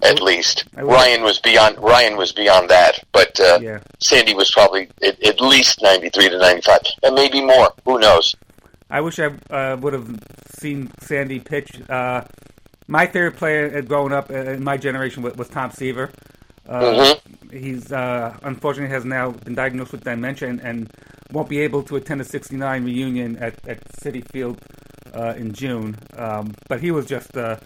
At 0.05 0.21
least 0.21 0.65
Ryan 0.75 1.23
was 1.23 1.39
beyond 1.39 1.77
Ryan 1.79 2.15
was 2.17 2.31
beyond 2.31 2.69
that, 2.69 2.99
but 3.11 3.39
uh, 3.39 3.59
Yeah. 3.61 3.79
Sandy 3.99 4.33
was 4.33 4.51
probably 4.51 4.87
at, 5.03 5.21
at 5.23 5.41
least 5.41 5.81
93 5.81 6.29
to 6.29 6.37
95, 6.37 6.79
and 7.03 7.15
maybe 7.15 7.41
more. 7.41 7.73
Who 7.85 7.99
knows? 7.99 8.35
I 8.89 9.01
wish 9.01 9.17
I 9.19 9.27
uh, 9.49 9.77
would 9.81 9.93
have 9.93 10.07
seen 10.59 10.91
Sandy 11.01 11.39
pitch. 11.39 11.81
Uh, 11.89 12.21
my 12.87 13.07
favorite 13.07 13.37
player 13.37 13.81
growing 13.81 14.13
up 14.13 14.29
uh, 14.29 14.35
in 14.35 14.63
my 14.63 14.77
generation 14.77 15.23
was, 15.23 15.33
was 15.35 15.49
Tom 15.49 15.71
Seaver. 15.71 16.11
Uh, 16.67 17.15
He's 17.51 17.91
uh, 17.91 18.35
unfortunately 18.43 18.93
has 18.93 19.05
now 19.05 19.31
been 19.31 19.55
diagnosed 19.55 19.91
with 19.91 20.03
dementia 20.03 20.49
and, 20.49 20.59
and 20.61 20.91
won't 21.31 21.47
be 21.47 21.59
able 21.61 21.83
to 21.83 21.95
attend 21.95 22.19
the 22.19 22.25
'69 22.25 22.83
reunion 22.83 23.37
at, 23.37 23.55
at 23.67 23.81
Citi 24.01 24.27
Field 24.31 24.59
uh, 25.13 25.33
in 25.37 25.53
June. 25.53 25.95
Um, 26.17 26.53
but 26.67 26.81
he 26.81 26.91
was 26.91 27.05
just 27.05 27.37
uh, 27.37 27.57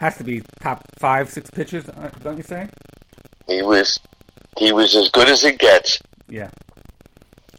has 0.00 0.16
to 0.18 0.24
be 0.24 0.42
top 0.60 0.82
five, 0.98 1.30
six 1.30 1.50
pitchers, 1.50 1.88
uh, 1.88 2.10
don't 2.22 2.36
you 2.36 2.42
say? 2.42 2.68
He 3.46 3.62
was 3.62 4.00
he 4.58 4.72
was 4.72 4.94
as 4.94 5.08
good 5.10 5.28
as 5.28 5.44
it 5.44 5.58
gets. 5.58 6.00
Yeah. 6.28 6.50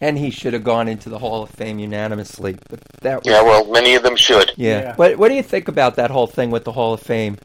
And 0.02 0.18
he 0.18 0.30
should 0.30 0.54
have 0.54 0.64
gone 0.64 0.88
into 0.90 1.10
the 1.10 1.18
Hall 1.20 1.44
of 1.44 1.50
Fame 1.52 1.80
unanimously, 1.80 2.58
but 2.70 2.80
that 3.02 3.24
was 3.24 3.28
Yeah, 3.28 3.42
well, 3.44 3.66
many 3.72 3.96
of 3.96 4.04
them 4.04 4.16
should. 4.18 4.52
Yeah. 4.58 4.80
Yeah. 4.82 4.96
What 4.96 5.18
What 5.18 5.30
do 5.30 5.36
you 5.36 5.44
think 5.44 5.68
about 5.68 5.96
that 5.96 6.12
whole 6.12 6.28
thing 6.28 6.52
with 6.52 6.64
the 6.66 6.72
Hall 6.74 6.94
of 6.94 7.02
Fame? 7.02 7.38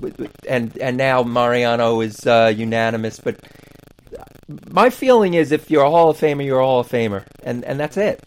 With- 0.00 0.18
with- 0.18 0.32
And 0.48 0.76
and 0.78 0.96
now 0.96 1.22
Mariano 1.22 2.00
is 2.00 2.26
uh, 2.26 2.52
unanimous, 2.54 3.20
but 3.20 3.36
my 4.70 4.88
feeling 4.90 5.34
is 5.34 5.52
if 5.52 5.70
you're 5.70 5.84
a 5.84 5.90
Hall 5.90 6.10
of 6.10 6.18
Famer, 6.18 6.44
you're 6.44 6.60
a 6.60 6.64
Hall 6.64 6.80
of 6.80 6.88
Famer, 6.88 7.24
and 7.42 7.64
and 7.64 7.78
that's 7.78 7.96
it. 7.96 8.20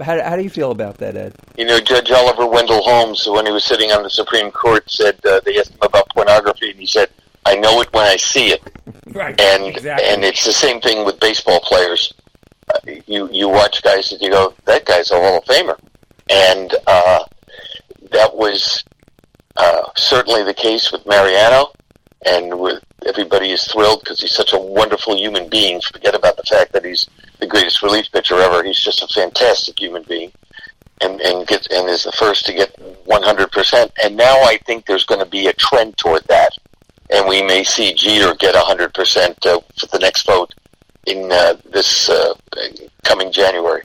How 0.00 0.22
how 0.22 0.36
do 0.36 0.42
you 0.42 0.50
feel 0.50 0.70
about 0.70 0.98
that, 0.98 1.16
Ed? 1.16 1.34
You 1.56 1.66
know, 1.66 1.80
Judge 1.80 2.10
Oliver 2.10 2.46
Wendell 2.46 2.82
Holmes, 2.82 3.26
when 3.28 3.46
he 3.46 3.52
was 3.52 3.64
sitting 3.64 3.90
on 3.92 4.02
the 4.02 4.10
Supreme 4.10 4.50
Court, 4.50 4.90
said 4.90 5.18
uh, 5.26 5.40
they 5.44 5.58
asked 5.58 5.72
him 5.72 5.78
about 5.82 6.08
pornography, 6.10 6.70
and 6.70 6.80
he 6.80 6.86
said, 6.86 7.10
"I 7.44 7.56
know 7.56 7.80
it 7.80 7.92
when 7.92 8.06
I 8.06 8.16
see 8.16 8.48
it." 8.48 8.62
Right. 9.12 9.40
And 9.40 9.64
exactly. 9.66 10.06
and 10.06 10.24
it's 10.24 10.44
the 10.44 10.52
same 10.52 10.80
thing 10.80 11.04
with 11.04 11.18
baseball 11.18 11.58
players. 11.60 12.12
Uh, 12.72 12.92
you 13.08 13.28
you 13.32 13.48
watch 13.48 13.82
guys 13.82 14.12
and 14.12 14.20
you 14.20 14.30
go, 14.30 14.54
"That 14.66 14.86
guy's 14.86 15.10
a 15.10 15.14
Hall 15.16 15.38
of 15.38 15.44
Famer," 15.44 15.76
and 16.28 16.72
uh, 16.86 17.24
that 18.12 18.36
was 18.36 18.84
uh, 19.56 19.82
certainly 19.96 20.44
the 20.44 20.54
case 20.54 20.92
with 20.92 21.04
Mariano, 21.06 21.72
and 22.24 22.60
with 22.60 22.84
everybody 23.06 23.50
is 23.50 23.64
thrilled 23.64 24.00
because 24.00 24.20
he's 24.20 24.34
such 24.34 24.52
a 24.52 24.58
wonderful 24.58 25.16
human 25.16 25.48
being. 25.48 25.80
Forget 25.80 26.14
about 26.14 26.36
the 26.36 26.44
fact 26.44 26.72
that 26.72 26.84
he's 26.84 27.08
the 27.40 27.46
greatest 27.46 27.82
relief 27.82 28.10
pitcher 28.12 28.38
ever. 28.38 28.62
He's 28.62 28.80
just 28.80 29.02
a 29.02 29.06
fantastic 29.08 29.78
human 29.78 30.02
being, 30.04 30.32
and 31.00 31.20
and 31.20 31.46
gets 31.46 31.66
and 31.68 31.88
is 31.88 32.04
the 32.04 32.12
first 32.12 32.46
to 32.46 32.52
get 32.52 32.74
100 33.06 33.50
percent. 33.52 33.92
And 34.02 34.16
now 34.16 34.34
I 34.44 34.58
think 34.66 34.86
there's 34.86 35.04
going 35.04 35.20
to 35.20 35.26
be 35.30 35.46
a 35.46 35.52
trend 35.52 35.96
toward 35.96 36.24
that, 36.28 36.50
and 37.10 37.28
we 37.28 37.42
may 37.42 37.64
see 37.64 37.94
Jeter 37.94 38.34
get 38.34 38.54
100 38.54 38.94
percent 38.94 39.44
uh, 39.46 39.60
for 39.78 39.86
the 39.86 39.98
next 39.98 40.26
vote 40.26 40.54
in 41.06 41.30
uh, 41.32 41.54
this 41.72 42.08
uh, 42.08 42.34
coming 43.04 43.32
January. 43.32 43.82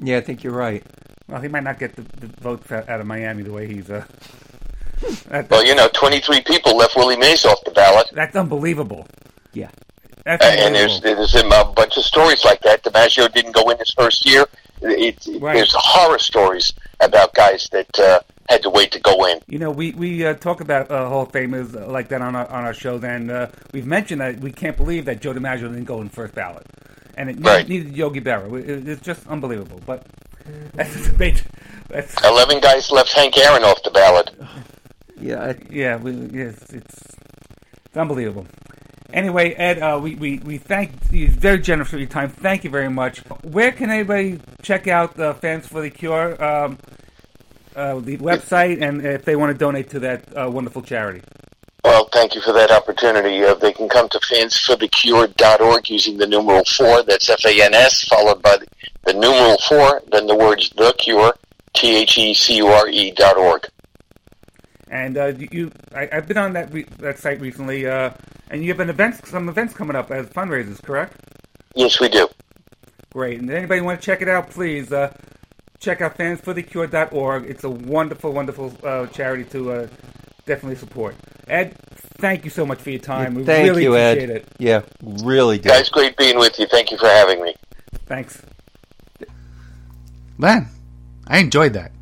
Yeah, 0.00 0.18
I 0.18 0.20
think 0.20 0.42
you're 0.42 0.52
right. 0.54 0.82
well, 1.28 1.40
he 1.40 1.48
might 1.48 1.62
not 1.64 1.78
get 1.78 1.94
the, 1.96 2.02
the 2.20 2.26
vote 2.40 2.70
out 2.72 2.88
out 2.88 3.00
of 3.00 3.06
Miami 3.06 3.42
the 3.42 3.52
way 3.52 3.66
he's. 3.66 3.90
Uh, 3.90 4.04
Well, 5.50 5.64
you 5.66 5.74
know, 5.74 5.88
23 5.92 6.42
people 6.42 6.76
left 6.76 6.94
Willie 6.94 7.16
Mays 7.16 7.44
off 7.44 7.58
the 7.64 7.72
ballot. 7.72 8.06
that's 8.12 8.36
unbelievable. 8.36 9.06
Yeah. 9.52 9.70
That's 10.24 10.44
and 10.44 10.74
there's 10.74 11.00
there's 11.00 11.34
a 11.34 11.42
bunch 11.74 11.96
of 11.96 12.04
stories 12.04 12.44
like 12.44 12.60
that. 12.62 12.82
DiMaggio 12.84 13.32
didn't 13.32 13.52
go 13.52 13.68
in 13.70 13.78
his 13.78 13.90
first 13.90 14.24
year. 14.26 14.46
It, 14.80 15.16
it- 15.26 15.40
Right. 15.40 15.54
There's 15.54 15.74
horror 15.76 16.18
stories 16.18 16.72
about 17.00 17.34
guys 17.34 17.68
that 17.72 17.98
uh, 17.98 18.20
had 18.48 18.62
to 18.62 18.70
wait 18.70 18.92
to 18.92 19.00
go 19.00 19.24
in. 19.26 19.40
You 19.48 19.58
know, 19.58 19.70
we 19.70 19.92
we 19.92 20.24
uh, 20.24 20.34
talk 20.34 20.60
about 20.60 20.90
uh, 20.90 21.08
Hall 21.08 21.22
of 21.22 21.32
Famers 21.32 21.74
uh, 21.80 21.86
like 21.90 22.08
that 22.08 22.20
on 22.22 22.36
our 22.36 22.48
on 22.48 22.64
our 22.64 22.74
show. 22.74 22.98
Then 22.98 23.30
uh, 23.30 23.50
we've 23.72 23.86
mentioned 23.86 24.20
that 24.20 24.38
we 24.40 24.52
can't 24.52 24.76
believe 24.76 25.04
that 25.06 25.20
Joe 25.20 25.32
DiMaggio 25.32 25.62
didn't 25.62 25.84
go 25.84 26.00
in 26.00 26.08
first 26.08 26.34
ballot, 26.34 26.66
and 27.16 27.30
it 27.30 27.36
Right. 27.40 27.68
needed, 27.68 27.86
needed 27.86 27.96
Yogi 27.96 28.20
Berra. 28.20 28.52
It- 28.68 28.86
It's 28.88 29.02
just 29.02 29.26
unbelievable. 29.26 29.80
But 29.86 30.06
that's 30.74 30.94
a 30.94 31.10
debate. 31.12 31.42
That's 31.88 32.14
11 32.24 32.60
guys 32.60 32.90
left 32.90 33.12
Hank 33.12 33.36
Aaron 33.38 33.64
off 33.64 33.82
the 33.82 33.90
ballot. 33.90 34.30
Yeah. 35.20 35.42
I, 35.44 35.54
yeah, 35.70 35.96
we, 35.96 36.12
yes, 36.32 36.54
it's 36.70 36.94
it's 37.86 37.96
unbelievable. 37.96 38.46
Anyway, 39.12 39.52
Ed, 39.54 39.78
uh, 39.78 39.98
we, 40.02 40.14
we, 40.14 40.38
we 40.38 40.58
thank 40.58 40.92
you 41.10 41.28
very 41.28 41.58
generous 41.58 41.90
for 41.90 41.98
your 41.98 42.08
time. 42.08 42.30
Thank 42.30 42.64
you 42.64 42.70
very 42.70 42.88
much. 42.88 43.18
Where 43.42 43.70
can 43.70 43.90
anybody 43.90 44.40
check 44.62 44.88
out 44.88 45.14
the 45.14 45.34
Fans 45.34 45.66
for 45.66 45.82
the 45.82 45.90
Cure, 45.90 46.42
um, 46.42 46.78
uh, 47.76 48.00
the 48.00 48.16
website, 48.18 48.80
and 48.80 49.04
if 49.04 49.24
they 49.24 49.36
want 49.36 49.52
to 49.52 49.58
donate 49.58 49.90
to 49.90 50.00
that 50.00 50.36
uh, 50.36 50.50
wonderful 50.50 50.80
charity? 50.80 51.20
Well, 51.84 52.08
thank 52.12 52.34
you 52.34 52.40
for 52.40 52.52
that 52.52 52.70
opportunity. 52.70 53.44
Uh, 53.44 53.54
they 53.54 53.72
can 53.72 53.88
come 53.88 54.08
to 54.10 54.18
fansforthecure.org 54.18 55.90
using 55.90 56.16
the 56.16 56.26
numeral 56.26 56.64
4, 56.64 57.02
that's 57.02 57.28
F-A-N-S, 57.28 58.04
followed 58.04 58.40
by 58.40 58.56
the, 58.56 58.66
the 59.04 59.12
numeral 59.12 59.58
4, 59.68 60.02
then 60.10 60.26
the 60.26 60.36
words 60.36 60.70
The 60.70 60.94
Cure, 60.96 61.34
T-H-E-C-U-R-E 61.74 63.10
dot 63.12 63.36
org. 63.36 63.68
And 64.92 65.16
uh, 65.16 65.26
you, 65.28 65.48
you 65.50 65.72
I, 65.94 66.06
I've 66.12 66.28
been 66.28 66.36
on 66.36 66.52
that 66.52 66.72
re- 66.72 66.86
that 66.98 67.18
site 67.18 67.40
recently, 67.40 67.86
uh, 67.86 68.10
and 68.50 68.62
you 68.62 68.68
have 68.68 68.78
an 68.78 68.90
events, 68.90 69.28
some 69.28 69.48
events 69.48 69.72
coming 69.72 69.96
up 69.96 70.10
as 70.10 70.26
fundraisers, 70.26 70.82
correct? 70.82 71.16
Yes, 71.74 71.98
we 71.98 72.10
do. 72.10 72.28
Great. 73.10 73.40
And 73.40 73.50
anybody 73.50 73.80
want 73.80 73.98
to 74.00 74.04
check 74.04 74.20
it 74.20 74.28
out, 74.28 74.50
please 74.50 74.92
uh, 74.92 75.10
check 75.80 76.02
out 76.02 76.18
fansforthecure.org. 76.18 77.46
It's 77.46 77.64
a 77.64 77.70
wonderful, 77.70 78.32
wonderful 78.32 78.76
uh, 78.84 79.06
charity 79.06 79.44
to 79.44 79.72
uh, 79.72 79.86
definitely 80.44 80.76
support. 80.76 81.16
Ed, 81.48 81.74
thank 82.18 82.44
you 82.44 82.50
so 82.50 82.66
much 82.66 82.80
for 82.82 82.90
your 82.90 83.00
time. 83.00 83.34
we 83.34 83.44
Thank 83.44 83.68
really 83.70 83.84
you, 83.84 83.96
Ed. 83.96 84.18
appreciate 84.18 84.36
it. 84.36 84.48
Yeah, 84.58 84.82
really 85.24 85.56
good. 85.56 85.68
Guys, 85.70 85.88
great 85.88 86.18
being 86.18 86.38
with 86.38 86.58
you. 86.58 86.66
Thank 86.66 86.90
you 86.90 86.98
for 86.98 87.06
having 87.06 87.42
me. 87.42 87.54
Thanks. 88.04 88.42
Len, 90.36 90.68
I 91.26 91.38
enjoyed 91.38 91.72
that. 91.72 91.92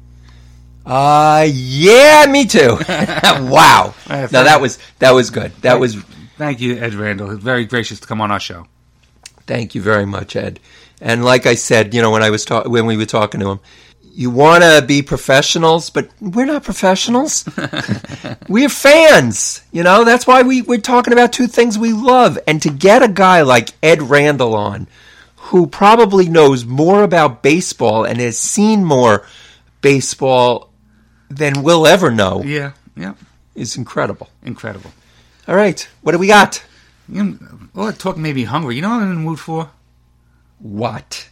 Uh, 0.91 1.47
yeah, 1.49 2.26
me 2.28 2.47
too. 2.47 2.76
wow. 2.88 3.95
No, 4.09 4.26
that 4.26 4.61
was 4.61 4.78
that 4.99 5.12
was 5.12 5.30
good. 5.30 5.53
That 5.62 5.78
was. 5.78 5.95
Thank 6.36 6.61
you, 6.61 6.78
Ed 6.78 6.95
Randall. 6.95 7.36
Very 7.36 7.64
gracious 7.64 8.01
to 8.01 8.07
come 8.09 8.20
on 8.20 8.32
our 8.32 8.41
show. 8.41 8.66
Thank 9.47 9.76
you 9.76 9.82
very 9.82 10.05
much, 10.07 10.34
Ed. 10.34 10.59
And 11.01 11.24
like 11.24 11.47
I 11.47 11.55
said, 11.55 11.95
you 11.95 12.03
know, 12.03 12.11
when 12.11 12.24
I 12.24 12.30
was 12.30 12.45
talk- 12.45 12.66
when 12.66 12.86
we 12.86 12.97
were 12.97 13.07
talking 13.07 13.41
to 13.41 13.51
him, 13.51 13.61
you 14.03 14.30
want 14.30 14.64
to 14.64 14.84
be 14.84 15.01
professionals, 15.03 15.91
but 15.91 16.09
we're 16.20 16.45
not 16.45 16.64
professionals. 16.64 17.45
we're 18.49 18.68
fans. 18.68 19.62
You 19.70 19.84
know, 19.84 20.03
that's 20.05 20.26
why 20.26 20.43
we 20.43 20.62
we're 20.62 20.78
talking 20.80 21.12
about 21.12 21.32
two 21.32 21.47
things 21.47 21.78
we 21.78 21.93
love. 21.93 22.36
And 22.49 22.61
to 22.62 22.70
get 22.70 23.03
a 23.03 23.09
guy 23.09 23.43
like 23.43 23.70
Ed 23.80 24.03
Randall 24.03 24.57
on, 24.57 24.88
who 25.36 25.68
probably 25.68 26.28
knows 26.28 26.64
more 26.64 27.05
about 27.05 27.45
baseball 27.45 28.05
and 28.05 28.18
has 28.18 28.36
seen 28.38 28.84
more 28.84 29.24
baseball 29.82 30.70
than 31.31 31.62
we'll 31.62 31.87
ever 31.87 32.11
know, 32.11 32.43
Yeah, 32.45 32.72
yeah. 32.97 33.14
It's 33.55 33.76
incredible. 33.76 34.28
Incredible. 34.43 34.93
All 35.49 35.55
right, 35.57 35.89
what 36.03 36.12
do 36.12 36.18
we 36.18 36.26
got? 36.26 36.62
You 37.09 37.24
know, 37.24 37.39
well, 37.74 37.93
talk 37.93 38.16
made 38.16 38.35
me 38.37 38.45
hungry. 38.45 38.76
You 38.76 38.83
know 38.83 38.91
what 38.91 39.03
I'm 39.03 39.11
in 39.11 39.14
the 39.16 39.20
mood 39.20 39.41
for? 39.41 39.70
What? 40.59 41.28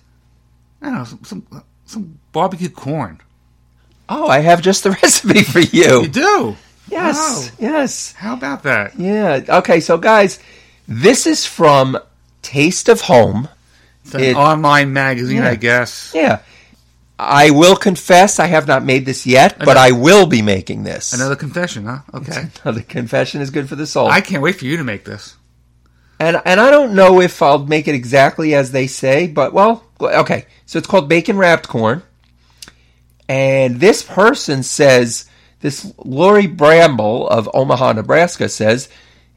I 0.81 0.87
don't 0.87 0.95
know, 0.95 1.05
some, 1.05 1.25
some, 1.25 1.65
some 1.87 2.19
barbecue 2.33 2.69
corn. 2.69 3.21
Oh, 4.09 4.29
I 4.29 4.39
have 4.41 4.63
just 4.63 4.85
the 4.85 4.91
recipe 5.03 5.43
for 5.43 5.61
you. 5.61 6.03
You 6.03 6.09
do? 6.09 6.57
Yes, 6.91 7.51
Wow. 7.51 7.57
yes. 7.59 8.13
How 8.13 8.35
about 8.35 8.63
that? 8.63 8.99
Yeah. 8.99 9.41
Okay, 9.49 9.81
so 9.81 9.99
guys, 9.99 10.39
this 10.87 11.27
is 11.27 11.45
from 11.45 11.99
Taste 12.43 12.89
of 12.89 13.03
Home. 13.03 13.49
It's 14.05 14.15
an 14.15 14.23
It- 14.23 14.37
online 14.37 14.93
magazine, 14.95 15.39
Yeah. 15.39 15.51
I 15.51 15.55
guess. 15.57 16.13
Yeah. 16.15 16.39
I 17.19 17.51
will 17.51 17.75
confess 17.77 18.39
I 18.39 18.47
have 18.47 18.69
not 18.69 18.85
made 18.85 19.05
this 19.05 19.27
yet, 19.27 19.59
but 19.59 19.77
I 19.77 19.91
will 19.91 20.27
be 20.27 20.41
making 20.41 20.85
this. 20.85 21.13
Another 21.13 21.35
confession, 21.37 21.85
huh? 21.87 21.99
Okay. 22.15 22.49
Another 22.65 22.83
confession 22.83 23.41
is 23.41 23.51
good 23.51 23.69
for 23.69 23.75
the 23.77 23.87
soul. 23.87 24.09
I 24.09 24.21
can't 24.21 24.43
wait 24.43 24.57
for 24.57 24.67
you 24.67 24.77
to 24.77 24.85
make 24.85 25.05
this. 25.05 25.35
and 26.21 26.41
and 26.45 26.61
I 26.61 26.71
don't 26.71 26.95
know 26.95 27.21
if 27.21 27.43
I'll 27.43 27.67
make 27.67 27.89
it 27.89 27.95
exactly 27.95 28.55
as 28.55 28.71
they 28.71 28.87
say, 28.87 29.27
but 29.27 29.53
well, 29.53 29.85
okay. 30.01 30.47
So 30.67 30.79
it's 30.79 30.87
called 30.87 31.09
bacon 31.09 31.37
wrapped 31.39 31.67
corn. 31.69 32.03
And 33.29 33.79
this 33.81 34.03
person 34.03 34.63
says, 34.63 35.29
this 35.61 35.93
Lori 35.99 36.47
Bramble 36.47 37.29
of 37.29 37.49
Omaha, 37.53 37.93
Nebraska 37.95 38.49
says, 38.49 38.89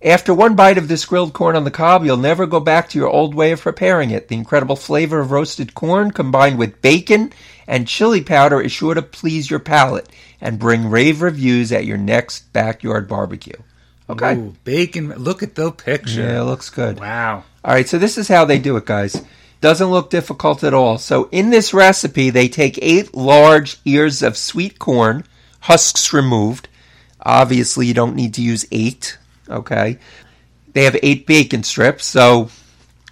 after 0.04 0.34
one 0.34 0.56
bite 0.56 0.78
of 0.78 0.88
this 0.88 1.06
grilled 1.06 1.34
corn 1.34 1.56
on 1.56 1.64
the 1.64 1.72
cob, 1.72 2.04
you'll 2.04 2.18
never 2.18 2.46
go 2.46 2.60
back 2.60 2.90
to 2.90 3.00
your 3.00 3.10
old 3.10 3.36
way 3.36 3.52
of 3.52 3.62
preparing 3.62 4.12
it. 4.12 4.28
The 4.28 4.36
incredible 4.36 4.76
flavor 4.76 5.20
of 5.20 5.32
roasted 5.32 5.74
corn 5.76 6.12
combined 6.12 6.58
with 6.58 6.82
bacon 6.82 7.32
and 7.68 7.88
chili 7.88 8.22
powder 8.22 8.60
is 8.60 8.72
sure 8.72 8.94
to 8.94 9.02
please 9.02 9.50
your 9.50 9.60
palate 9.60 10.10
and 10.42 10.60
bring 10.60 10.90
rave 10.90 11.22
reviews 11.22 11.72
at 11.72 11.86
your 11.86 11.98
next 11.98 12.52
backyard 12.52 13.08
barbecue. 13.08 13.58
Okay. 14.10 14.36
Ooh, 14.36 14.56
bacon. 14.64 15.10
Look 15.10 15.44
at 15.44 15.56
the 15.56 15.72
picture. 15.72 16.22
Yeah, 16.22 16.42
it 16.42 16.46
looks 16.46 16.70
good. 16.70 17.00
Wow. 17.00 17.44
All 17.64 17.74
right, 17.74 17.88
so 17.88 17.98
this 17.98 18.18
is 18.18 18.28
how 18.28 18.44
they 18.46 18.60
do 18.60 18.76
it, 18.78 18.86
guys. 18.86 19.24
Doesn't 19.62 19.92
look 19.92 20.10
difficult 20.10 20.64
at 20.64 20.74
all. 20.74 20.98
So 20.98 21.30
in 21.32 21.52
this 21.52 21.74
recipe, 21.74 22.32
they 22.32 22.50
take 22.50 22.80
eight 22.82 23.14
large 23.14 23.78
ears 23.86 24.24
of 24.24 24.36
sweet 24.36 24.80
corn, 24.80 25.24
husks 25.62 26.12
removed. 26.12 26.68
Obviously, 27.24 27.86
you 27.86 27.94
don't 27.94 28.16
need 28.16 28.34
to 28.34 28.42
use 28.42 28.66
eight. 28.72 29.18
Okay. 29.52 29.98
They 30.74 30.86
have 30.86 30.98
eight 31.04 31.28
bacon 31.28 31.64
strips, 31.64 32.06
so 32.06 32.50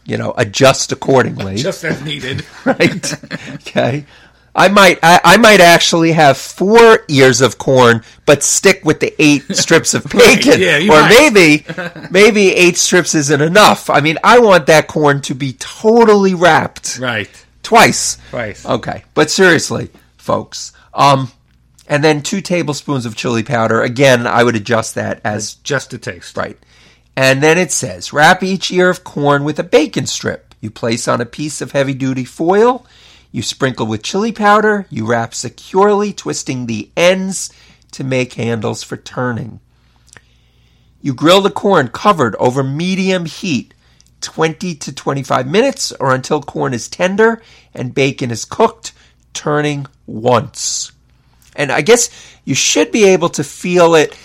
you 0.05 0.17
know 0.17 0.33
adjust 0.37 0.91
accordingly. 0.91 1.55
Just 1.57 1.83
as 1.83 2.01
needed. 2.03 2.45
right. 2.65 3.13
okay. 3.55 4.05
I 4.55 4.67
might 4.67 4.99
I, 5.03 5.21
I 5.23 5.37
might 5.37 5.61
actually 5.61 6.13
have 6.13 6.37
four 6.37 6.99
ears 7.07 7.41
of 7.41 7.57
corn, 7.57 8.03
but 8.25 8.43
stick 8.43 8.83
with 8.83 8.99
the 8.99 9.13
eight 9.21 9.43
strips 9.55 9.93
of 9.93 10.05
bacon. 10.05 10.59
yeah, 10.59 10.77
you 10.77 10.91
or 10.91 11.01
might. 11.01 11.33
maybe 11.33 11.65
maybe 12.09 12.55
eight 12.55 12.77
strips 12.77 13.13
isn't 13.13 13.41
enough. 13.41 13.89
I 13.89 14.01
mean, 14.01 14.17
I 14.23 14.39
want 14.39 14.65
that 14.67 14.87
corn 14.87 15.21
to 15.23 15.35
be 15.35 15.53
totally 15.53 16.33
wrapped 16.33 16.97
right. 16.99 17.29
twice. 17.61 18.17
Twice. 18.31 18.65
Okay, 18.65 19.03
but 19.13 19.29
seriously, 19.29 19.89
folks. 20.17 20.73
Um, 20.93 21.31
and 21.89 22.03
then 22.03 22.21
two 22.21 22.39
tablespoons 22.39 23.05
of 23.05 23.15
chili 23.15 23.43
powder. 23.43 23.81
Again, 23.81 24.27
I 24.27 24.43
would 24.43 24.55
adjust 24.55 24.95
that 24.95 25.19
as 25.23 25.55
Just 25.55 25.93
a 25.93 25.97
taste. 25.97 26.37
Right. 26.37 26.57
And 27.17 27.43
then 27.43 27.57
it 27.57 27.71
says 27.71 28.13
wrap 28.13 28.43
each 28.43 28.71
ear 28.71 28.89
of 28.89 29.03
corn 29.03 29.43
with 29.43 29.59
a 29.59 29.63
bacon 29.63 30.05
strip. 30.05 30.55
You 30.61 30.69
place 30.69 31.07
on 31.07 31.19
a 31.19 31.25
piece 31.25 31.59
of 31.59 31.71
heavy 31.71 31.95
duty 31.95 32.23
foil. 32.23 32.85
You 33.31 33.41
sprinkle 33.41 33.87
with 33.87 34.03
chili 34.03 34.31
powder. 34.31 34.85
You 34.89 35.05
wrap 35.05 35.33
securely, 35.33 36.13
twisting 36.13 36.67
the 36.67 36.89
ends 36.95 37.51
to 37.91 38.03
make 38.03 38.33
handles 38.33 38.83
for 38.83 38.95
turning. 38.95 39.59
You 41.01 41.13
grill 41.13 41.41
the 41.41 41.49
corn 41.49 41.87
covered 41.87 42.35
over 42.35 42.63
medium 42.63 43.25
heat 43.25 43.73
20 44.21 44.75
to 44.75 44.93
25 44.93 45.47
minutes 45.47 45.91
or 45.93 46.13
until 46.13 46.41
corn 46.41 46.73
is 46.73 46.89
tender 46.89 47.41
and 47.73 47.95
bacon 47.95 48.31
is 48.31 48.45
cooked, 48.45 48.91
turning 49.33 49.87
once. 50.05 50.91
And 51.55 51.71
I 51.71 51.81
guess 51.81 52.09
you 52.45 52.55
should 52.55 52.91
be 52.91 53.05
able 53.05 53.29
to 53.29 53.43
feel 53.43 53.95
it 53.95 54.17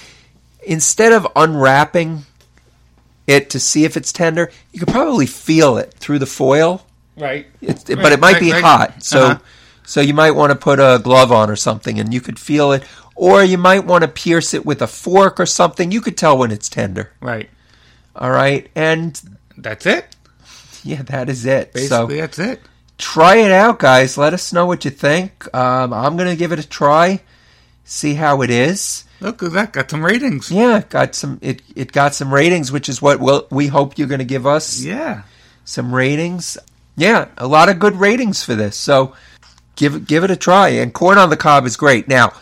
instead 0.63 1.13
of 1.13 1.27
unwrapping 1.37 2.23
it 3.27 3.51
to 3.51 3.61
see 3.61 3.85
if 3.85 3.97
it's 3.97 4.13
tender, 4.13 4.51
you 4.73 4.79
could 4.81 4.89
probably 4.89 5.27
feel 5.27 5.77
it 5.79 5.95
through 5.95 6.19
the 6.19 6.27
foil. 6.27 6.85
Right. 7.17 7.47
It's, 7.61 7.85
but 7.85 8.13
it 8.13 8.21
might 8.21 8.35
right, 8.35 8.41
be 8.41 8.53
right. 8.53 8.63
hot, 8.63 9.03
so 9.03 9.21
Uh-huh. 9.23 9.39
so 9.85 10.01
you 10.01 10.15
might 10.15 10.33
want 10.33 10.51
to 10.51 10.57
put 10.57 10.79
a 10.81 11.01
glove 11.03 11.33
on 11.33 11.49
or 11.51 11.57
something, 11.57 11.99
and 11.99 12.13
you 12.13 12.21
could 12.21 12.39
feel 12.39 12.73
it. 12.73 12.83
Or 13.17 13.45
you 13.45 13.59
might 13.59 13.85
want 13.85 14.03
to 14.03 14.09
pierce 14.09 14.53
it 14.55 14.67
with 14.67 14.83
a 14.83 14.89
fork 14.89 15.39
or 15.39 15.47
something. 15.47 15.93
You 15.93 16.01
could 16.01 16.17
tell 16.17 16.37
when 16.37 16.51
it's 16.51 16.69
tender. 16.69 17.13
Right. 17.21 17.49
All 18.17 18.31
right, 18.31 18.69
and 18.75 19.21
That's 19.57 19.87
it. 19.87 20.15
yeah, 20.83 21.03
that 21.03 21.29
is 21.29 21.47
it. 21.47 21.73
Basically, 21.73 21.89
so 21.89 22.21
that's 22.21 22.39
it. 22.39 22.61
Try 22.99 23.37
it 23.37 23.51
out, 23.51 23.79
guys. 23.79 24.17
Let 24.19 24.35
us 24.35 24.53
know 24.53 24.67
what 24.67 24.85
you 24.85 24.91
think. 24.91 25.53
Um, 25.55 25.93
I'm 25.93 26.17
gonna 26.17 26.37
give 26.37 26.53
it 26.53 26.59
a 26.59 26.69
try, 26.69 27.21
see 27.85 28.15
how 28.15 28.43
it 28.43 28.51
is. 28.51 29.05
Look 29.21 29.43
at 29.43 29.53
that. 29.53 29.73
Got 29.73 29.91
some 29.91 30.05
ratings. 30.05 30.51
Yeah, 30.51 30.83
got 30.89 31.15
some. 31.15 31.39
It 31.41 31.63
it 31.75 31.93
got 31.93 32.15
some 32.15 32.33
ratings, 32.35 32.71
which 32.71 32.89
is 32.89 33.01
what 33.01 33.21
we'll, 33.21 33.47
we 33.51 33.69
hope 33.69 33.97
you're 33.97 34.09
going 34.09 34.19
to 34.19 34.25
give 34.25 34.47
us. 34.47 34.83
Yeah. 34.83 35.23
some 35.65 35.95
ratings. 35.95 36.59
Yeah, 36.97 37.29
a 37.39 37.47
lot 37.47 37.69
of 37.71 37.79
good 37.79 37.97
ratings 37.97 38.45
for 38.45 38.55
this. 38.55 38.77
So 38.77 39.15
give 39.77 39.95
it 39.95 40.07
give 40.07 40.25
it 40.25 40.31
a 40.31 40.37
try. 40.37 40.69
And 40.69 40.93
corn 40.93 41.17
on 41.17 41.31
the 41.31 41.37
cob 41.39 41.65
is 41.65 41.77
great. 41.77 42.07
Now, 42.07 42.35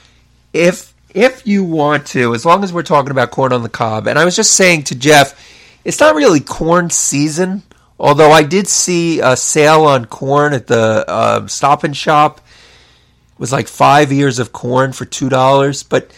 if 0.53 0.93
if 1.15 1.47
you 1.47 1.63
want 1.63 2.07
to, 2.09 2.35
as 2.35 2.45
long 2.45 2.65
as 2.65 2.73
we're 2.73 2.83
talking 2.83 3.13
about 3.13 3.31
corn 3.31 3.53
on 3.53 3.63
the 3.63 3.69
cob, 3.69 4.09
and 4.09 4.19
I 4.19 4.25
was 4.25 4.35
just 4.35 4.57
saying 4.57 4.85
to 4.85 4.95
Jeff, 4.97 5.39
it's 5.85 6.01
not 6.01 6.17
really 6.17 6.41
corn 6.41 6.91
season. 6.91 7.63
Although 8.03 8.33
I 8.33 8.43
did 8.43 8.67
see 8.67 9.21
a 9.21 9.37
sale 9.37 9.85
on 9.85 10.07
corn 10.07 10.55
at 10.55 10.67
the 10.67 11.09
uh, 11.09 11.47
Stop 11.47 11.85
and 11.85 11.97
Shop. 11.97 12.39
It 12.39 13.39
was 13.39 13.53
like 13.53 13.69
five 13.69 14.13
ears 14.13 14.41
of 14.41 14.53
corn 14.53 14.93
for 14.93 15.05
two 15.05 15.29
dollars, 15.29 15.85
but 15.85 16.11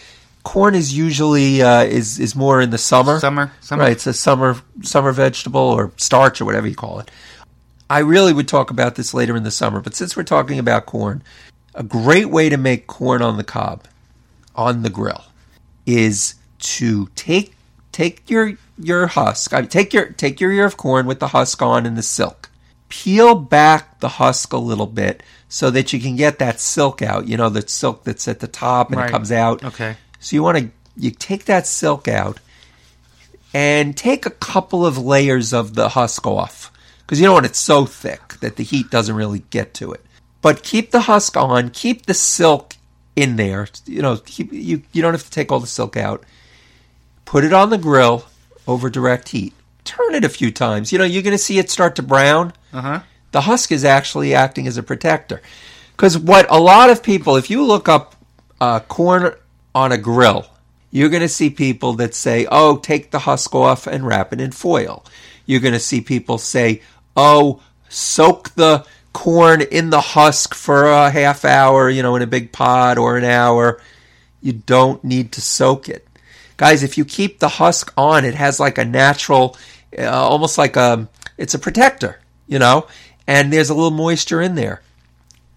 corn 0.43 0.73
is 0.73 0.97
usually 0.97 1.61
uh, 1.61 1.83
is 1.83 2.19
is 2.19 2.35
more 2.35 2.59
in 2.59 2.71
the 2.71 2.79
summer. 2.79 3.19
Summer. 3.19 3.51
Summer. 3.61 3.83
Right, 3.83 3.91
it's 3.91 4.07
a 4.07 4.13
summer 4.13 4.59
summer 4.81 5.11
vegetable 5.11 5.61
or 5.61 5.91
starch 5.97 6.41
or 6.41 6.45
whatever 6.45 6.67
you 6.67 6.75
call 6.75 6.99
it. 6.99 7.11
I 7.87 7.99
really 7.99 8.33
would 8.33 8.47
talk 8.47 8.71
about 8.71 8.95
this 8.95 9.13
later 9.13 9.35
in 9.35 9.43
the 9.43 9.51
summer, 9.51 9.79
but 9.79 9.93
since 9.93 10.17
we're 10.17 10.23
talking 10.23 10.57
about 10.57 10.87
corn, 10.87 11.21
a 11.75 11.83
great 11.83 12.31
way 12.31 12.49
to 12.49 12.57
make 12.57 12.87
corn 12.87 13.21
on 13.21 13.37
the 13.37 13.43
cob 13.43 13.83
on 14.55 14.81
the 14.81 14.89
grill 14.89 15.25
is 15.85 16.33
to 16.57 17.09
take 17.15 17.54
take 17.95 18.29
your 18.29 18.57
your 18.77 19.07
husk. 19.07 19.53
I 19.53 19.61
mean, 19.61 19.69
take 19.69 19.93
your 19.93 20.07
take 20.07 20.41
your 20.41 20.51
ear 20.51 20.65
of 20.65 20.75
corn 20.75 21.05
with 21.05 21.21
the 21.21 21.29
husk 21.29 21.61
on 21.61 21.85
and 21.85 21.97
the 21.97 22.03
silk. 22.03 22.49
Peel 22.89 23.35
back 23.35 24.01
the 24.01 24.09
husk 24.09 24.51
a 24.51 24.57
little 24.57 24.85
bit 24.85 25.23
so 25.47 25.71
that 25.71 25.93
you 25.93 25.99
can 25.99 26.17
get 26.17 26.39
that 26.39 26.59
silk 26.59 27.01
out. 27.01 27.27
You 27.27 27.37
know, 27.37 27.49
the 27.49 27.65
silk 27.67 28.03
that's 28.03 28.27
at 28.27 28.41
the 28.41 28.47
top 28.49 28.89
and 28.89 28.97
Right. 28.99 29.09
it 29.09 29.13
comes 29.13 29.31
out. 29.31 29.63
Okay. 29.63 29.95
So 30.19 30.35
you 30.35 30.43
want 30.43 30.57
to 30.57 30.69
you 30.97 31.11
take 31.11 31.45
that 31.45 31.65
silk 31.67 32.09
out 32.09 32.39
and 33.53 33.95
take 33.95 34.25
a 34.25 34.29
couple 34.29 34.85
of 34.85 34.97
layers 34.97 35.53
of 35.53 35.75
the 35.75 35.89
husk 35.89 36.27
off 36.27 36.71
because 36.99 37.19
you 37.19 37.25
don't 37.25 37.35
want 37.35 37.45
it 37.45 37.55
so 37.55 37.85
thick 37.85 38.33
that 38.41 38.57
the 38.57 38.63
heat 38.63 38.89
doesn't 38.89 39.15
really 39.15 39.45
get 39.51 39.73
to 39.75 39.93
it. 39.93 40.03
But 40.41 40.63
keep 40.63 40.91
the 40.91 41.01
husk 41.01 41.37
on, 41.37 41.69
keep 41.69 42.05
the 42.07 42.13
silk 42.13 42.75
in 43.15 43.37
there. 43.37 43.69
You 43.85 44.01
know, 44.01 44.17
keep, 44.17 44.51
you 44.51 44.81
you 44.91 45.01
don't 45.01 45.13
have 45.13 45.23
to 45.23 45.31
take 45.31 45.49
all 45.51 45.61
the 45.61 45.67
silk 45.67 45.95
out. 45.95 46.23
Put 47.25 47.43
it 47.43 47.53
on 47.53 47.69
the 47.69 47.77
grill 47.77 48.25
over 48.67 48.89
direct 48.89 49.29
heat. 49.29 49.53
Turn 49.83 50.15
it 50.15 50.23
a 50.23 50.29
few 50.29 50.51
times. 50.51 50.91
You 50.91 50.97
know, 50.99 51.03
you're 51.05 51.23
going 51.23 51.31
to 51.31 51.37
see 51.37 51.57
it 51.59 51.69
start 51.69 51.95
to 51.97 52.03
brown 52.03 52.53
Uh 52.73 52.81
huh. 52.81 52.99
the 53.31 53.41
husk 53.41 53.71
is 53.71 53.83
actually 53.85 54.33
acting 54.33 54.67
as 54.67 54.77
a 54.77 54.83
protector. 54.83 55.41
Because 55.95 56.17
what 56.17 56.45
a 56.49 56.59
lot 56.59 56.89
of 56.89 57.01
people, 57.03 57.35
if 57.35 57.49
you 57.49 57.63
look 57.63 57.87
up 57.87 58.15
uh, 58.59 58.79
corn 58.81 59.33
on 59.73 59.91
a 59.91 59.97
grill, 59.97 60.45
you're 60.91 61.09
going 61.09 61.21
to 61.21 61.29
see 61.29 61.49
people 61.49 61.93
that 61.93 62.13
say, 62.15 62.47
oh, 62.51 62.77
take 62.77 63.11
the 63.11 63.19
husk 63.19 63.53
off 63.53 63.85
and 63.87 64.05
wrap 64.05 64.31
it 64.33 64.39
in 64.41 64.51
foil. 64.51 65.03
You're 65.45 65.59
going 65.61 65.73
to 65.73 65.79
see 65.79 66.01
people 66.01 66.37
say, 66.37 66.81
oh, 67.15 67.61
soak 67.89 68.49
the 68.55 68.85
corn 69.13 69.61
in 69.61 69.89
the 69.89 70.01
husk 70.01 70.53
for 70.55 70.85
a 70.85 71.09
half 71.11 71.45
hour, 71.45 71.89
you 71.89 72.01
know, 72.01 72.15
in 72.15 72.21
a 72.21 72.27
big 72.27 72.51
pot 72.51 72.97
or 72.97 73.17
an 73.17 73.23
hour. 73.25 73.81
You 74.41 74.53
don't 74.53 75.03
need 75.03 75.31
to 75.33 75.41
soak 75.41 75.87
it. 75.89 76.04
Guys, 76.57 76.83
if 76.83 76.97
you 76.97 77.05
keep 77.05 77.39
the 77.39 77.49
husk 77.49 77.93
on, 77.97 78.23
it 78.25 78.35
has 78.35 78.59
like 78.59 78.77
a 78.77 78.85
natural, 78.85 79.57
uh, 79.97 80.03
almost 80.09 80.57
like 80.57 80.75
a, 80.75 81.07
it's 81.37 81.53
a 81.53 81.59
protector, 81.59 82.19
you 82.47 82.59
know, 82.59 82.87
and 83.27 83.51
there's 83.51 83.69
a 83.69 83.73
little 83.73 83.91
moisture 83.91 84.41
in 84.41 84.55
there. 84.55 84.81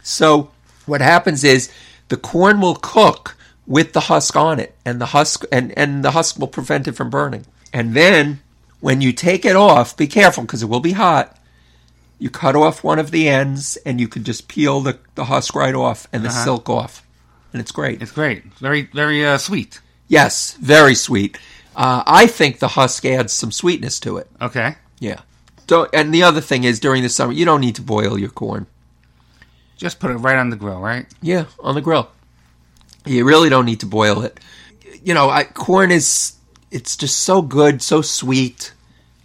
So 0.03 0.51
what 0.87 1.01
happens 1.01 1.45
is 1.45 1.71
the 2.09 2.17
corn 2.17 2.61
will 2.61 2.75
cook 2.77 3.37
with 3.67 3.93
the 3.93 4.01
husk 4.01 4.35
on 4.35 4.59
it, 4.59 4.75
and 4.85 5.01
the 5.01 5.07
husk 5.07 5.45
and, 5.53 5.77
and 5.79 6.03
the 6.03 6.13
husk 6.13 6.39
will 6.39 6.49
prevent 6.49 6.89
it 6.89 6.93
from 6.93 7.11
burning. 7.11 7.45
And 7.73 7.95
then 7.95 8.41
when 8.81 9.01
you 9.03 9.13
take 9.13 9.45
it 9.45 9.57
off, 9.57 9.97
be 9.97 10.07
careful 10.07 10.45
because 10.45 10.63
it 10.63 10.69
will 10.71 10.81
be 10.81 10.93
hot. 10.93 11.37
You 12.19 12.31
cut 12.31 12.57
off 12.57 12.83
one 12.83 12.99
of 12.99 13.11
the 13.13 13.29
ends, 13.29 13.77
and 13.85 14.01
you 14.01 14.09
can 14.09 14.25
just 14.25 14.49
peel 14.49 14.81
the, 14.81 14.99
the 15.15 15.27
husk 15.27 15.55
right 15.55 15.75
off 15.75 16.09
and 16.13 16.25
the 16.25 16.29
Uh-huh. 16.31 16.45
silk 16.45 16.69
off, 16.71 17.07
and 17.53 17.61
it's 17.61 17.71
great. 17.71 18.01
It's 18.03 18.11
great. 18.11 18.43
Very, 18.55 18.83
very 18.93 19.25
uh, 19.25 19.37
sweet. 19.39 19.81
Yes, 20.09 20.55
very 20.55 20.95
sweet. 20.95 21.39
Uh, 21.77 22.03
I 22.07 22.27
think 22.27 22.59
the 22.59 22.69
husk 22.69 23.05
adds 23.05 23.33
some 23.33 23.53
sweetness 23.53 24.01
to 24.01 24.17
it. 24.17 24.29
Okay. 24.41 24.77
Yeah. 24.99 25.21
Don't, 25.69 25.89
and 25.93 26.13
the 26.13 26.23
other 26.23 26.41
thing 26.41 26.65
is, 26.65 26.81
during 26.81 27.03
the 27.03 27.09
summer, 27.09 27.33
you 27.33 27.45
don't 27.45 27.61
need 27.61 27.77
to 27.77 27.83
boil 27.83 28.19
your 28.19 28.31
corn. 28.31 28.67
Just 29.77 30.01
put 30.01 30.11
it 30.11 30.17
right 30.17 30.37
on 30.37 30.51
the 30.51 30.57
grill, 30.57 30.81
right? 30.81 31.07
Yeah, 31.23 31.45
on 31.61 31.75
the 31.75 31.81
grill. 31.81 32.11
You 33.07 33.25
really 33.25 33.49
don't 33.49 33.67
need 33.67 33.81
to 33.81 33.87
boil 33.87 34.23
it. 34.23 34.41
You 35.05 35.15
know, 35.15 35.31
I, 35.31 35.45
corn 35.45 35.93
is 35.93 36.35
it's 36.71 36.97
just 36.97 37.19
so 37.19 37.43
good, 37.43 37.81
so 37.81 38.03
sweet. 38.03 38.73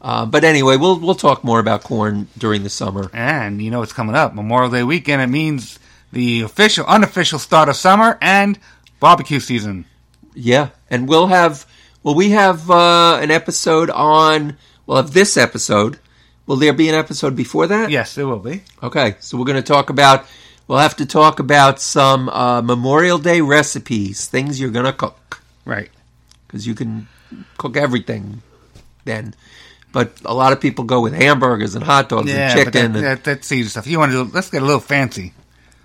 Uh, 0.02 0.26
but 0.26 0.44
anyway, 0.44 0.78
we'll 0.78 1.00
we'll 1.00 1.16
talk 1.16 1.44
more 1.44 1.60
about 1.60 1.84
corn 1.84 2.28
during 2.38 2.64
the 2.64 2.70
summer. 2.70 3.10
And 3.14 3.62
you 3.62 3.72
know 3.72 3.80
what's 3.80 3.94
coming 3.94 4.16
up 4.16 4.36
Memorial 4.36 4.70
Day 4.70 4.84
weekend. 4.84 5.22
It 5.22 5.28
means 5.28 5.80
the 6.12 6.42
official, 6.42 6.86
unofficial 6.86 7.40
start 7.40 7.70
of 7.70 7.76
summer 7.76 8.18
and 8.22 8.60
barbecue 9.00 9.40
season. 9.40 9.86
Yeah, 10.36 10.70
and 10.90 11.08
we'll 11.08 11.28
have 11.28 11.66
well, 12.04 12.16
we 12.16 12.32
have 12.32 12.70
uh, 12.70 13.20
an 13.22 13.32
episode 13.32 13.90
on 13.90 14.58
well, 14.86 14.98
of 14.98 15.14
this 15.14 15.38
episode. 15.38 16.00
Will 16.46 16.58
there 16.58 16.74
be 16.74 16.90
an 16.90 16.96
episode 16.96 17.36
before 17.36 17.68
that? 17.68 17.90
Yes, 17.90 18.16
there 18.16 18.28
will 18.28 18.40
be. 18.40 18.64
Okay, 18.82 19.16
so 19.20 19.38
we're 19.38 19.46
going 19.46 19.62
to 19.62 19.68
talk 19.68 19.90
about. 19.90 20.26
We'll 20.68 20.80
have 20.80 20.96
to 20.98 21.06
talk 21.06 21.40
about 21.40 21.80
some 21.80 22.30
uh, 22.30 22.62
Memorial 22.62 23.18
Day 23.18 23.42
recipes, 23.42 24.28
things 24.28 24.60
you're 24.60 24.70
going 24.72 24.86
to 24.86 24.94
cook. 24.94 25.42
Right. 25.66 25.90
because 26.48 26.68
you 26.68 26.76
can 26.76 27.08
cook 27.58 27.78
everything 27.78 28.42
then. 29.06 29.34
But 29.94 30.20
a 30.26 30.34
lot 30.34 30.52
of 30.54 30.60
people 30.60 30.84
go 30.86 31.02
with 31.02 31.14
hamburgers 31.14 31.76
and 31.76 31.84
hot 31.84 32.10
dogs 32.10 32.30
Yeah, 32.32 32.50
and 32.52 32.66
but 32.66 32.74
chicken. 32.74 32.94
that, 32.94 32.98
and, 33.00 33.06
that, 33.06 33.24
that's 33.24 33.52
easy 33.52 33.70
stuff. 33.70 33.88
You 33.88 34.00
want 34.00 34.12
to 34.12 34.26
do? 34.26 34.32
Let's 34.34 34.50
get 34.50 34.62
a 34.62 34.66
little 34.66 34.82
fancy. 34.82 35.34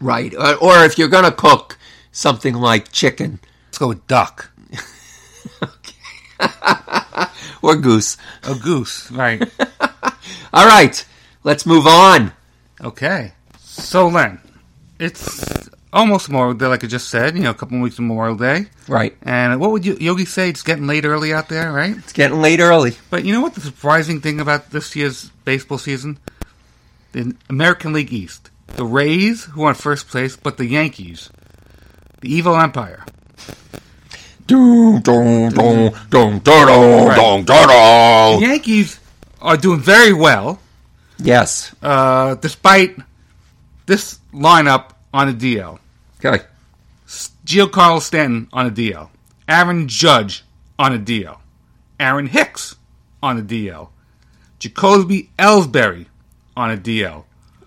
right. 0.01 0.35
Or 0.61 0.85
if 0.85 0.99
you're 0.99 1.09
going 1.09 1.25
to 1.25 1.33
cook 1.33 1.77
something 2.11 2.55
like 2.55 2.91
chicken 2.91 3.39
Let's 3.69 3.79
go 3.79 3.89
with 3.89 4.07
duck 4.07 4.51
or 7.63 7.77
goose. 7.77 8.17
a 8.45 8.55
goose. 8.55 9.11
Right. 9.11 9.43
All 10.53 10.67
right, 10.67 11.05
let's 11.45 11.67
move 11.67 11.87
on. 11.87 12.33
okay. 12.81 13.33
So 13.59 14.09
Len, 14.09 14.41
it's 14.99 15.69
almost 15.93 16.29
Memorial 16.29 16.55
Day, 16.55 16.67
like 16.67 16.83
I 16.85 16.87
just 16.87 17.09
said. 17.09 17.37
You 17.37 17.43
know, 17.43 17.51
a 17.51 17.55
couple 17.55 17.77
of 17.77 17.83
weeks 17.83 17.97
of 17.99 18.05
Memorial 18.05 18.37
Day. 18.37 18.67
Right. 18.89 19.17
And 19.23 19.61
what 19.61 19.71
would 19.71 19.85
you, 19.87 19.97
Yogi 20.01 20.25
say? 20.25 20.49
It's 20.49 20.63
getting 20.63 20.87
late 20.87 21.05
early 21.05 21.33
out 21.33 21.49
there, 21.49 21.73
right? 21.73 21.97
It's 21.97 22.13
getting 22.13 22.41
late 22.41 22.61
early. 22.61 22.97
But 23.11 23.25
you 23.25 23.33
know 23.33 23.41
what 23.43 23.55
the 23.55 23.61
surprising 23.61 24.21
thing 24.21 24.41
about 24.41 24.71
this 24.71 24.97
year's 24.97 25.31
baseball 25.45 25.79
season? 25.79 26.19
The 27.13 27.35
American 27.49 27.93
League 27.93 28.13
East. 28.13 28.51
The 28.69 28.85
Rays, 28.85 29.45
who 29.45 29.63
are 29.65 29.71
in 29.71 29.75
first 29.75 30.09
place, 30.09 30.37
but 30.37 30.57
the 30.59 30.67
Yankees. 30.67 31.31
The 32.21 32.33
evil 32.33 32.57
empire. 32.57 33.05
Dun, 34.47 35.03
dun, 35.03 35.51
dun, 35.53 35.93
Right. 37.09 37.17
dun, 37.17 37.45
dun, 37.45 37.69
The. 37.69 38.41
Yankees 38.41 38.99
are 39.43 39.57
doing 39.59 39.81
very 39.81 40.13
well, 40.13 40.59
Yes. 41.19 41.73
uh, 41.83 42.35
despite 42.37 42.97
this 43.87 44.19
lineup 44.33 44.91
on 45.13 45.29
a 45.29 45.33
DL. 45.35 45.79
Okay. 46.25 46.43
Giancarlo 47.45 48.01
Stanton 48.01 48.49
on 48.53 48.67
a 48.67 48.71
DL. 48.71 49.11
Aaron 49.49 49.87
Judge 49.89 50.45
on 50.79 50.93
a 50.95 50.99
DL. 50.99 51.39
Aaron 52.01 52.27
Hicks 52.29 52.77
on 53.23 53.39
a 53.39 53.43
DL. 53.43 53.89
Jacoby 54.59 55.31
Ellsbury 55.39 56.07
on 56.57 56.71
a 56.71 56.77
DL. 56.77 57.25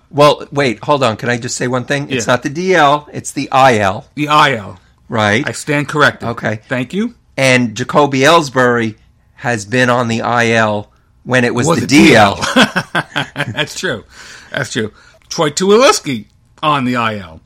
Well, 0.09 0.45
wait, 0.51 0.83
hold 0.83 1.03
on. 1.03 1.15
Can 1.17 1.29
I 1.29 1.37
just 1.37 1.55
say 1.55 1.67
one 1.67 1.85
thing? 1.85 2.09
It's 2.09 2.27
Yeah. 2.27 2.33
not 2.33 2.43
the 2.43 2.49
DL, 2.49 3.07
it's 3.13 3.31
the 3.31 3.49
IL, 3.51 4.05
The 4.15 4.27
IL. 4.27 4.77
Right? 5.11 5.45
I 5.45 5.51
stand 5.51 5.89
corrected. 5.89 6.29
Okay. 6.29 6.61
Thank 6.69 6.93
you. 6.93 7.15
and 7.35 7.75
Jacoby 7.75 8.21
Ellsbury 8.21 8.97
has 9.35 9.65
been 9.65 9.89
on 9.89 10.07
the 10.07 10.19
IL 10.19 10.89
when 11.23 11.43
it 11.43 11.53
was, 11.53 11.67
Was 11.67 11.85
the 11.85 11.85
a 11.85 12.15
DL. 12.15 13.43
That's 13.53 13.77
true. 13.77 14.05
That's 14.51 14.71
true. 14.71 14.93
Troy 15.27 15.49
Tulowitzki 15.49 16.27
on 16.63 16.85
the 16.85 16.93
IL. 16.93 17.41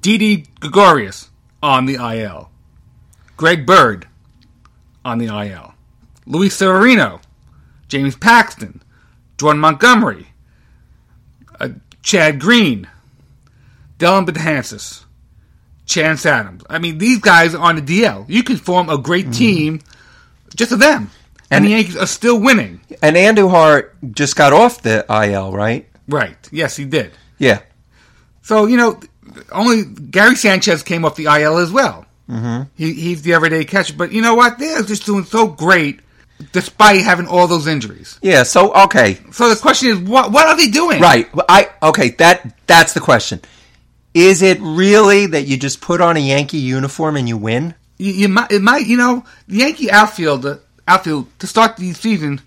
Didi 0.00 0.46
Gregorius 0.60 1.28
on 1.62 1.84
the 1.86 1.94
IL. 1.96 2.50
Greg 3.36 3.66
Bird 3.66 4.06
on 5.04 5.18
the 5.18 5.26
IL. 5.26 5.74
Luis 6.26 6.56
Severino. 6.56 7.20
James 7.88 8.16
Paxton. 8.16 8.80
Jordan 9.38 9.60
Montgomery. 9.60 10.28
Uh, 11.60 11.70
Chad 12.02 12.40
Green. 12.40 12.88
Dellin 13.98 14.24
Betances. 14.26 15.03
Chance 15.86 16.26
Adams. 16.26 16.62
I 16.70 16.78
mean, 16.78 16.98
these 16.98 17.18
guys 17.18 17.54
are 17.54 17.62
on 17.62 17.76
the 17.76 17.82
DL. 17.82 18.24
You 18.28 18.42
can 18.42 18.56
form 18.56 18.88
a 18.88 18.98
great 18.98 19.32
team 19.32 19.80
just 20.56 20.72
of 20.72 20.78
them. 20.78 21.10
And, 21.50 21.58
And- 21.58 21.64
the 21.66 21.70
Yankees 21.70 21.96
are 21.96 22.06
still 22.06 22.40
winning. 22.40 22.80
and 23.02 23.16
Andujar 23.16 23.90
just 24.12 24.34
got 24.36 24.52
off 24.52 24.82
the 24.82 25.04
IL, 25.10 25.52
right? 25.52 25.88
Right. 26.08 26.36
Yes, 26.50 26.76
he 26.76 26.84
did. 26.84 27.12
Yeah. 27.38 27.60
So 28.42 28.66
you 28.66 28.76
know, 28.76 29.00
only 29.52 29.84
Gary 29.84 30.36
Sanchez 30.36 30.82
came 30.82 31.04
off 31.04 31.16
the 31.16 31.24
IL 31.24 31.58
as 31.58 31.70
well. 31.72 32.06
Mm-hmm. 32.30 32.62
He, 32.74 32.92
he's 32.94 33.22
the 33.22 33.34
everyday 33.34 33.64
catcher, 33.64 33.94
but 33.96 34.12
you 34.12 34.22
know 34.22 34.34
what? 34.34 34.58
They're 34.58 34.82
just 34.82 35.04
doing 35.04 35.24
so 35.24 35.46
great 35.48 36.00
despite 36.52 37.02
having 37.02 37.26
all 37.26 37.46
those 37.46 37.66
injuries. 37.66 38.18
Yeah, 38.22 38.42
so 38.42 38.72
okay. 38.84 39.18
So 39.32 39.48
the 39.52 39.60
question 39.60 39.88
is, 39.90 39.98
what 39.98 40.32
what 40.32 40.46
are 40.46 40.56
they 40.56 40.68
doing? 40.68 41.00
Right. 41.00 41.28
I 41.48 41.68
okay, 41.82 42.10
that 42.18 42.54
that's 42.66 42.92
the 42.94 43.00
question. 43.00 43.40
Is 44.14 44.42
it 44.42 44.58
really 44.60 45.26
that 45.26 45.42
you 45.42 45.56
just 45.56 45.80
put 45.80 46.00
on 46.00 46.16
a 46.16 46.20
Yankee 46.20 46.58
uniform 46.58 47.16
and 47.16 47.28
you 47.28 47.36
win? 47.36 47.74
You, 47.98 48.12
you 48.12 48.28
might, 48.28 48.52
it 48.52 48.62
might, 48.62 48.86
you 48.86 48.96
know, 48.96 49.24
the 49.48 49.56
Yankee 49.56 49.90
outfield, 49.90 50.60
outfield 50.86 51.38
to 51.40 51.46
start 51.48 51.76
the 51.76 51.92
season 51.92 52.40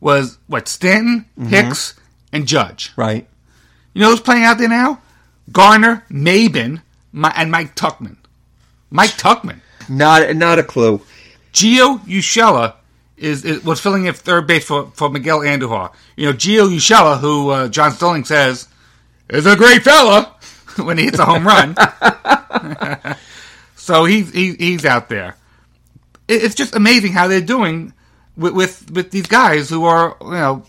was 0.00 0.38
what 0.48 0.66
Stanton, 0.66 1.26
Hicks, 1.40 1.94
and 2.32 2.46
Judge. 2.46 2.92
Right. 2.96 3.28
You 3.94 4.02
know 4.02 4.10
who's 4.10 4.20
playing 4.20 4.44
out 4.44 4.58
there 4.58 4.68
now? 4.68 5.00
Gardner, 5.50 6.04
Maybin, 6.10 6.82
Mi- 7.12 7.30
and 7.36 7.50
Mike 7.52 7.76
Tauchman. 7.76 8.16
Mike 8.90 9.10
Tauchman. 9.10 9.60
Not 9.88 10.34
not 10.36 10.58
a 10.58 10.62
clue. 10.62 11.02
Gio 11.52 11.98
Urshela 12.00 12.74
is, 13.16 13.44
is 13.44 13.62
was 13.64 13.80
filling 13.80 14.06
in 14.06 14.14
third 14.14 14.46
base 14.46 14.64
for, 14.64 14.90
for 14.94 15.08
Miguel 15.08 15.40
Andujar. 15.40 15.92
You 16.16 16.26
know, 16.26 16.32
Gio 16.32 16.68
Urshela, 16.68 17.20
who 17.20 17.50
uh, 17.50 17.68
John 17.68 17.92
Sterling 17.92 18.24
says 18.24 18.68
is 19.28 19.46
a 19.46 19.56
great 19.56 19.82
fella 19.82 20.31
when 20.78 20.98
he 20.98 21.04
hits 21.04 21.18
a 21.18 21.24
home 21.24 21.46
run. 21.46 21.76
so 23.76 24.04
he's 24.04 24.32
he, 24.32 24.54
he's 24.54 24.84
out 24.84 25.08
there. 25.08 25.36
It, 26.28 26.44
it's 26.44 26.54
just 26.54 26.74
amazing 26.74 27.12
how 27.12 27.28
they're 27.28 27.40
doing. 27.40 27.92
with 28.36 28.54
with, 28.54 28.90
with 28.90 29.10
these 29.10 29.26
guys 29.26 29.70
who 29.70 29.84
are 29.84 30.16
you 30.20 30.30
know 30.30 30.62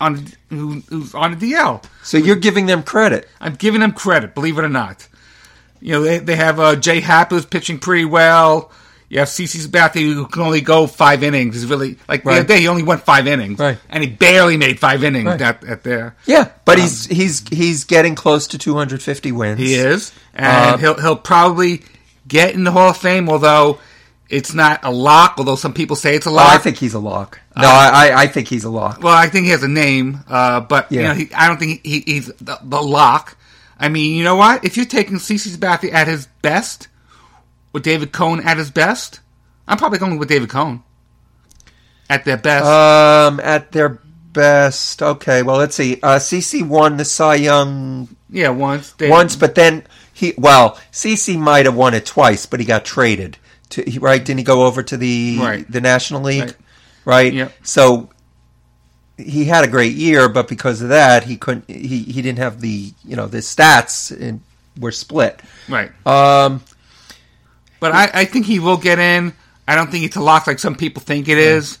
on 0.00 0.26
who, 0.48 0.80
who's 0.88 1.14
on 1.14 1.38
the 1.38 1.52
DL. 1.52 1.84
So 2.02 2.16
you're 2.16 2.36
giving 2.36 2.66
them 2.66 2.82
credit. 2.82 3.28
I'm 3.40 3.54
giving 3.54 3.80
them 3.80 3.92
credit, 3.92 4.34
believe 4.34 4.58
it 4.58 4.64
or 4.64 4.68
not. 4.68 5.06
You 5.80 5.92
know, 5.92 6.02
they, 6.02 6.18
they 6.18 6.36
have 6.36 6.60
uh, 6.60 6.76
Jay 6.76 7.00
Happ 7.00 7.30
who's 7.30 7.46
pitching 7.46 7.78
pretty 7.78 8.04
well. 8.04 8.70
You 9.10 9.18
have 9.18 9.28
CC 9.28 9.66
Sabathia 9.66 10.14
who 10.14 10.24
can 10.26 10.42
only 10.42 10.60
go 10.60 10.86
five 10.86 11.22
innings. 11.24 11.56
Is 11.56 11.66
really 11.66 11.98
like 12.08 12.22
the 12.24 12.30
other 12.30 12.44
day 12.44 12.60
he 12.60 12.68
only 12.68 12.84
went 12.84 13.02
five 13.02 13.26
innings, 13.26 13.58
Right. 13.58 13.76
and 13.88 14.02
he 14.04 14.08
barely 14.08 14.56
made 14.56 14.78
five 14.78 15.02
innings 15.04 15.26
Right. 15.26 15.40
at, 15.42 15.64
at 15.64 15.82
there. 15.82 16.14
Yeah, 16.26 16.48
but 16.64 16.78
he's 16.78 17.06
he's 17.06 17.46
he's 17.48 17.82
getting 17.84 18.14
close 18.14 18.46
to 18.48 18.58
250 18.58 19.32
wins. 19.32 19.58
He 19.58 19.74
is, 19.74 20.12
and 20.32 20.46
Uh, 20.46 20.76
he'll 20.78 20.94
he'll 21.00 21.16
probably 21.16 21.82
get 22.28 22.54
in 22.54 22.62
the 22.64 22.70
Hall 22.70 22.90
of 22.90 22.96
Fame, 22.98 23.28
although 23.28 23.80
it's 24.28 24.54
not 24.54 24.78
a 24.84 24.92
lock. 24.92 25.34
Although 25.38 25.56
some 25.56 25.72
people 25.74 25.96
say 25.96 26.14
it's 26.14 26.26
a 26.26 26.30
Oh, 26.30 26.34
lock. 26.34 26.52
I 26.52 26.58
think 26.58 26.76
he's 26.76 26.94
a 26.94 27.00
lock. 27.00 27.40
No, 27.56 27.66
I, 27.68 28.10
I 28.12 28.22
I 28.22 28.26
think 28.28 28.46
he's 28.46 28.62
a 28.62 28.70
lock. 28.70 29.02
Well, 29.02 29.12
I 29.12 29.28
think 29.28 29.46
he 29.46 29.50
has 29.50 29.64
a 29.64 29.68
name, 29.68 30.20
uh, 30.28 30.60
but 30.60 30.90
you 30.92 31.02
know, 31.02 31.14
he, 31.14 31.28
I 31.34 31.48
don't 31.48 31.58
think 31.58 31.84
he, 31.84 32.04
he's 32.06 32.26
the, 32.40 32.58
the 32.62 32.80
lock. 32.80 33.36
I 33.76 33.88
mean, 33.88 34.14
you 34.14 34.22
know 34.22 34.36
what? 34.36 34.64
If 34.64 34.76
you're 34.76 34.86
taking 34.86 35.16
CC 35.16 35.48
Sabathia 35.56 35.92
at 35.92 36.06
his 36.06 36.26
best, 36.42 36.86
with 37.72 37.82
David 37.82 38.12
Cone 38.12 38.40
at 38.40 38.56
his 38.56 38.70
best, 38.70 39.20
I'm 39.68 39.78
probably 39.78 39.98
going 39.98 40.18
with 40.18 40.28
David 40.28 40.48
Cone 40.48 40.82
at 42.08 42.24
their 42.24 42.36
best. 42.36 42.66
Um, 42.66 43.40
at 43.40 43.72
their 43.72 44.00
best, 44.32 45.02
okay. 45.02 45.42
Well, 45.42 45.56
let's 45.58 45.76
see. 45.76 46.00
Uh, 46.02 46.18
CC 46.18 46.66
won 46.66 46.96
the 46.96 47.04
Cy 47.04 47.36
Young 47.36 48.08
yeah, 48.28 48.50
once. 48.50 48.92
They, 48.92 49.08
once, 49.10 49.36
but 49.36 49.54
then 49.54 49.84
he 50.12 50.34
well, 50.36 50.78
CC 50.92 51.38
might 51.38 51.66
have 51.66 51.74
won 51.74 51.94
it 51.94 52.06
twice, 52.06 52.46
but 52.46 52.60
he 52.60 52.66
got 52.66 52.84
traded 52.84 53.38
to 53.70 54.00
right. 54.00 54.24
Didn't 54.24 54.38
he 54.38 54.44
go 54.44 54.66
over 54.66 54.82
to 54.82 54.96
the 54.96 55.38
Right. 55.40 55.70
the 55.70 55.80
National 55.80 56.22
League? 56.22 56.42
Right. 56.42 56.56
Right. 57.04 57.32
Yep. 57.32 57.52
So 57.62 58.10
he 59.16 59.44
had 59.44 59.64
a 59.64 59.68
great 59.68 59.94
year, 59.94 60.28
but 60.28 60.48
because 60.48 60.82
of 60.82 60.90
that, 60.90 61.24
he 61.24 61.36
couldn't. 61.36 61.68
He 61.68 62.00
he 62.02 62.22
didn't 62.22 62.38
have 62.38 62.60
the 62.60 62.92
you 63.04 63.16
know 63.16 63.26
the 63.26 63.38
stats 63.38 64.10
and 64.18 64.40
were 64.78 64.92
split. 64.92 65.40
right. 65.68 65.90
Um, 66.06 66.62
But 67.80 67.92
I, 67.92 68.10
I 68.12 68.24
think 68.26 68.46
he 68.46 68.58
will 68.58 68.76
get 68.76 68.98
in. 68.98 69.32
I 69.66 69.74
don't 69.74 69.90
think 69.90 70.04
it's 70.04 70.16
a 70.16 70.20
lock 70.20 70.46
like 70.46 70.58
some 70.58 70.74
people 70.74 71.02
think 71.02 71.28
it 71.28 71.38
is. 71.38 71.78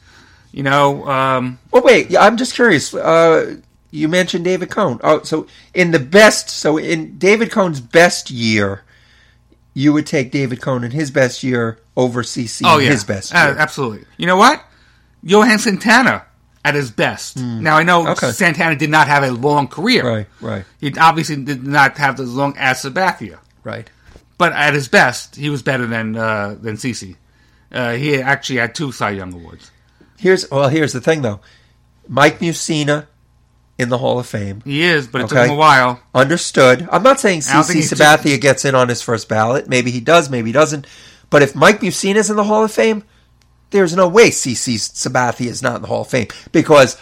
You 0.52 0.62
know, 0.64 1.06
um, 1.08 1.58
Well, 1.70 1.82
wait. 1.82 2.10
yeah, 2.10 2.22
I'm 2.22 2.36
just 2.36 2.54
curious. 2.54 2.92
Uh, 2.92 3.56
you 3.92 4.08
mentioned 4.08 4.44
David 4.44 4.70
Cone. 4.70 4.98
Oh, 5.04 5.22
so 5.22 5.46
in 5.74 5.90
the 5.90 5.98
best, 5.98 6.48
so 6.50 6.76
in 6.76 7.18
David 7.18 7.50
Cone's 7.50 7.80
best 7.80 8.30
year, 8.30 8.82
you 9.74 9.92
would 9.92 10.06
take 10.06 10.30
David 10.32 10.60
Cone 10.60 10.82
in 10.84 10.90
his 10.90 11.10
best 11.10 11.42
year 11.42 11.78
over 11.96 12.22
CC 12.22 12.62
oh 12.64 12.78
yeah, 12.78 12.90
his 12.90 13.04
best 13.04 13.32
Uh, 13.34 13.54
absolutely. 13.58 14.04
You 14.16 14.26
know 14.26 14.36
what? 14.36 14.64
Johan 15.22 15.58
Santana 15.58 16.24
at 16.64 16.74
his 16.74 16.90
best. 16.90 17.36
Now 17.36 17.76
I 17.76 17.82
know. 17.82 18.08
Okay. 18.08 18.30
Santana 18.32 18.74
did 18.76 18.90
not 18.90 19.06
have 19.06 19.22
a 19.22 19.30
long 19.30 19.68
career. 19.68 20.06
Right, 20.06 20.26
right, 20.40 20.64
He 20.80 20.92
obviously 20.98 21.36
did 21.36 21.64
not 21.66 21.96
have 21.98 22.18
as 22.20 22.32
long 22.34 22.56
as 22.58 22.82
Sabathia, 22.82 23.38
right. 23.64 23.88
But 24.40 24.54
at 24.54 24.72
his 24.72 24.88
best, 24.88 25.36
he 25.36 25.50
was 25.50 25.62
better 25.62 25.86
than 25.86 26.16
uh, 26.16 26.56
than 26.58 26.76
CC. 26.76 27.16
Uh, 27.70 27.92
he 27.92 28.16
actually 28.22 28.58
had 28.58 28.74
two 28.74 28.90
Cy 28.90 29.10
Young 29.10 29.34
awards. 29.34 29.70
Here's 30.18 30.50
well. 30.50 30.70
Here's 30.70 30.94
the 30.94 31.00
thing, 31.02 31.20
though. 31.20 31.40
Mike 32.08 32.38
Mussina 32.38 33.06
in 33.78 33.90
the 33.90 33.98
Hall 33.98 34.18
of 34.18 34.26
Fame. 34.26 34.62
He 34.64 34.80
is, 34.82 35.06
but 35.06 35.20
it 35.20 35.28
took 35.28 35.36
Okay. 35.36 35.48
him 35.48 35.52
a 35.52 35.58
while. 35.58 36.00
Understood. 36.14 36.88
I'm 36.90 37.02
not 37.02 37.20
saying 37.20 37.40
CC 37.40 37.82
Sabathia 37.82 38.40
gets 38.40 38.64
in 38.64 38.74
on 38.74 38.88
his 38.88 39.02
first 39.02 39.28
ballot. 39.28 39.68
Maybe 39.68 39.90
he 39.90 40.00
does. 40.00 40.30
Maybe 40.30 40.48
he 40.48 40.52
doesn't. 40.54 40.86
But 41.28 41.42
if 41.42 41.54
Mike 41.54 41.80
Mussina's 41.80 42.30
in 42.30 42.36
the 42.36 42.44
Hall 42.44 42.64
of 42.64 42.72
Fame, 42.72 43.04
there's 43.72 43.94
no 43.94 44.08
way 44.08 44.30
CC 44.30 44.76
Sabathia 44.76 45.48
is 45.48 45.62
not 45.62 45.76
in 45.76 45.82
the 45.82 45.88
Hall 45.88 46.00
of 46.00 46.08
Fame 46.08 46.28
because 46.50 46.96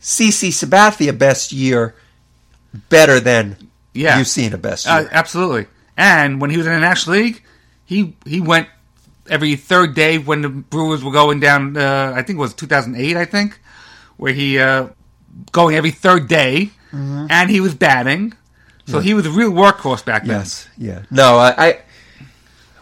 CC 0.00 0.48
Sabathia 0.48 1.16
best 1.16 1.52
year 1.52 1.94
better 2.88 3.20
than 3.20 3.56
Yeah, 3.92 4.18
Mussina 4.18 4.58
best 4.60 4.88
uh, 4.88 5.00
year. 5.00 5.08
absolutely. 5.12 5.66
And 5.96 6.40
when 6.40 6.50
he 6.50 6.56
was 6.56 6.66
in 6.66 6.72
the 6.72 6.80
National 6.80 7.16
League, 7.16 7.42
he 7.84 8.14
he 8.26 8.40
went 8.40 8.68
every 9.30 9.56
third 9.56 9.94
day 9.94 10.18
when 10.18 10.42
the 10.42 10.48
Brewers 10.48 11.02
were 11.04 11.12
going 11.12 11.40
down. 11.40 11.76
Uh, 11.76 12.12
I 12.14 12.22
think 12.22 12.36
it 12.38 12.40
was 12.40 12.54
2008. 12.54 13.16
I 13.16 13.24
think 13.24 13.58
where 14.16 14.32
he 14.32 14.58
uh, 14.58 14.88
going 15.52 15.76
every 15.76 15.90
third 15.92 16.28
day, 16.28 16.70
Mm-hmm. 16.92 17.26
and 17.28 17.50
he 17.50 17.60
was 17.60 17.74
batting. 17.74 18.34
So 18.86 19.00
he 19.00 19.14
was 19.14 19.26
a 19.26 19.30
real 19.30 19.50
workhorse 19.50 20.04
back 20.04 20.24
then. 20.26 20.40
yes, 20.40 20.68
yeah. 20.78 21.02
No, 21.10 21.38
I. 21.38 21.54
I 21.68 21.78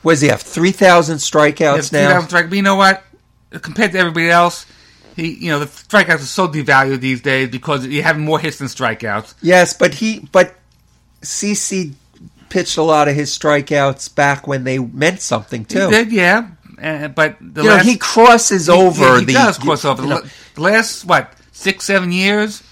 what 0.03 0.13
does 0.13 0.21
he 0.21 0.29
have? 0.29 0.43
Three 0.43 0.73
thousand 0.73 1.17
strikeouts 1.19 1.93
now. 1.93 2.09
2000 2.09 2.29
strike. 2.29 2.49
But 2.51 2.57
you 2.57 2.63
know 2.63 2.75
what? 2.77 3.03
Compared 3.63 3.93
to 3.93 3.99
everybody 3.99 4.29
else, 4.29 4.67
he 5.17 5.33
you 5.35 5.51
know 5.51 5.61
the 5.61 5.67
strikeouts 5.67 6.17
are 6.17 6.19
so 6.19 6.49
devalued 6.49 7.01
these 7.01 7.21
days 7.23 7.49
because 7.51 7.87
you 7.87 8.03
have 8.03 8.19
more 8.19 8.39
hits 8.39 8.59
than 8.59 8.67
strikeouts. 8.67 9.35
Yes, 9.41 9.73
but 9.75 9.95
he 9.95 10.29
but 10.33 10.55
CC 11.23 11.95
pitched 12.53 12.77
a 12.77 12.83
lot 12.83 13.09
of 13.09 13.15
his 13.15 13.37
strikeouts 13.37 14.15
back 14.15 14.47
when 14.47 14.65
they 14.65 14.79
meant 14.79 15.21
something 15.21 15.65
too. 15.65 15.87
He 15.89 15.91
did, 15.91 16.13
yeah. 16.13 16.49
Uh, 16.81 17.09
but 17.09 17.37
the 17.41 17.63
You 17.63 17.69
know, 17.71 17.79
he 17.79 17.97
crosses 17.97 18.69
over 18.69 19.15
he, 19.15 19.21
he 19.21 19.25
the. 19.27 19.33
does 19.35 19.59
cross 19.59 19.85
over. 19.85 20.03
you 20.03 20.09
The 20.09 20.15
know, 20.15 20.23
the 20.55 20.61
last 20.61 21.05
what 21.05 21.33
six 21.53 21.85
seven 21.85 22.13
years, 22.13 22.63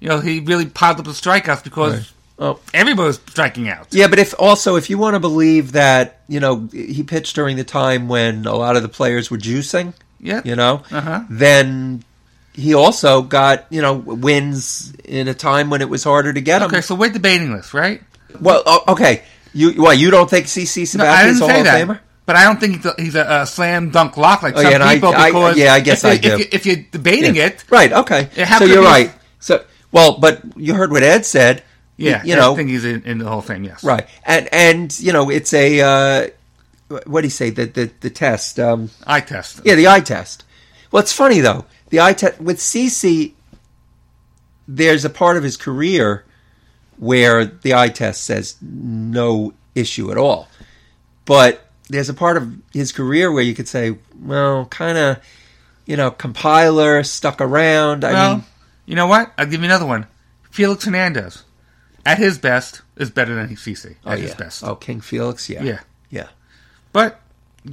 you 0.00 0.08
know, 0.08 0.20
he 0.20 0.40
really 0.40 0.66
piled 0.66 0.98
up 0.98 1.04
the 1.06 1.12
strikeouts 1.12 1.64
because 1.64 1.94
Right. 1.94 2.10
Oh. 2.36 2.58
everybody 2.74 3.06
was 3.06 3.16
striking 3.28 3.68
out. 3.68 3.86
Yeah, 3.92 4.08
but 4.08 4.18
if 4.18 4.34
also 4.38 4.74
if 4.76 4.90
you 4.90 4.98
want 4.98 5.14
to 5.14 5.20
believe 5.20 5.72
that 5.72 6.20
you 6.28 6.40
know 6.40 6.68
he 6.72 7.02
pitched 7.04 7.36
during 7.36 7.56
the 7.56 7.62
time 7.64 8.08
when 8.08 8.44
a 8.46 8.54
lot 8.56 8.74
of 8.76 8.82
the 8.82 8.88
players 8.88 9.30
were 9.30 9.38
juicing, 9.38 9.94
Yeah, 10.18 10.40
you 10.44 10.56
know, 10.56 10.82
Uh-huh. 10.90 11.22
then 11.30 12.02
he 12.52 12.74
also 12.74 13.22
got 13.22 13.66
you 13.70 13.80
know 13.80 13.94
wins 13.94 14.92
in 15.04 15.28
a 15.28 15.34
time 15.34 15.70
when 15.70 15.80
it 15.80 15.88
was 15.88 16.02
harder 16.02 16.32
to 16.32 16.40
get 16.40 16.58
them. 16.58 16.70
Okay, 16.70 16.80
so 16.80 16.96
we're 16.96 17.10
debating 17.12 17.54
this, 17.54 17.72
right? 17.72 18.02
Well, 18.40 18.62
okay, 18.88 19.22
you 19.52 19.80
what 19.82 19.98
you 19.98 20.10
don't 20.10 20.28
think 20.28 20.46
CC 20.46 20.96
No, 20.96 21.04
I 21.04 21.08
Sabathia 21.08 21.18
didn't 21.22 21.30
is 21.34 21.40
a 21.40 21.46
Hall 21.48 21.58
of 21.58 21.64
that. 21.64 21.88
Famer? 21.88 22.00
But 22.26 22.36
I 22.36 22.44
don't 22.44 22.58
think 22.58 22.76
he's 22.76 22.86
a, 22.86 22.94
he's 22.98 23.14
a, 23.14 23.42
a 23.42 23.46
slam 23.46 23.90
dunk 23.90 24.16
lock 24.16 24.42
like 24.42 24.54
Oh, 24.56 24.62
some 24.62 24.72
yeah, 24.72 24.84
I- 24.84 24.94
people. 24.94 25.10
I- 25.14 25.30
because 25.30 25.56
yeah, 25.58 25.74
I 25.74 25.80
guess 25.80 26.04
if, 26.04 26.10
I 26.10 26.16
do. 26.16 26.32
If, 26.32 26.38
you, 26.40 26.46
if 26.52 26.66
you're 26.66 26.84
debating 26.90 27.36
Yeah. 27.36 27.46
it, 27.46 27.64
Right. 27.70 27.92
Okay. 27.92 28.30
How 28.44 28.58
so 28.60 28.64
you're 28.64 28.82
right. 28.82 29.12
So 29.40 29.64
well, 29.92 30.18
but 30.18 30.40
you 30.56 30.74
heard 30.74 30.90
what 30.90 31.02
Ed 31.02 31.26
said. 31.26 31.62
yeah, 31.98 32.22
You 32.24 32.34
I 32.34 32.38
know. 32.38 32.56
think 32.56 32.70
he's 32.70 32.84
in, 32.84 33.02
in 33.04 33.18
the 33.18 33.26
of 33.28 33.44
Fame. 33.46 33.62
Yes, 33.64 33.84
Right. 33.84 34.08
And 34.24 34.48
and 34.52 34.98
you 34.98 35.12
know 35.12 35.28
it's 35.30 35.52
a 35.52 35.80
uh, 35.80 36.28
what 37.06 37.20
do 37.20 37.26
you 37.26 37.30
say 37.30 37.50
the 37.50 37.66
the 37.66 37.90
the 38.00 38.10
test. 38.10 38.58
Um, 38.58 38.90
Eye 39.06 39.20
test. 39.20 39.60
Yeah, 39.64 39.74
the 39.74 39.88
eye 39.88 40.00
test. 40.00 40.44
Well, 40.90 41.02
it's 41.02 41.12
funny 41.12 41.40
though. 41.40 41.66
The 41.90 42.00
eye 42.00 42.14
test 42.14 42.40
with 42.40 42.56
CC, 42.58 43.34
there's 44.66 45.04
a 45.04 45.10
part 45.10 45.36
of 45.36 45.42
his 45.42 45.56
career 45.56 46.24
where 46.98 47.44
the 47.44 47.74
eye 47.74 47.88
test 47.88 48.24
says 48.24 48.56
no 48.62 49.52
issue 49.74 50.10
at 50.10 50.18
all, 50.18 50.48
but 51.24 51.66
there's 51.88 52.08
a 52.08 52.14
part 52.14 52.36
of 52.36 52.54
his 52.72 52.92
career 52.92 53.30
where 53.30 53.42
you 53.42 53.54
could 53.54 53.68
say, 53.68 53.96
well, 54.20 54.66
kind 54.66 54.96
of, 54.96 55.18
you 55.86 55.96
know, 55.96 56.10
compiler 56.10 57.02
stuck 57.02 57.40
around. 57.40 58.04
I 58.04 58.12
Well, 58.12 58.34
mean, 58.36 58.44
you 58.86 58.94
know 58.96 59.06
what? 59.06 59.32
I'll 59.36 59.46
give 59.46 59.60
you 59.60 59.66
another 59.66 59.86
one. 59.86 60.06
Felix 60.50 60.84
Hernandez, 60.84 61.42
at 62.06 62.18
his 62.18 62.38
best, 62.38 62.82
is 62.96 63.10
better 63.10 63.34
than 63.34 63.48
CC 63.56 63.90
at 63.90 63.96
oh 64.06 64.10
his 64.16 64.30
yeah, 64.30 64.36
best. 64.36 64.62
oh 64.64 64.76
King 64.76 65.00
Felix, 65.00 65.48
yeah, 65.50 65.62
Yeah. 65.62 65.80
yeah, 66.10 66.28
But 66.92 67.20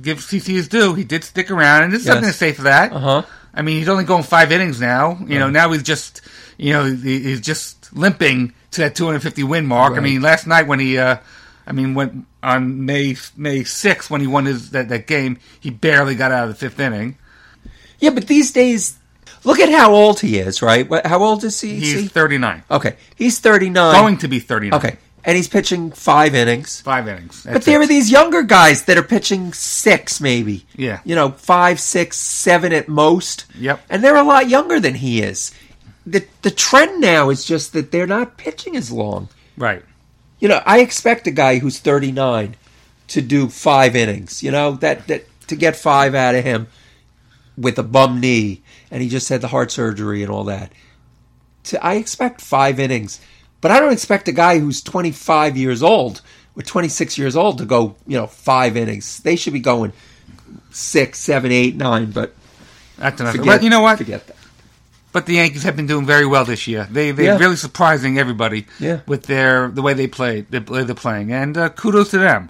give 0.02 0.18
CC 0.20 0.48
his 0.56 0.68
due. 0.68 0.94
He 0.96 1.04
did 1.04 1.24
stick 1.24 1.52
around, 1.52 1.84
and 1.84 1.94
there's 1.94 2.06
Yes. 2.06 2.14
something 2.16 2.32
to 2.32 2.38
say 2.38 2.54
for 2.54 2.64
that. 2.64 2.92
uh 2.92 3.00
huh. 3.00 3.22
I 3.54 3.62
mean, 3.62 3.78
he's 3.78 3.90
only 3.90 4.06
going 4.06 4.24
five 4.24 4.52
innings 4.52 4.80
now. 4.80 5.18
You 5.28 5.38
know, 5.38 5.50
now 5.50 5.72
he's 5.72 5.84
just, 5.84 6.22
you 6.58 6.72
know, 6.74 6.86
he's 6.86 7.42
just 7.42 7.81
limping 7.94 8.54
to 8.72 8.82
that 8.82 8.96
250 8.96 9.44
win 9.44 9.66
mark. 9.66 9.94
I 9.98 10.00
mean, 10.00 10.22
last 10.22 10.48
night 10.48 10.68
when 10.68 10.80
he, 10.80 10.98
uh, 10.98 11.18
I 11.68 11.72
mean, 11.72 11.94
when 11.94 12.26
on 12.42 12.86
May 12.86 13.16
May 13.36 13.62
6th 13.62 14.10
when 14.10 14.22
he 14.22 14.28
won 14.28 14.46
his 14.46 14.72
that, 14.72 14.90
that 14.90 15.08
game, 15.08 15.38
he 15.60 15.70
barely 15.70 16.16
got 16.16 16.32
out 16.32 16.44
of 16.44 16.50
the 16.50 16.56
fifth 16.56 16.80
inning. 16.80 17.18
Yeah, 18.00 18.10
but 18.12 18.28
these 18.28 18.52
days, 18.52 18.98
look 19.44 19.60
at 19.60 19.70
how 19.70 19.94
old 19.94 20.20
he 20.20 20.40
is, 20.40 20.62
right? 20.62 20.88
How 21.06 21.24
old 21.24 21.44
is 21.44 21.62
he? 21.62 21.76
He's 21.76 21.94
See? 21.94 22.08
39, 22.08 22.64
okay, 22.72 22.96
he's 23.16 23.40
39. 23.40 23.94
going 23.94 24.18
to 24.18 24.28
be 24.28 24.40
39. 24.40 24.78
Okay, 24.80 24.98
and 25.24 25.36
he's 25.36 25.48
pitching 25.48 25.92
five 25.92 26.34
innings. 26.34 26.82
five 26.82 27.08
innings. 27.08 27.46
But 27.50 27.64
there 27.64 27.82
it. 27.82 27.86
are 27.86 27.88
these 27.88 28.12
younger 28.12 28.42
guys 28.44 28.86
that 28.86 28.98
are 28.98 29.04
pitching 29.04 29.54
six, 29.54 30.20
maybe. 30.20 30.66
Yeah. 30.76 31.02
You 31.06 31.16
know, 31.16 31.32
five, 31.32 31.80
six, 31.80 32.18
seven 32.18 32.74
at 32.74 32.88
most. 32.88 33.46
Yep. 33.56 33.82
And 33.90 34.04
they're 34.04 34.16
a 34.16 34.24
lot 34.24 34.50
younger 34.50 34.80
than 34.80 34.96
he 34.96 35.22
is. 35.22 35.52
The 36.12 36.26
the 36.42 36.52
trend 36.52 37.02
now 37.02 37.30
is 37.30 37.46
just 37.46 37.74
that 37.74 37.92
they're 37.92 38.08
not 38.08 38.38
pitching 38.38 38.76
as 38.76 38.92
long. 38.92 39.30
right. 39.58 39.84
You 40.40 40.48
know, 40.48 40.62
I 40.66 40.80
expect 40.80 41.28
a 41.28 41.32
guy 41.32 41.60
who's 41.60 41.78
39 41.78 42.56
to 43.10 43.22
do 43.22 43.48
five 43.48 43.96
innings. 43.96 44.42
You 44.42 44.50
know, 44.52 44.72
that 44.74 45.08
that 45.08 45.26
to 45.48 45.56
get 45.56 45.76
five 45.76 46.16
out 46.16 46.36
of 46.36 46.44
him 46.44 46.68
with 47.58 47.78
a 47.78 47.84
bum 47.84 48.20
knee, 48.20 48.62
and 48.90 49.02
he 49.04 49.10
just 49.10 49.30
had 49.30 49.42
the 49.42 49.50
heart 49.50 49.72
surgery 49.72 50.24
and 50.24 50.32
all 50.32 50.46
that. 50.46 50.72
To, 51.66 51.86
I 51.86 51.96
expect 51.96 52.42
five 52.42 52.80
innings, 52.80 53.22
but 53.62 53.70
I 53.70 53.80
don't 53.80 53.94
expect 53.94 54.28
a 54.28 54.32
guy 54.32 54.60
who's 54.60 54.82
25 54.82 55.58
years 55.58 55.84
old 55.84 56.22
or 56.56 56.64
26 56.64 57.18
years 57.18 57.36
old 57.36 57.60
to 57.60 57.66
go, 57.66 57.96
you 58.08 58.18
know, 58.18 58.28
five 58.28 58.76
innings. 58.76 59.20
They 59.20 59.36
should 59.36 59.54
be 59.54 59.60
going 59.60 59.94
six, 60.72 61.20
seven, 61.20 61.52
eight, 61.52 61.76
nine. 61.76 62.12
But 62.12 62.34
That's 62.98 63.22
enough. 63.22 63.36
Forget, 63.36 63.46
but 63.46 63.64
you 63.64 63.70
know 63.70 63.82
what? 63.82 63.98
Forget 63.98 64.28
that. 64.28 64.36
But 65.12 65.26
the 65.26 65.34
Yankees 65.34 65.64
have 65.64 65.76
been 65.76 65.88
doing 65.88 66.06
very 66.06 66.26
well 66.26 66.46
this 66.46 66.68
year. 66.68 66.88
They 66.90 67.12
they're 67.12 67.26
Yeah. 67.34 67.38
really 67.38 67.58
surprising 67.58 68.18
everybody 68.18 68.66
Yeah. 68.80 69.02
with 69.08 69.24
their 69.24 69.68
the 69.68 69.82
way 69.82 69.94
they 69.94 70.08
play, 70.08 70.46
the 70.50 70.62
way 70.62 70.84
they're 70.84 70.96
playing, 70.96 71.32
and 71.34 71.58
uh, 71.58 71.70
kudos 71.70 72.12
to 72.12 72.18
them. 72.18 72.50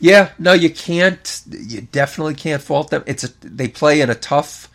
Yeah, 0.00 0.30
no, 0.38 0.52
you 0.52 0.68
can't. 0.70 1.40
You 1.50 1.80
definitely 1.80 2.34
can't 2.34 2.60
fault 2.60 2.90
them. 2.90 3.02
It's 3.06 3.24
a 3.24 3.28
they 3.42 3.68
play 3.68 4.00
in 4.02 4.10
a 4.10 4.14
tough, 4.14 4.68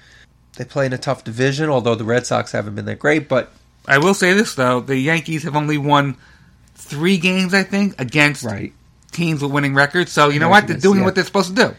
they 0.58 0.66
play 0.66 0.86
in 0.88 0.94
a 0.94 0.98
tough 0.98 1.24
division. 1.24 1.70
Although 1.70 1.96
the 1.96 2.04
Red 2.06 2.26
Sox 2.26 2.52
haven't 2.52 2.76
been 2.76 2.86
that 2.86 3.00
great, 3.00 3.30
but 3.30 3.52
I 3.88 4.00
will 4.00 4.16
say 4.16 4.34
this 4.34 4.56
though: 4.56 4.80
the 4.80 4.98
Yankees 4.98 5.44
have 5.44 5.56
only 5.56 5.78
won 5.78 6.18
three 6.76 7.18
games, 7.18 7.54
I 7.54 7.64
think, 7.64 8.00
against 8.02 8.44
right, 8.44 8.74
teams 9.12 9.44
with 9.44 9.52
winning 9.52 9.76
records. 9.76 10.12
So 10.12 10.30
you 10.30 10.40
know 10.40 10.50
what? 10.50 10.66
They're 10.66 10.78
doing 10.78 11.00
yeah. 11.00 11.06
what 11.06 11.14
they're 11.16 11.24
supposed 11.24 11.56
to 11.56 11.68
do. 11.68 11.76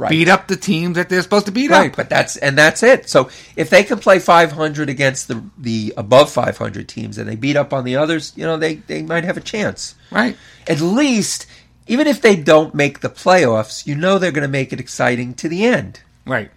Right, 0.00 0.10
Beat 0.10 0.28
up 0.28 0.48
the 0.48 0.56
teams 0.56 0.96
that 0.96 1.08
they're 1.08 1.22
supposed 1.22 1.46
to 1.46 1.52
beat 1.52 1.70
right. 1.70 1.90
up. 1.90 1.96
But 1.96 2.08
that's 2.08 2.36
and 2.36 2.56
that's 2.56 2.82
it. 2.82 3.08
So 3.08 3.30
if 3.54 3.70
they 3.70 3.84
can 3.84 3.98
play 3.98 4.18
500 4.18 4.88
against 4.88 5.28
the 5.28 5.42
the 5.58 5.94
above 5.96 6.30
500 6.30 6.88
teams 6.88 7.18
and 7.18 7.28
they 7.28 7.36
beat 7.36 7.56
up 7.56 7.72
on 7.72 7.84
the 7.84 7.96
others, 7.96 8.32
you 8.36 8.44
know, 8.44 8.56
they 8.56 8.76
they 8.76 9.02
might 9.02 9.24
have 9.24 9.36
a 9.36 9.42
chance. 9.42 9.94
Right. 10.10 10.36
At 10.66 10.80
least, 10.80 11.46
even 11.86 12.06
if 12.06 12.22
they 12.22 12.36
don't 12.36 12.74
make 12.74 13.00
the 13.00 13.10
playoffs, 13.10 13.86
you 13.86 13.94
know 13.94 14.18
they're 14.18 14.32
going 14.32 14.42
to 14.42 14.48
make 14.48 14.72
it 14.72 14.80
exciting 14.80 15.34
to 15.34 15.48
the 15.48 15.64
end. 15.64 16.00
Right. 16.26 16.50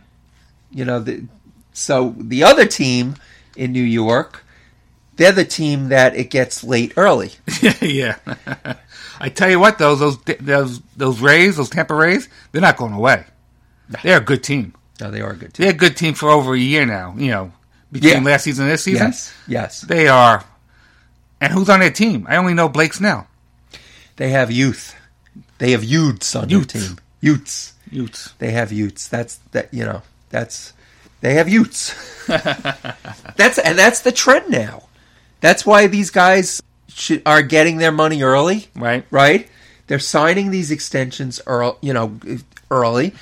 You 0.72 0.86
know, 0.86 1.00
the, 1.00 1.26
so 1.74 2.16
the 2.18 2.44
other 2.44 2.66
team 2.66 3.16
in 3.56 3.72
New 3.72 3.84
York, 3.84 4.44
they're 5.16 5.32
the 5.32 5.46
team 5.46 5.90
that 5.90 6.16
it 6.16 6.30
gets 6.30 6.64
late 6.64 6.94
early. 6.98 7.32
yeah. 7.82 8.18
I 9.20 9.30
tell 9.30 9.50
you 9.50 9.60
what, 9.60 9.78
though, 9.78 9.96
those 9.96 10.18
those 10.22 10.82
those 10.98 11.20
Rays, 11.20 11.58
those 11.58 11.70
Tampa 11.70 11.94
Rays, 11.94 12.28
they're 12.52 12.62
not 12.62 12.78
going 12.78 12.94
away. 12.94 13.26
They're 14.04 14.18
a 14.18 14.22
good 14.22 14.44
team. 14.44 14.74
No, 15.02 15.12
they 15.12 15.22
are 15.22 15.32
a 15.32 15.36
good 15.36 15.54
team. 15.54 15.64
They're 15.66 15.74
a 15.74 15.78
good 15.78 15.98
team 15.98 16.14
for 16.14 16.30
over 16.30 16.54
a 16.54 16.60
year 16.60 16.86
now. 16.86 17.14
You 17.18 17.32
know, 17.32 17.52
between 17.92 18.14
Yeah. 18.14 18.20
last 18.22 18.44
season 18.44 18.66
and 18.66 18.74
this 18.74 18.84
season, 18.84 19.08
Yes, 19.08 19.34
yes. 19.48 19.82
they 19.82 20.08
are. 20.08 20.44
And 21.42 21.52
who's 21.52 21.70
on 21.70 21.80
their 21.82 21.92
team? 21.92 22.26
I 22.30 22.38
only 22.38 22.54
know 22.54 22.70
Blake 22.70 22.94
Snell. 22.94 23.28
They 24.16 24.30
have 24.30 24.52
youth. 24.52 24.96
They 25.58 25.72
have 25.72 25.84
Utes 25.84 26.36
on 26.36 26.50
Utes. 26.50 26.74
their 26.74 26.82
team. 26.84 26.98
Utes. 27.22 27.74
Utes. 27.92 28.34
They 28.40 28.52
have 28.52 28.72
Utes. 28.72 29.08
That's 29.08 29.40
that. 29.52 29.74
You 29.74 29.84
know. 29.86 30.02
That's 30.30 30.74
they 31.22 31.34
have 31.36 31.50
Utes. 31.50 31.94
that's 32.28 33.58
and 33.60 33.78
that's 33.78 34.02
the 34.02 34.12
trend 34.12 34.50
now. 34.50 34.84
That's 35.42 35.66
why 35.66 35.88
these 35.88 36.10
guys 36.10 36.62
should, 36.88 37.22
are 37.26 37.42
getting 37.42 37.78
their 37.78 37.92
money 37.92 38.24
early. 38.24 38.68
Right. 38.76 39.06
Right. 39.12 39.50
They're 39.88 40.00
signing 40.00 40.52
these 40.52 40.72
extensions 40.72 41.42
early. 41.46 41.76
You 41.82 41.94
know, 41.94 42.18
early 42.72 43.14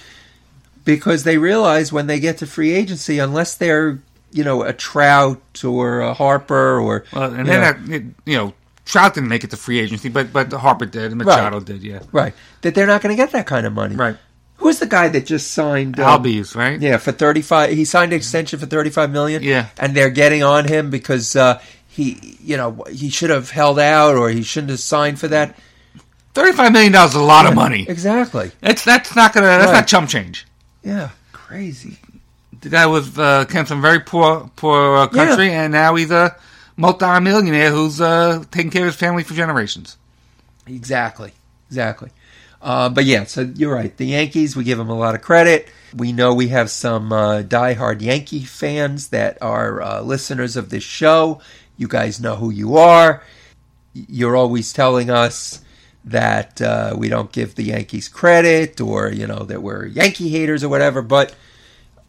because 0.83 1.23
they 1.23 1.37
realize 1.37 1.91
when 1.93 2.07
they 2.07 2.19
get 2.19 2.37
to 2.39 2.47
free 2.47 2.73
agency, 2.73 3.19
unless 3.19 3.55
they're 3.55 3.99
you 4.31 4.43
know 4.43 4.63
a 4.63 4.73
Trout 4.73 5.63
or 5.63 6.01
a 6.01 6.13
Harper 6.13 6.79
or 6.79 7.05
Well, 7.13 7.23
and 7.33 7.39
you 7.39 7.43
then 7.45 7.61
know, 7.85 7.97
that, 7.97 8.03
you 8.25 8.37
know, 8.37 8.53
Trout 8.85 9.13
didn't 9.13 9.29
make 9.29 9.43
it 9.43 9.49
to 9.51 9.57
free 9.57 9.79
agency, 9.79 10.09
but 10.09 10.31
but 10.33 10.51
Harper 10.53 10.85
did, 10.85 11.11
and 11.11 11.17
Machado 11.17 11.59
did. 11.59 11.83
Yeah. 11.83 11.99
right 12.11 12.33
that 12.61 12.75
they're 12.75 12.87
not 12.87 13.01
going 13.01 13.15
to 13.15 13.21
get 13.21 13.31
that 13.31 13.47
kind 13.47 13.65
of 13.65 13.73
money. 13.73 13.95
Right. 13.95 14.17
Who's 14.57 14.77
the 14.77 14.85
guy 14.85 15.07
that 15.09 15.25
just 15.25 15.51
signed? 15.51 15.99
uh, 15.99 16.05
Albies, 16.19 16.55
right? 16.55 16.79
Yeah, 16.79 16.97
for 16.97 17.11
thirty 17.11 17.41
five. 17.41 17.71
He 17.71 17.83
signed 17.83 18.13
an 18.13 18.17
extension 18.17 18.59
for 18.59 18.67
thirty 18.67 18.89
five 18.91 19.09
million. 19.11 19.41
Yeah. 19.43 19.67
and 19.79 19.95
they're 19.95 20.11
getting 20.11 20.43
on 20.43 20.65
him 20.67 20.91
because 20.91 21.35
uh, 21.35 21.59
he, 21.87 22.37
you 22.43 22.57
know, 22.57 22.83
he 22.91 23.09
should 23.09 23.31
have 23.31 23.49
held 23.49 23.79
out 23.79 24.15
or 24.15 24.29
he 24.29 24.43
shouldn't 24.43 24.69
have 24.69 24.79
signed 24.79 25.19
for 25.19 25.27
that. 25.29 25.57
Thirty-five 26.33 26.71
million 26.71 26.91
dollars 26.93 27.11
is 27.11 27.17
a 27.17 27.21
lot 27.23 27.45
of 27.45 27.55
money. 27.55 27.85
Exactly. 27.89 28.51
It's 28.61 28.85
that's 28.85 29.15
not 29.15 29.33
gonna 29.33 29.47
that's 29.47 29.65
Right. 29.65 29.73
not 29.79 29.87
chump 29.87 30.09
change. 30.09 30.45
Yeah, 30.83 31.09
crazy. 31.31 31.97
The 32.61 32.69
guy 32.69 32.85
was 32.85 33.17
uh, 33.17 33.45
came 33.45 33.65
from 33.65 33.79
a 33.79 33.81
very 33.81 33.99
poor 33.99 34.49
poor 34.55 34.97
uh, 34.97 35.07
country, 35.07 35.51
and 35.51 35.73
now 35.73 35.95
he's 35.95 36.11
a 36.11 36.35
multi-millionaire 36.77 37.71
who's 37.71 37.99
uh, 38.01 38.43
taking 38.51 38.71
care 38.71 38.83
of 38.83 38.87
his 38.87 38.95
family 38.95 39.23
for 39.23 39.33
generations. 39.33 39.97
Exactly. 40.67 41.33
Exactly. 41.69 42.09
Uh, 42.61 42.89
but 42.89 43.05
yeah, 43.05 43.23
so 43.23 43.41
you're 43.55 43.73
right. 43.73 43.95
The 43.97 44.05
Yankees, 44.05 44.55
we 44.55 44.63
give 44.63 44.77
them 44.77 44.89
a 44.89 44.97
lot 44.97 45.15
of 45.15 45.21
credit. 45.21 45.67
We 45.95 46.11
know 46.11 46.33
we 46.33 46.49
have 46.49 46.69
some 46.69 47.11
uh, 47.11 47.41
diehard 47.41 48.01
Yankee 48.01 48.43
fans 48.43 49.07
that 49.07 49.41
are 49.41 49.81
uh, 49.81 50.01
listeners 50.01 50.55
of 50.55 50.69
this 50.69 50.83
show. 50.83 51.41
You 51.77 51.87
guys 51.87 52.19
know 52.21 52.35
who 52.35 52.51
you 52.51 52.77
are. 52.77 53.23
You're 53.93 54.35
always 54.35 54.71
telling 54.73 55.09
us 55.09 55.61
that 56.05 56.61
uh, 56.61 56.95
we 56.97 57.09
don't 57.09 57.31
give 57.31 57.55
the 57.55 57.63
Yankees 57.63 58.07
credit 58.07 58.79
or, 58.81 59.11
you 59.11 59.27
know, 59.27 59.43
that 59.43 59.61
we're 59.61 59.85
Yankee 59.85 60.29
haters 60.29 60.63
or 60.63 60.69
whatever. 60.69 61.01
But 61.01 61.35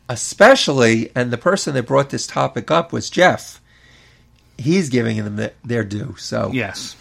especially, 0.08 1.10
and 1.14 1.30
the 1.30 1.38
person 1.38 1.74
that 1.74 1.86
brought 1.86 2.10
this 2.10 2.26
topic 2.26 2.70
up 2.70 2.92
was 2.92 3.10
Jeff. 3.10 3.60
He's 4.58 4.88
giving 4.88 5.22
them 5.22 5.36
th- 5.36 5.54
their 5.64 5.84
due. 5.84 6.14
So 6.18 6.50
Yes. 6.52 6.96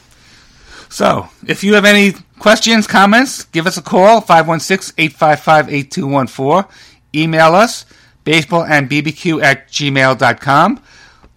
So, 0.89 1.29
if 1.47 1.63
you 1.63 1.75
have 1.75 1.85
any 1.85 2.13
questions, 2.37 2.85
comments, 2.85 3.45
give 3.45 3.65
us 3.65 3.77
a 3.77 3.81
call, 3.81 4.21
516-855-8214. 4.21 6.69
Email 7.15 7.55
us, 7.55 7.85
baseballandbbq 8.25 9.41
at 9.41 9.69
gmail.com. 9.69 10.81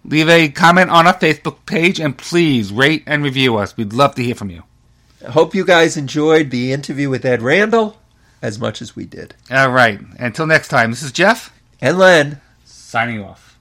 Leave 0.03 0.27
a 0.27 0.49
comment 0.49 0.89
on 0.89 1.07
our 1.07 1.17
Facebook 1.17 1.65
page, 1.65 2.01
and 2.01 2.17
please 2.17 2.73
rate 2.73 3.03
and 3.07 3.23
review 3.23 3.55
us. 3.55 3.77
We'd 3.77 3.93
love 3.93 4.15
to 4.15 4.23
hear 4.23 4.35
from 4.35 4.49
you. 4.49 4.63
I 5.25 5.31
hope 5.31 5.55
you 5.55 5.65
guys 5.65 5.97
enjoyed 5.97 6.51
the 6.51 6.71
interview 6.71 7.09
with 7.09 7.25
Ed 7.25 7.41
Randall 7.41 7.97
as 8.41 8.59
much 8.59 8.81
as 8.81 8.95
we 8.95 9.05
did. 9.05 9.33
All 9.49 9.71
right. 9.71 9.99
Until 10.19 10.45
next 10.45 10.67
time, 10.67 10.91
this 10.91 11.01
is 11.01 11.11
Jeff, 11.11 11.51
And 11.81 11.97
Len. 11.97 12.41
signing 12.65 13.23
off. 13.23 13.57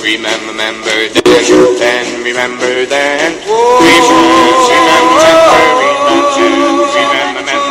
remember, 0.02 0.94
then, 1.12 1.78
then, 1.78 2.24
remember 2.24 2.86
then. 2.86 3.32
Remember, 3.44 4.32
remember, 4.72 5.91
Susie 6.12 6.98
and 6.98 7.36
the 7.38 7.42
men 7.44 7.61